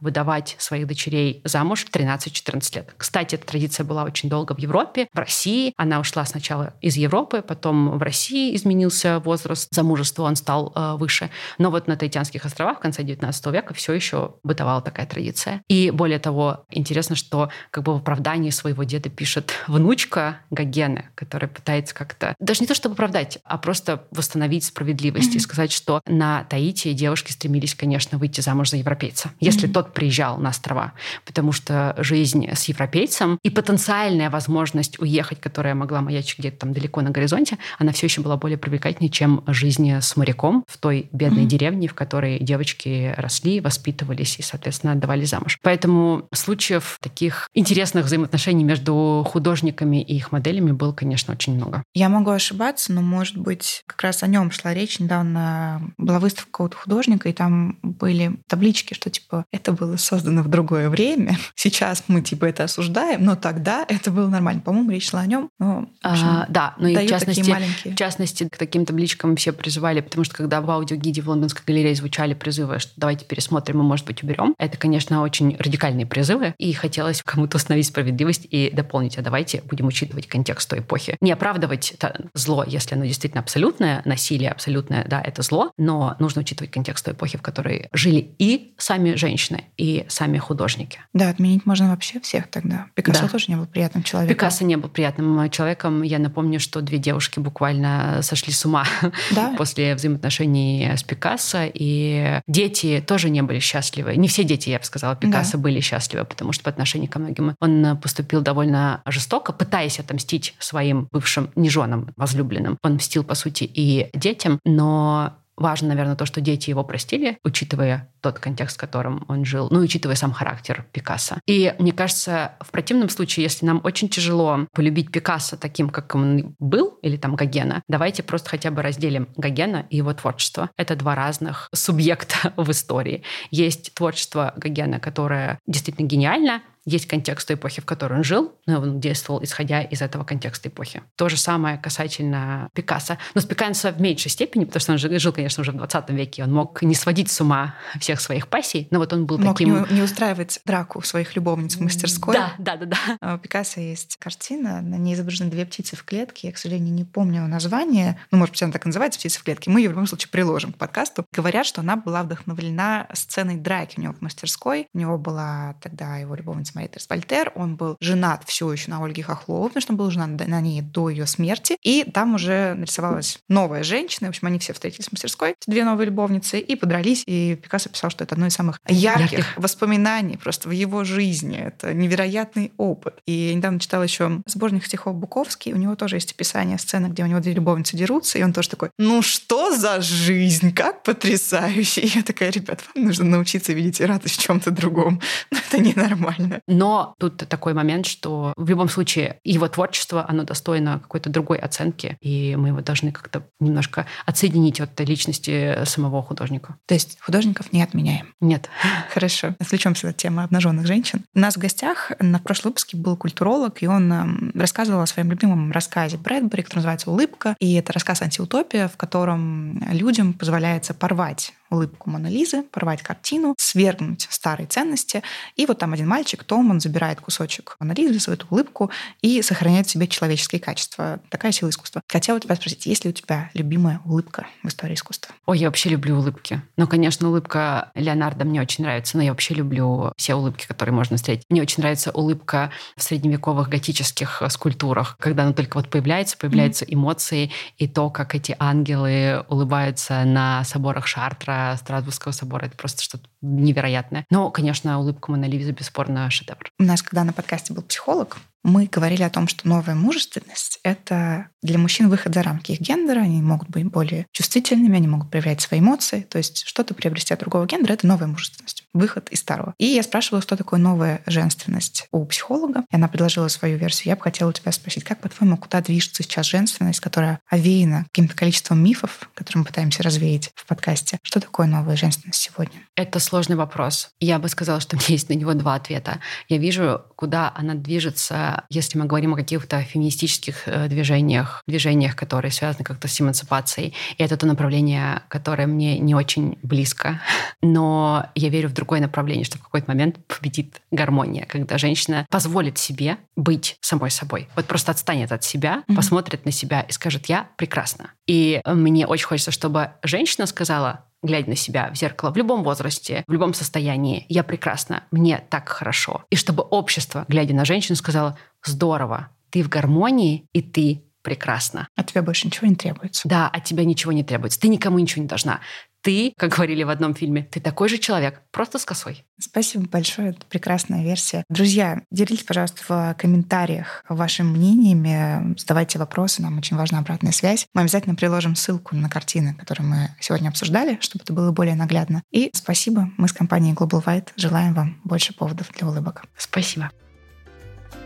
выдавать 0.00 0.56
своих 0.58 0.86
дочерей 0.86 1.40
замуж 1.44 1.84
в 1.84 1.90
13-14 1.90 2.76
лет. 2.76 2.94
Кстати, 2.96 3.34
эта 3.34 3.46
традиция 3.46 3.84
была 3.84 4.04
очень 4.04 4.28
долго 4.28 4.54
в 4.54 4.58
Европе, 4.58 5.08
в 5.12 5.18
России. 5.18 5.72
Она 5.76 6.00
ушла 6.00 6.24
сначала 6.24 6.74
из 6.80 6.96
Европы, 6.96 7.42
потом 7.42 7.98
в 7.98 8.02
России 8.02 8.54
изменился 8.54 9.18
возраст 9.20 9.68
замужества, 9.72 10.24
он 10.24 10.36
стал 10.36 10.72
э, 10.74 10.96
выше. 10.96 11.30
Но 11.58 11.70
вот 11.70 11.86
на 11.86 11.96
Таитянских 11.96 12.44
островах 12.44 12.78
в 12.78 12.80
конце 12.80 13.02
19 13.02 13.46
века 13.46 13.74
все 13.74 13.92
еще 13.92 14.34
бытовала 14.42 14.82
такая 14.82 15.06
традиция. 15.06 15.62
И 15.68 15.90
более 15.90 16.18
того, 16.18 16.64
интересно, 16.70 17.16
что 17.16 17.50
как 17.70 17.84
бы 17.84 17.94
в 17.94 17.98
оправдании 17.98 18.50
своего 18.50 18.84
деда 18.84 19.08
пишет 19.08 19.52
внучка 19.66 20.40
Гогены, 20.50 21.10
которая 21.14 21.48
пытается 21.48 21.94
как-то, 21.94 22.34
даже 22.38 22.60
не 22.60 22.66
то 22.66 22.74
чтобы 22.74 22.94
оправдать, 22.94 23.38
а 23.44 23.58
просто 23.58 24.04
восстановить 24.10 24.64
справедливость 24.64 25.34
mm-hmm. 25.34 25.38
и 25.38 25.40
сказать, 25.40 25.72
что 25.72 26.00
на 26.06 26.44
Таити 26.44 26.92
девушки 26.92 27.32
стремились, 27.32 27.74
конечно, 27.74 28.18
выйти 28.18 28.40
замуж 28.40 28.70
за 28.70 28.76
европейца, 28.76 29.30
если 29.40 29.68
mm-hmm. 29.68 29.72
тот 29.72 29.94
приезжал 29.94 30.38
на 30.38 30.50
острова, 30.50 30.92
потому 31.24 31.52
что 31.52 31.94
жизнь 31.98 32.48
с 32.50 32.64
европейцем 32.64 33.38
и 33.42 33.50
потенциальная 33.50 34.30
возможность 34.30 34.98
уехать, 35.00 35.40
которая 35.40 35.74
могла 35.74 36.00
маячить 36.00 36.38
где-то 36.38 36.58
там 36.58 36.72
далеко 36.72 37.00
на 37.00 37.10
горизонте, 37.10 37.58
она 37.78 37.92
все 37.92 38.06
еще 38.06 38.20
была 38.20 38.36
более 38.36 38.58
привлекательнее, 38.58 39.10
чем 39.10 39.42
жизнь 39.46 39.90
с 39.90 40.16
моряком 40.16 40.64
в 40.68 40.78
той 40.78 41.08
бедной 41.12 41.44
mm-hmm. 41.44 41.46
деревне, 41.46 41.88
в 41.88 41.94
которой 41.94 42.38
девочки 42.38 43.14
росли, 43.16 43.60
воспитывались 43.60 44.38
и, 44.38 44.42
соответственно, 44.42 44.92
отдавали 44.92 45.24
замуж. 45.24 45.58
Поэтому 45.62 46.28
случаев 46.32 46.98
таких 47.00 47.48
интересных 47.54 48.06
взаимоотношений 48.06 48.64
между 48.64 49.26
художниками 49.28 50.02
и 50.02 50.16
их 50.16 50.32
моделями 50.32 50.72
было, 50.72 50.92
конечно, 50.92 51.32
очень 51.32 51.54
много. 51.54 51.82
Я 51.94 52.08
могу 52.08 52.30
ошибаться, 52.30 52.92
но, 52.92 53.00
может 53.02 53.36
быть, 53.36 53.82
как 53.86 54.02
раз 54.02 54.22
о 54.22 54.26
нем 54.26 54.50
шла 54.50 54.74
речь. 54.74 54.98
Недавно 54.98 55.92
была 55.98 56.18
выставка 56.18 56.50
какого-то 56.50 56.76
художника, 56.76 57.28
и 57.28 57.32
там 57.32 57.78
были 57.82 58.40
таблички, 58.48 58.94
что 58.94 59.10
типа 59.10 59.29
это 59.52 59.72
было 59.72 59.96
создано 59.96 60.42
в 60.42 60.48
другое 60.48 60.88
время. 60.88 61.38
Сейчас 61.54 62.04
мы 62.08 62.22
типа 62.22 62.46
это 62.46 62.64
осуждаем, 62.64 63.24
но 63.24 63.36
тогда 63.36 63.84
это 63.88 64.10
было 64.10 64.28
нормально. 64.28 64.60
По-моему, 64.60 64.90
речь 64.90 65.10
шла 65.10 65.20
о 65.20 65.26
нем. 65.26 65.50
Но, 65.58 65.88
общем, 66.02 66.26
а, 66.26 66.46
да, 66.48 66.74
но 66.78 66.88
и 66.88 66.96
в 66.96 67.08
частности, 67.08 67.54
в 67.84 67.94
частности, 67.94 68.48
к 68.48 68.56
таким 68.56 68.84
табличкам 68.84 69.36
все 69.36 69.52
призывали, 69.52 70.00
потому 70.00 70.24
что 70.24 70.34
когда 70.34 70.60
в 70.60 70.70
аудиогиде 70.70 71.22
в 71.22 71.28
Лондонской 71.28 71.62
галерее 71.66 71.94
звучали 71.94 72.34
призывы, 72.34 72.78
что 72.78 72.92
давайте 72.96 73.24
пересмотрим 73.24 73.80
и, 73.80 73.82
может 73.82 74.06
быть, 74.06 74.22
уберем, 74.22 74.54
это, 74.58 74.76
конечно, 74.76 75.22
очень 75.22 75.56
радикальные 75.58 76.06
призывы, 76.06 76.54
и 76.58 76.72
хотелось 76.72 77.22
кому-то 77.22 77.56
установить 77.56 77.86
справедливость 77.86 78.46
и 78.50 78.70
дополнить, 78.72 79.18
а 79.18 79.22
давайте 79.22 79.62
будем 79.62 79.86
учитывать 79.86 80.26
контекст 80.26 80.68
той 80.68 80.80
эпохи. 80.80 81.16
Не 81.20 81.32
оправдывать 81.32 81.94
зло, 82.34 82.64
если 82.66 82.94
оно 82.94 83.04
действительно 83.04 83.42
абсолютное, 83.42 84.02
насилие 84.04 84.50
абсолютное, 84.50 85.04
да, 85.08 85.20
это 85.20 85.42
зло, 85.42 85.72
но 85.76 86.16
нужно 86.18 86.42
учитывать 86.42 86.70
контекст 86.70 87.04
той 87.04 87.14
эпохи, 87.14 87.38
в 87.38 87.42
которой 87.42 87.88
жили 87.92 88.34
и 88.38 88.74
сами 88.78 89.14
женщины, 89.20 89.64
и 89.76 90.04
сами 90.08 90.38
художники. 90.38 90.98
Да, 91.12 91.28
отменить 91.28 91.66
можно 91.66 91.90
вообще 91.90 92.18
всех 92.20 92.48
тогда. 92.48 92.86
Пикассо 92.94 93.22
да. 93.22 93.28
тоже 93.28 93.46
не 93.48 93.56
был 93.56 93.66
приятным 93.66 94.02
человеком. 94.02 94.34
Пикассо 94.34 94.64
не 94.64 94.76
был 94.76 94.88
приятным 94.88 95.50
человеком. 95.50 96.02
Я 96.02 96.18
напомню, 96.18 96.58
что 96.58 96.80
две 96.80 96.98
девушки 96.98 97.38
буквально 97.38 98.20
сошли 98.22 98.52
с 98.52 98.64
ума 98.64 98.84
да? 99.30 99.54
после 99.56 99.94
взаимоотношений 99.94 100.90
с 100.96 101.02
Пикассо, 101.02 101.70
и 101.72 102.40
дети 102.48 103.02
тоже 103.06 103.30
не 103.30 103.42
были 103.42 103.60
счастливы. 103.60 104.16
Не 104.16 104.28
все 104.28 104.44
дети, 104.44 104.70
я 104.70 104.78
бы 104.78 104.84
сказала, 104.84 105.14
Пикассо 105.16 105.52
да. 105.52 105.58
были 105.58 105.80
счастливы, 105.80 106.24
потому 106.24 106.52
что 106.52 106.64
по 106.64 106.70
отношению 106.70 107.10
ко 107.10 107.18
многим 107.18 107.54
он 107.60 107.98
поступил 107.98 108.40
довольно 108.40 109.02
жестоко, 109.06 109.52
пытаясь 109.52 110.00
отомстить 110.00 110.54
своим 110.58 111.08
бывшим 111.12 111.50
неженам, 111.54 112.12
возлюбленным. 112.16 112.78
Он 112.82 112.94
мстил, 112.94 113.24
по 113.24 113.34
сути, 113.34 113.64
и 113.64 114.08
детям, 114.14 114.58
но 114.64 115.36
важно, 115.60 115.88
наверное, 115.88 116.16
то, 116.16 116.26
что 116.26 116.40
дети 116.40 116.70
его 116.70 116.82
простили, 116.82 117.38
учитывая 117.44 118.10
тот 118.20 118.38
контекст, 118.38 118.76
в 118.76 118.80
котором 118.80 119.24
он 119.28 119.44
жил, 119.44 119.68
ну, 119.70 119.80
учитывая 119.80 120.16
сам 120.16 120.32
характер 120.32 120.86
Пикассо. 120.92 121.36
И 121.46 121.74
мне 121.78 121.92
кажется, 121.92 122.52
в 122.60 122.70
противном 122.70 123.08
случае, 123.08 123.44
если 123.44 123.66
нам 123.66 123.80
очень 123.84 124.08
тяжело 124.08 124.66
полюбить 124.72 125.12
Пикассо 125.12 125.56
таким, 125.56 125.90
как 125.90 126.14
он 126.14 126.56
был, 126.58 126.98
или 127.02 127.16
там 127.16 127.36
Гогена, 127.36 127.82
давайте 127.88 128.22
просто 128.22 128.50
хотя 128.50 128.70
бы 128.70 128.82
разделим 128.82 129.28
Гогена 129.36 129.86
и 129.90 129.98
его 129.98 130.12
творчество. 130.14 130.70
Это 130.76 130.96
два 130.96 131.14
разных 131.14 131.68
субъекта 131.74 132.52
в 132.56 132.70
истории. 132.70 133.22
Есть 133.50 133.94
творчество 133.94 134.54
Гогена, 134.56 134.98
которое 134.98 135.58
действительно 135.66 136.06
гениально, 136.06 136.62
есть 136.90 137.06
контекст 137.06 137.48
той 137.48 137.56
эпохи, 137.56 137.80
в 137.80 137.84
которой 137.84 138.18
он 138.18 138.24
жил, 138.24 138.52
но 138.66 138.80
он 138.80 139.00
действовал, 139.00 139.42
исходя 139.42 139.82
из 139.82 140.02
этого 140.02 140.24
контекста 140.24 140.68
эпохи. 140.68 141.02
То 141.16 141.28
же 141.28 141.36
самое 141.36 141.78
касательно 141.78 142.68
Пикассо. 142.74 143.18
Но 143.34 143.40
с 143.40 143.44
Пикассо 143.44 143.92
в 143.92 144.00
меньшей 144.00 144.30
степени, 144.30 144.64
потому 144.64 144.80
что 144.80 144.92
он 144.92 144.98
жил, 144.98 145.32
конечно, 145.32 145.60
уже 145.62 145.72
в 145.72 145.76
20 145.76 146.10
веке, 146.10 146.44
он 146.44 146.52
мог 146.52 146.82
не 146.82 146.94
сводить 146.94 147.30
с 147.30 147.40
ума 147.40 147.74
всех 147.98 148.20
своих 148.20 148.48
пассий, 148.48 148.88
но 148.90 148.98
вот 148.98 149.12
он 149.12 149.26
был 149.26 149.38
мог 149.38 149.56
таким... 149.56 149.86
Не, 149.90 149.96
не 149.96 150.02
устраивать 150.02 150.60
драку 150.64 151.00
своих 151.02 151.36
любовниц 151.36 151.76
в 151.76 151.80
мастерской. 151.80 152.34
Да, 152.34 152.52
да, 152.58 152.76
да. 152.76 152.86
да. 152.86 152.96
А 153.20 153.34
у 153.36 153.38
Пикассо 153.38 153.80
есть 153.80 154.16
картина, 154.18 154.80
на 154.80 154.96
ней 154.96 155.14
изображены 155.14 155.50
две 155.50 155.64
птицы 155.66 155.96
в 155.96 156.04
клетке. 156.04 156.48
Я, 156.48 156.52
к 156.52 156.58
сожалению, 156.58 156.92
не 156.94 157.04
помню 157.04 157.46
название. 157.46 158.18
Ну, 158.30 158.38
может 158.38 158.52
быть, 158.52 158.62
она 158.62 158.72
так 158.72 158.84
и 158.84 158.88
называется 158.88 159.18
«Птица 159.18 159.40
в 159.40 159.44
клетке». 159.44 159.70
Мы 159.70 159.80
ее 159.80 159.88
в 159.88 159.92
любом 159.92 160.06
случае 160.06 160.30
приложим 160.30 160.72
к 160.72 160.78
подкасту. 160.78 161.24
Говорят, 161.32 161.66
что 161.66 161.80
она 161.80 161.96
была 161.96 162.22
вдохновлена 162.22 163.06
сценой 163.12 163.56
драки 163.56 163.98
у 163.98 164.02
него 164.02 164.14
в 164.14 164.20
мастерской. 164.20 164.88
У 164.92 164.98
него 164.98 165.18
была 165.18 165.76
тогда 165.80 166.16
его 166.16 166.34
любовница 166.34 166.72
Мария 166.80 166.90
Вольтер. 167.08 167.52
Он 167.54 167.76
был 167.76 167.96
женат 168.00 168.42
все 168.46 168.70
еще 168.72 168.90
на 168.90 169.04
Ольге 169.04 169.22
Хохловой, 169.22 169.68
потому 169.68 169.82
что 169.82 169.92
он 169.92 169.96
был 169.96 170.10
женат 170.10 170.46
на 170.46 170.60
ней 170.60 170.80
до 170.80 171.10
ее 171.10 171.26
смерти. 171.26 171.76
И 171.82 172.04
там 172.04 172.34
уже 172.34 172.74
нарисовалась 172.74 173.40
новая 173.48 173.82
женщина. 173.82 174.28
В 174.28 174.30
общем, 174.30 174.46
они 174.46 174.58
все 174.58 174.72
встретились 174.72 175.08
в 175.08 175.12
мастерской, 175.12 175.54
две 175.66 175.84
новые 175.84 176.06
любовницы, 176.06 176.58
и 176.58 176.76
подрались. 176.76 177.22
И 177.26 177.58
Пикассо 177.62 177.88
писал, 177.88 178.10
что 178.10 178.24
это 178.24 178.34
одно 178.34 178.46
из 178.46 178.54
самых 178.54 178.80
ярких, 178.88 179.32
ярких. 179.32 179.56
воспоминаний 179.56 180.36
просто 180.36 180.68
в 180.68 180.72
его 180.72 181.04
жизни. 181.04 181.58
Это 181.58 181.92
невероятный 181.92 182.72
опыт. 182.76 183.20
И 183.26 183.32
я 183.32 183.54
недавно 183.54 183.80
читала 183.80 184.02
еще 184.02 184.42
сборник 184.46 184.84
стихов 184.84 185.16
Буковский. 185.16 185.72
У 185.72 185.76
него 185.76 185.96
тоже 185.96 186.16
есть 186.16 186.32
описание 186.32 186.78
сцены, 186.78 187.06
где 187.06 187.22
у 187.24 187.26
него 187.26 187.40
две 187.40 187.52
любовницы 187.52 187.96
дерутся, 187.96 188.38
и 188.38 188.42
он 188.42 188.52
тоже 188.52 188.70
такой, 188.70 188.90
ну 188.98 189.22
что 189.22 189.76
за 189.76 190.00
жизнь, 190.00 190.72
как 190.72 191.02
потрясающе. 191.02 192.00
И 192.02 192.06
я 192.06 192.22
такая, 192.22 192.50
ребят, 192.50 192.82
вам 192.94 193.04
нужно 193.06 193.24
научиться 193.24 193.72
видеть 193.72 194.00
радость 194.00 194.36
в 194.36 194.42
чем-то 194.42 194.70
другом. 194.70 195.20
это 195.50 195.82
ненормально. 195.82 196.59
Но 196.66 197.14
тут 197.18 197.36
такой 197.36 197.74
момент, 197.74 198.06
что 198.06 198.52
в 198.56 198.68
любом 198.68 198.88
случае 198.88 199.38
его 199.44 199.68
творчество, 199.68 200.24
оно 200.28 200.44
достойно 200.44 200.98
какой-то 201.00 201.30
другой 201.30 201.58
оценки, 201.58 202.16
и 202.20 202.56
мы 202.56 202.68
его 202.68 202.80
должны 202.80 203.12
как-то 203.12 203.46
немножко 203.58 204.06
отсоединить 204.26 204.80
от 204.80 204.98
личности 205.00 205.84
самого 205.84 206.22
художника. 206.22 206.76
То 206.86 206.94
есть 206.94 207.18
художников 207.20 207.72
не 207.72 207.82
отменяем? 207.82 208.34
Нет. 208.40 208.68
Хорошо. 209.12 209.54
Отвлечемся 209.58 210.08
от 210.08 210.16
темы 210.16 210.42
обнаженных 210.42 210.86
женщин. 210.86 211.24
У 211.34 211.38
нас 211.38 211.56
в 211.56 211.58
гостях 211.58 212.12
на 212.18 212.38
прошлом 212.38 212.70
выпуске 212.70 212.96
был 212.96 213.16
культуролог, 213.16 213.82
и 213.82 213.86
он 213.86 214.12
эм, 214.12 214.52
рассказывал 214.54 215.00
о 215.02 215.06
своем 215.06 215.30
любимом 215.30 215.72
рассказе 215.72 216.16
Брэдбери, 216.16 216.62
который 216.62 216.78
называется 216.78 217.10
«Улыбка». 217.10 217.56
И 217.58 217.74
это 217.74 217.92
рассказ 217.92 218.22
«Антиутопия», 218.22 218.88
в 218.88 218.96
котором 218.96 219.82
людям 219.90 220.32
позволяется 220.32 220.94
порвать 220.94 221.52
улыбку 221.70 222.10
Мона 222.10 222.28
Лизы, 222.28 222.62
порвать 222.62 223.02
картину, 223.02 223.54
свергнуть 223.58 224.26
старые 224.30 224.66
ценности. 224.66 225.22
И 225.56 225.66
вот 225.66 225.78
там 225.78 225.92
один 225.92 226.08
мальчик, 226.08 226.44
Том, 226.44 226.70
он 226.70 226.80
забирает 226.80 227.20
кусочек 227.20 227.76
Мона 227.80 227.92
Лизы, 227.92 228.20
свою 228.20 228.36
эту 228.36 228.46
улыбку 228.50 228.90
и 229.22 229.42
сохраняет 229.42 229.86
в 229.86 229.90
себе 229.90 230.06
человеческие 230.06 230.60
качества. 230.60 231.20
Такая 231.30 231.52
сила 231.52 231.70
искусства. 231.70 232.02
Хотела 232.08 232.36
у 232.36 232.40
тебя 232.40 232.56
спросить, 232.56 232.86
есть 232.86 233.04
ли 233.04 233.10
у 233.10 233.12
тебя 233.12 233.50
любимая 233.54 234.00
улыбка 234.04 234.46
в 234.62 234.68
истории 234.68 234.94
искусства? 234.94 235.34
Ой, 235.46 235.58
я 235.58 235.68
вообще 235.68 235.90
люблю 235.90 236.18
улыбки. 236.18 236.62
Ну, 236.76 236.86
конечно, 236.86 237.28
улыбка 237.28 237.90
Леонардо 237.94 238.44
мне 238.44 238.60
очень 238.60 238.84
нравится, 238.84 239.16
но 239.16 239.22
я 239.22 239.30
вообще 239.30 239.54
люблю 239.54 240.12
все 240.16 240.34
улыбки, 240.34 240.66
которые 240.66 240.94
можно 240.94 241.16
встретить. 241.16 241.44
Мне 241.48 241.62
очень 241.62 241.82
нравится 241.82 242.10
улыбка 242.10 242.70
в 242.96 243.02
средневековых 243.02 243.68
готических 243.68 244.42
скульптурах, 244.48 245.16
когда 245.18 245.44
она 245.44 245.52
только 245.52 245.76
вот 245.76 245.88
появляется, 245.88 246.36
появляются 246.36 246.84
mm-hmm. 246.84 246.94
эмоции, 246.94 247.50
и 247.78 247.88
то, 247.88 248.10
как 248.10 248.34
эти 248.34 248.56
ангелы 248.58 249.44
улыбаются 249.48 250.24
на 250.24 250.64
соборах 250.64 251.06
Шартра, 251.06 251.59
Страсбургского 251.78 252.32
собора, 252.32 252.66
это 252.66 252.76
просто 252.76 253.02
что-то 253.02 253.28
невероятное. 253.40 254.26
Но, 254.30 254.50
конечно, 254.50 254.98
улыбка 254.98 255.30
Мона 255.30 255.46
Лизы 255.46 255.72
бесспорно 255.72 256.28
шедевр. 256.30 256.70
У 256.78 256.84
нас, 256.84 257.02
когда 257.02 257.24
на 257.24 257.32
подкасте 257.32 257.72
был 257.72 257.82
психолог, 257.82 258.38
мы 258.62 258.86
говорили 258.86 259.22
о 259.22 259.30
том, 259.30 259.48
что 259.48 259.68
новая 259.68 259.94
мужественность— 259.94 260.80
это 260.82 261.48
для 261.62 261.78
мужчин 261.78 262.08
выход 262.08 262.34
за 262.34 262.42
рамки 262.42 262.72
их 262.72 262.80
гендера, 262.80 263.20
они 263.20 263.42
могут 263.42 263.68
быть 263.68 263.84
более 263.84 264.26
чувствительными, 264.32 264.96
они 264.96 265.08
могут 265.08 265.30
проявлять 265.30 265.60
свои 265.60 265.80
эмоции, 265.80 266.22
то 266.22 266.38
есть 266.38 266.64
что-то 266.66 266.94
приобрести 266.94 267.34
от 267.34 267.40
другого 267.40 267.66
гендера— 267.66 267.92
это 267.94 268.06
новая 268.06 268.26
мужественность, 268.26 268.84
выход 268.92 269.28
из 269.30 269.40
старого. 269.40 269.74
И 269.78 269.86
я 269.86 270.02
спрашивала, 270.02 270.42
что 270.42 270.56
такое 270.56 270.80
новая 270.80 271.22
женственность 271.26 272.06
у 272.12 272.24
психолога, 272.26 272.84
и 272.90 272.96
она 272.96 273.08
предложила 273.08 273.48
свою 273.48 273.78
версию. 273.78 274.10
Я 274.10 274.16
бы 274.16 274.22
хотела 274.22 274.50
у 274.50 274.52
тебя 274.52 274.72
спросить, 274.72 275.04
как, 275.04 275.20
по-твоему, 275.20 275.56
куда 275.56 275.80
движется 275.80 276.22
сейчас 276.22 276.46
женственность, 276.46 277.00
которая 277.00 277.40
овеяна 277.48 278.04
каким-то 278.04 278.34
количеством 278.34 278.82
мифов, 278.82 279.30
которые 279.34 279.60
мы 279.60 279.66
пытаемся 279.66 280.02
развеять 280.02 280.50
в 280.54 280.66
подкасте? 280.66 281.18
Что 281.22 281.40
такое 281.40 281.66
новая 281.66 281.96
женственность 281.96 282.40
сегодня? 282.40 282.80
Это 282.96 283.18
сложный 283.20 283.56
вопрос. 283.56 284.10
Я 284.20 284.38
бы 284.38 284.48
сказала, 284.48 284.80
что 284.80 284.96
у 284.96 284.98
меня 284.98 285.08
есть 285.10 285.28
на 285.28 285.34
него 285.34 285.54
два 285.54 285.74
ответа. 285.74 286.20
Я 286.48 286.58
вижу, 286.58 287.02
куда 287.16 287.52
она 287.54 287.74
движется 287.74 288.49
если 288.68 288.98
мы 288.98 289.06
говорим 289.06 289.34
о 289.34 289.36
каких-то 289.36 289.82
феминистических 289.82 290.66
э, 290.66 290.88
движениях, 290.88 291.62
движениях, 291.66 292.16
которые 292.16 292.52
связаны 292.52 292.84
как-то 292.84 293.08
с 293.08 293.20
эмансипацией, 293.20 293.94
и 294.16 294.22
это 294.22 294.36
то 294.36 294.46
направление, 294.46 295.22
которое 295.28 295.66
мне 295.66 295.98
не 295.98 296.14
очень 296.14 296.58
близко, 296.62 297.20
но 297.62 298.26
я 298.34 298.48
верю 298.48 298.68
в 298.68 298.72
другое 298.72 299.00
направление, 299.00 299.44
что 299.44 299.58
в 299.58 299.62
какой-то 299.62 299.90
момент 299.90 300.18
победит 300.26 300.80
гармония, 300.90 301.46
когда 301.46 301.78
женщина 301.78 302.26
позволит 302.30 302.78
себе 302.78 303.18
быть 303.36 303.76
самой 303.80 304.10
собой. 304.10 304.48
Вот 304.56 304.66
просто 304.66 304.92
отстанет 304.92 305.32
от 305.32 305.44
себя, 305.44 305.82
mm-hmm. 305.86 305.96
посмотрит 305.96 306.44
на 306.44 306.52
себя 306.52 306.80
и 306.82 306.92
скажет 306.92 307.26
«я 307.26 307.48
прекрасна». 307.56 308.10
И 308.26 308.60
мне 308.64 309.06
очень 309.06 309.26
хочется, 309.26 309.50
чтобы 309.50 309.90
женщина 310.02 310.46
сказала 310.46 311.04
глядя 311.22 311.50
на 311.50 311.56
себя 311.56 311.90
в 311.92 311.96
зеркало 311.96 312.30
в 312.30 312.36
любом 312.36 312.62
возрасте, 312.62 313.24
в 313.26 313.32
любом 313.32 313.54
состоянии, 313.54 314.26
я 314.28 314.42
прекрасна, 314.42 315.04
мне 315.10 315.42
так 315.48 315.68
хорошо. 315.68 316.24
И 316.30 316.36
чтобы 316.36 316.62
общество, 316.62 317.24
глядя 317.28 317.54
на 317.54 317.64
женщину, 317.64 317.96
сказало, 317.96 318.38
здорово, 318.64 319.28
ты 319.50 319.62
в 319.62 319.68
гармонии, 319.68 320.46
и 320.52 320.62
ты 320.62 321.04
прекрасна. 321.22 321.88
От 321.96 322.06
тебя 322.06 322.22
больше 322.22 322.46
ничего 322.46 322.66
не 322.66 322.74
требуется. 322.74 323.28
Да, 323.28 323.48
от 323.48 323.64
тебя 323.64 323.84
ничего 323.84 324.12
не 324.12 324.24
требуется. 324.24 324.58
Ты 324.58 324.68
никому 324.68 324.98
ничего 324.98 325.22
не 325.22 325.28
должна 325.28 325.60
ты, 326.02 326.32
как 326.36 326.52
говорили 326.52 326.82
в 326.82 326.90
одном 326.90 327.14
фильме, 327.14 327.42
ты 327.42 327.60
такой 327.60 327.88
же 327.88 327.98
человек, 327.98 328.42
просто 328.50 328.78
с 328.78 328.84
косой. 328.84 329.24
Спасибо 329.38 329.88
большое, 329.88 330.30
это 330.30 330.46
прекрасная 330.46 331.02
версия. 331.02 331.44
Друзья, 331.48 332.02
делитесь, 332.10 332.44
пожалуйста, 332.44 332.82
в 332.88 333.14
комментариях 333.18 334.04
вашими 334.08 334.48
мнениями, 334.48 335.54
задавайте 335.58 335.98
вопросы, 335.98 336.42
нам 336.42 336.58
очень 336.58 336.76
важна 336.76 336.98
обратная 336.98 337.32
связь. 337.32 337.66
Мы 337.74 337.82
обязательно 337.82 338.14
приложим 338.14 338.54
ссылку 338.54 338.96
на 338.96 339.08
картины, 339.08 339.54
которые 339.54 339.86
мы 339.86 340.10
сегодня 340.20 340.48
обсуждали, 340.48 340.98
чтобы 341.00 341.24
это 341.24 341.32
было 341.32 341.52
более 341.52 341.74
наглядно. 341.74 342.22
И 342.30 342.50
спасибо, 342.54 343.10
мы 343.16 343.28
с 343.28 343.32
компанией 343.32 343.74
Global 343.74 344.04
White 344.04 344.28
желаем 344.36 344.74
вам 344.74 345.00
больше 345.04 345.34
поводов 345.34 345.70
для 345.72 345.88
улыбок. 345.88 346.24
Спасибо. 346.36 346.90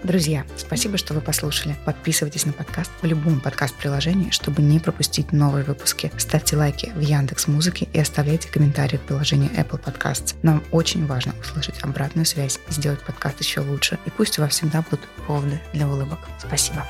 Друзья, 0.03 0.45
спасибо, 0.57 0.99
что 0.99 1.15
вы 1.15 1.21
послушали. 1.21 1.77
Подписывайтесь 1.85 2.45
на 2.45 2.53
подкаст 2.53 2.91
в 3.01 3.07
любом 3.07 3.41
подкаст-приложении, 3.41 4.31
чтобы 4.31 4.61
не 4.61 4.79
пропустить 4.79 5.33
новые 5.33 5.65
выпуски. 5.65 6.13
Ставьте 6.19 6.57
лайки 6.57 6.93
в 6.95 7.01
Яндекс 7.01 7.47
Музыке 7.47 7.89
и 7.93 7.99
оставляйте 7.99 8.49
комментарии 8.49 8.99
в 8.99 9.03
приложении 9.03 9.51
Apple 9.51 9.83
Podcasts. 9.83 10.35
Нам 10.43 10.63
очень 10.73 11.07
важно 11.07 11.35
услышать 11.41 11.83
обратную 11.83 12.27
связь, 12.27 12.61
сделать 12.69 13.01
подкаст 13.01 13.41
еще 13.41 13.61
лучше. 13.61 13.99
И 14.05 14.11
пусть 14.11 14.39
у 14.39 14.43
вас 14.43 14.53
всегда 14.53 14.83
будут 14.83 15.01
поводы 15.27 15.61
для 15.73 15.89
улыбок. 15.89 16.19
Спасибо. 16.39 16.87